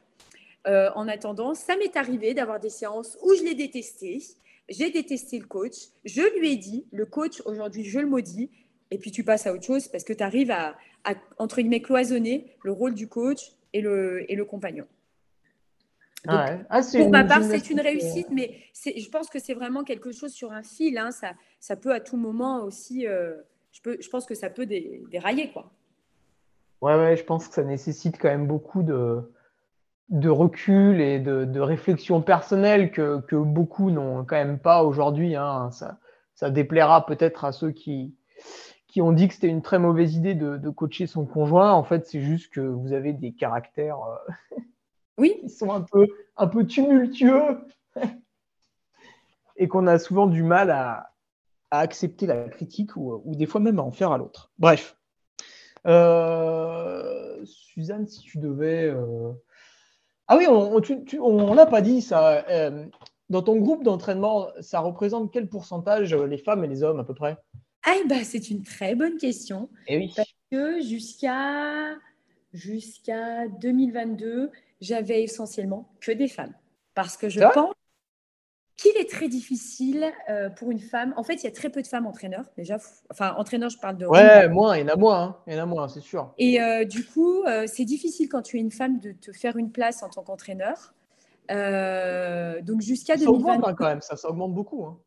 [0.67, 4.23] Euh, en attendant, ça m'est arrivé d'avoir des séances où je l'ai détesté,
[4.69, 5.75] j'ai détesté le coach,
[6.05, 8.51] je lui ai dit, le coach, aujourd'hui, je le maudis,
[8.91, 10.77] et puis tu passes à autre chose parce que tu arrives à,
[11.39, 14.87] entre guillemets, cloisonner le rôle du coach et le, et le compagnon.
[16.27, 20.11] Ah ah, pour ma part, c'est une réussite, mais je pense que c'est vraiment quelque
[20.11, 20.97] chose sur un fil.
[20.97, 21.11] Hein.
[21.11, 23.35] ça, ça peut à tout moment aussi, euh,
[23.73, 25.51] je, peux, je pense que ça peut dérailler.
[25.51, 25.71] Quoi.
[26.81, 29.31] Ouais, ouais, je pense que ça nécessite quand même beaucoup de,
[30.09, 35.37] de recul et de, réflexion personnelle que, beaucoup n'ont quand même pas aujourd'hui.
[35.37, 35.71] Hein.
[36.35, 38.15] Ça, déplaira peut-être à ceux qui,
[38.87, 41.73] qui ont dit que c'était une très mauvaise idée de, coacher son conjoint.
[41.73, 44.57] En fait, c'est juste que vous avez des caractères euh,
[45.19, 45.39] oui.
[45.41, 46.07] qui sont un peu,
[46.37, 47.67] un peu tumultueux
[49.57, 51.11] et qu'on a souvent du mal à,
[51.71, 54.53] accepter la critique ou, des fois même à en faire à l'autre.
[54.61, 54.97] Bref.
[55.89, 59.33] Euh, Suzanne, si tu devais euh,
[60.29, 62.45] ah oui, on ne l'a pas dit ça.
[62.49, 62.87] Euh,
[63.31, 67.05] dans ton groupe d'entraînement, ça représente quel pourcentage euh, les femmes et les hommes à
[67.05, 67.37] peu près?
[67.85, 69.69] Ah, bah, C'est une très bonne question.
[69.87, 70.13] Et eh oui.
[70.17, 71.95] Parce que jusqu'à
[72.53, 76.55] jusqu'à 2022, j'avais essentiellement que des femmes.
[76.95, 77.75] Parce que je pense
[78.77, 81.15] qu'il est très difficile euh, pour une femme.
[81.17, 82.79] En fait, il y a très peu de femmes entraîneurs, déjà.
[83.11, 84.07] Enfin, entraîneurs, je parle de.
[84.07, 85.23] Ouais, moins, il y en a moins.
[85.23, 85.37] Hein.
[85.47, 86.35] Il y en a moins, c'est sûr.
[86.39, 89.57] Et euh, du coup, euh, c'est difficile quand tu es une femme de te faire
[89.57, 90.95] une place en tant qu'entraîneur.
[91.49, 93.25] donc, jusqu'à 2020.
[93.25, 94.85] Ça augmente hein, quand même, ça, ça augmente beaucoup.
[94.87, 94.99] Hein.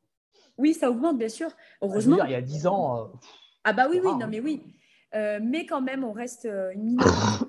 [0.58, 1.50] Oui, ça augmente, bien sûr.
[1.82, 2.24] Heureusement.
[2.24, 3.12] il y a 10 ans.
[3.64, 4.64] ah, bah oui, oui, non, mais oui.
[5.14, 7.46] mais quand même, on reste une minorité.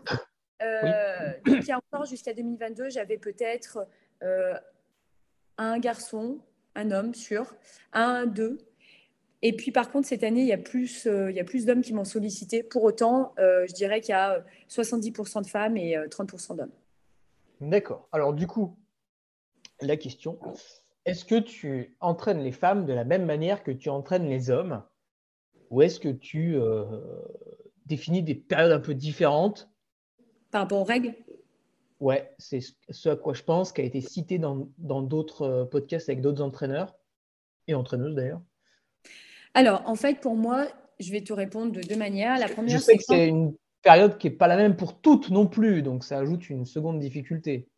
[1.47, 3.87] Donc, il y a encore jusqu'à 2022, j'avais peut-être
[5.59, 6.39] un garçon,
[6.75, 7.55] un homme sûr,
[7.93, 8.59] un, deux.
[9.43, 11.93] Et puis par contre, cette année, il y a plus, euh, il plus d'hommes qui
[11.93, 12.63] m'ont sollicité.
[12.63, 16.73] Pour autant, euh, je dirais qu'il y a 70% de femmes et 30% euh, d'hommes.
[17.61, 18.09] D'accord.
[18.13, 18.77] Alors du coup,
[19.81, 20.39] la question,
[21.05, 24.83] est-ce que tu entraînes les femmes de la même manière que tu entraînes les hommes?
[25.71, 26.57] Ou est-ce que tu
[27.85, 29.69] définis des périodes un peu différentes?
[30.51, 31.15] Par rapport aux règles?
[32.01, 32.61] Ouais, c'est
[32.91, 36.43] ce à quoi je pense, qui a été cité dans d'autres euh, podcasts avec d'autres
[36.43, 36.95] entraîneurs
[37.67, 38.41] et entraîneuses d'ailleurs.
[39.55, 40.69] Alors, en fait, pour moi,
[41.01, 42.39] je vais te répondre de deux manières.
[42.39, 45.31] La première, je sais que c'est une période qui n'est pas la même pour toutes
[45.31, 47.69] non plus, donc ça ajoute une seconde difficulté.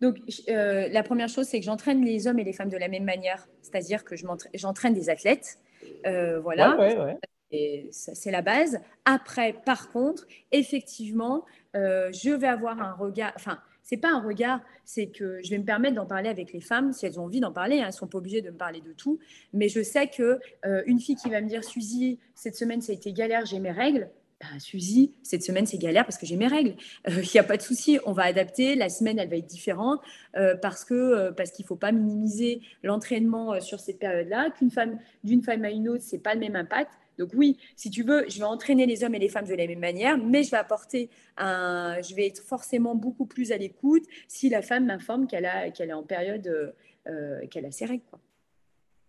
[0.00, 0.18] Donc,
[0.48, 3.04] euh, la première chose, c'est que j'entraîne les hommes et les femmes de la même
[3.04, 4.16] manière, c'est-à-dire que
[4.54, 5.58] j'entraîne des athlètes.
[6.06, 6.76] Euh, voilà.
[6.76, 8.80] Ouais, ouais, c'est la base.
[9.04, 11.44] Après, par contre, effectivement,
[11.74, 15.58] euh, je vais avoir un regard, enfin, c'est pas un regard, c'est que je vais
[15.58, 17.80] me permettre d'en parler avec les femmes si elles ont envie d'en parler.
[17.80, 19.20] Hein, elles sont pas obligées de me parler de tout,
[19.52, 22.92] mais je sais que euh, une fille qui va me dire Suzy, cette semaine ça
[22.92, 24.08] a été galère, j'ai mes règles.
[24.40, 26.74] Ben, Suzy, cette semaine c'est galère parce que j'ai mes règles.
[27.08, 28.74] Il n'y a pas de souci, on va adapter.
[28.74, 30.00] La semaine elle va être différente
[30.36, 34.50] euh, parce que euh, parce qu'il faut pas minimiser l'entraînement sur cette période-là.
[34.50, 36.90] Qu'une femme d'une femme à une autre, c'est pas le même impact.
[37.18, 39.66] Donc oui, si tu veux, je vais entraîner les hommes et les femmes de la
[39.66, 44.04] même manière, mais je vais apporter un, je vais être forcément beaucoup plus à l'écoute
[44.28, 46.74] si la femme m'informe qu'elle a, qu'elle est en période,
[47.06, 48.04] euh, qu'elle a ses règles.
[48.10, 48.18] Quoi.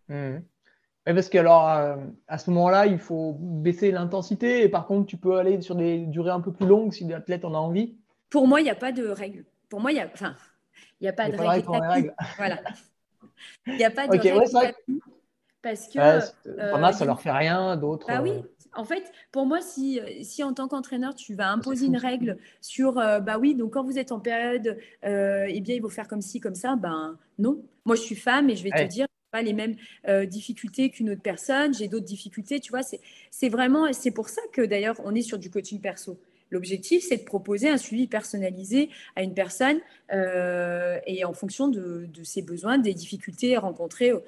[0.08, 0.38] Mmh.
[1.06, 1.96] parce que alors euh,
[2.28, 6.06] à ce moment-là, il faut baisser l'intensité et par contre, tu peux aller sur des
[6.06, 7.96] durées un peu plus longues si l'athlète en a envie.
[8.30, 9.46] Pour moi, il n'y a pas de règles.
[9.70, 10.36] Pour moi, il y a, enfin,
[11.00, 12.14] il n'y a pas de règles.
[12.38, 12.62] Voilà.
[13.68, 15.04] Il n'y a pas de règles.
[15.66, 15.98] Parce que.
[15.98, 18.06] Euh, ça leur fait rien, d'autres.
[18.06, 18.30] Bah oui.
[18.30, 18.42] Euh,
[18.76, 23.00] en fait, pour moi, si, si en tant qu'entraîneur, tu vas imposer une règle sur,
[23.00, 26.22] euh, bah oui, donc quand vous êtes en période, eh bien, il faut faire comme
[26.22, 27.64] ci, comme ça, ben non.
[27.86, 29.76] Moi, je suis femme et je vais te dire, pas les mêmes
[30.28, 32.82] difficultés qu'une autre personne, j'ai d'autres difficultés, tu vois.
[33.32, 36.20] C'est vraiment, c'est pour ça que d'ailleurs, on est sur du coaching perso.
[36.52, 39.80] L'objectif, c'est de proposer un suivi personnalisé à une personne
[40.12, 44.22] et en fonction de, de, ses besoins, des difficultés rencontrées euh,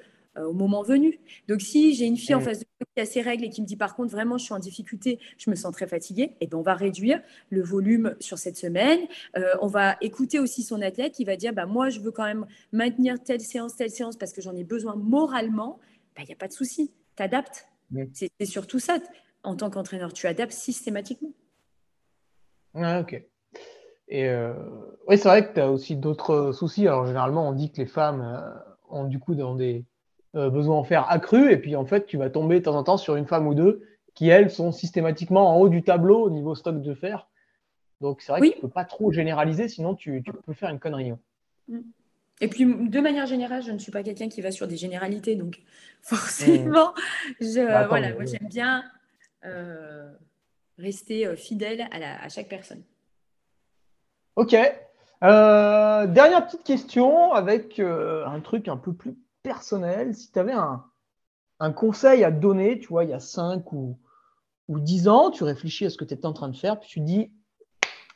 [0.46, 1.18] au moment venu.
[1.48, 3.62] Donc, si j'ai une fille en face de moi qui a ses règles et qui
[3.62, 6.36] me dit par contre vraiment je suis en difficulté, je me sens très fatiguée, et
[6.42, 9.00] eh ben on va réduire le volume sur cette semaine.
[9.36, 12.24] Euh, on va écouter aussi son athlète qui va dire bah moi je veux quand
[12.24, 15.78] même maintenir telle séance, telle séance parce que j'en ai besoin moralement.
[16.18, 17.68] Il n'y a pas de souci, tu adaptes.
[18.12, 18.98] C'est surtout ça.
[19.44, 21.32] En tant qu'entraîneur, tu adaptes systématiquement.
[22.74, 23.22] Ah, ok.
[24.08, 24.52] Et euh,
[25.06, 26.86] oui, c'est vrai que tu as aussi d'autres soucis.
[26.88, 28.52] Alors, généralement, on dit que les femmes
[28.90, 29.84] ont du coup dans des
[30.38, 31.52] euh, besoin en faire accru.
[31.52, 33.54] Et puis, en fait, tu vas tomber de temps en temps sur une femme ou
[33.54, 33.82] deux
[34.14, 37.28] qui, elles, sont systématiquement en haut du tableau au niveau stock de fer.
[38.00, 40.78] Donc, c'est vrai que tu ne peux pas trop généraliser, sinon tu, peux faire une
[40.78, 41.10] connerie.
[41.10, 41.18] Hein.
[41.68, 41.80] Mm.
[42.40, 45.34] Et puis, de manière générale, je ne suis pas quelqu'un qui va sur des généralités.
[45.34, 45.60] Donc,
[46.02, 46.94] forcément,
[47.40, 48.84] je, bah, voilà, moi, j'aime bien
[49.44, 50.08] euh,
[50.78, 52.82] rester euh, fidèle à, à, chaque personne.
[54.36, 54.52] Ok.
[55.20, 62.24] dernière petite question avec un truc un peu plus personnel, si tu avais un, conseil
[62.24, 63.98] à donner, tu vois, il y a 5 ou,
[64.68, 66.88] ou 10 ans, tu réfléchis à ce que tu étais en train de faire, puis
[66.88, 67.32] tu dis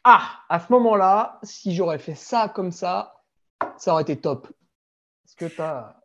[0.05, 3.23] Ah, à ce moment-là, si j'aurais fait ça comme ça,
[3.77, 4.49] ça aurait été top.
[5.25, 6.01] Est-ce que tu as.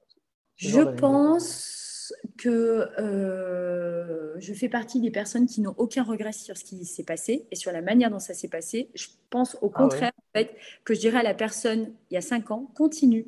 [0.55, 6.63] Je pense que euh, je fais partie des personnes qui n'ont aucun regret sur ce
[6.63, 8.89] qui s'est passé et sur la manière dont ça s'est passé.
[8.95, 12.17] Je pense au ah contraire en fait, que je dirais à la personne il y
[12.17, 13.27] a 5 ans continue,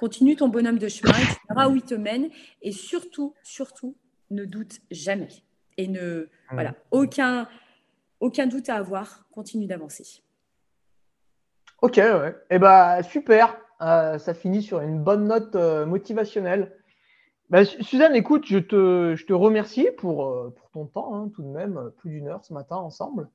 [0.00, 2.30] Continue ton bonhomme de chemin, tu verras où il te mène.
[2.62, 3.98] Et surtout, surtout,
[4.30, 5.28] ne doute jamais.
[5.76, 7.46] Et ne, voilà, aucun,
[8.18, 9.26] aucun doute à avoir.
[9.30, 10.22] Continue d'avancer.
[11.82, 12.34] Ok, ouais.
[12.48, 13.58] Eh ben, super.
[13.82, 16.74] Euh, ça finit sur une bonne note euh, motivationnelle.
[17.50, 21.42] Bah, Suzanne, écoute, je te, je te remercie pour, euh, pour ton temps, hein, tout
[21.42, 23.28] de même, plus d'une heure ce matin ensemble.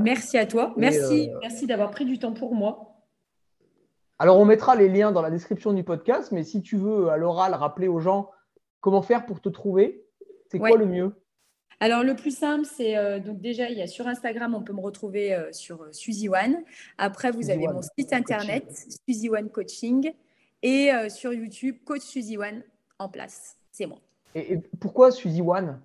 [0.00, 0.74] merci à toi.
[0.76, 2.89] Merci, merci d'avoir pris du temps pour moi.
[4.20, 7.16] Alors, on mettra les liens dans la description du podcast, mais si tu veux à
[7.16, 8.30] l'oral rappeler aux gens
[8.82, 10.04] comment faire pour te trouver,
[10.50, 11.14] c'est quoi le mieux?
[11.80, 14.74] Alors, le plus simple, c'est euh, donc déjà, il y a sur Instagram, on peut
[14.74, 16.58] me retrouver euh, sur euh, Suzy One.
[16.98, 18.66] Après, vous avez mon site internet,
[19.08, 20.12] Suzy One Coaching.
[20.62, 22.62] Et sur YouTube, Coach Suzy One
[22.98, 23.56] en place.
[23.72, 24.00] C'est moi.
[24.34, 25.80] Et, et pourquoi Suzy One?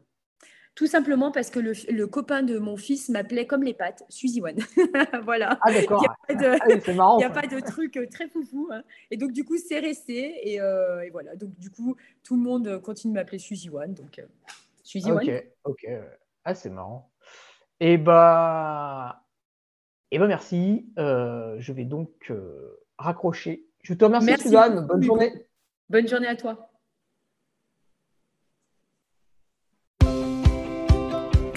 [0.76, 4.58] Tout simplement parce que le, copain de mon fils m'appelait comme les pattes, Suzy One.
[5.24, 5.58] voilà.
[5.62, 6.04] Ah d'accord.
[6.30, 6.60] Il n'y a, ah,
[7.30, 8.68] pas de, truc euh, très foufou.
[8.72, 8.84] Hein.
[9.10, 10.60] Et donc du coup, c'est resté.
[10.60, 11.36] Euh, et, voilà.
[11.38, 13.94] Donc du coup, tout le monde continue de m'appeler Suzy One.
[13.94, 14.26] Donc euh,
[14.84, 15.24] Suzy One.
[15.24, 15.88] Ok, ok.
[16.44, 17.10] Ah, c'est marrant.
[17.80, 19.24] Et eh bah,
[20.12, 20.92] et eh bah merci.
[20.98, 22.34] je vais donc
[22.98, 23.66] raccrocher.
[23.82, 24.86] Je te remercie, Suzanne.
[24.88, 25.48] Bonne journée.
[25.90, 26.70] Bonne journée à toi.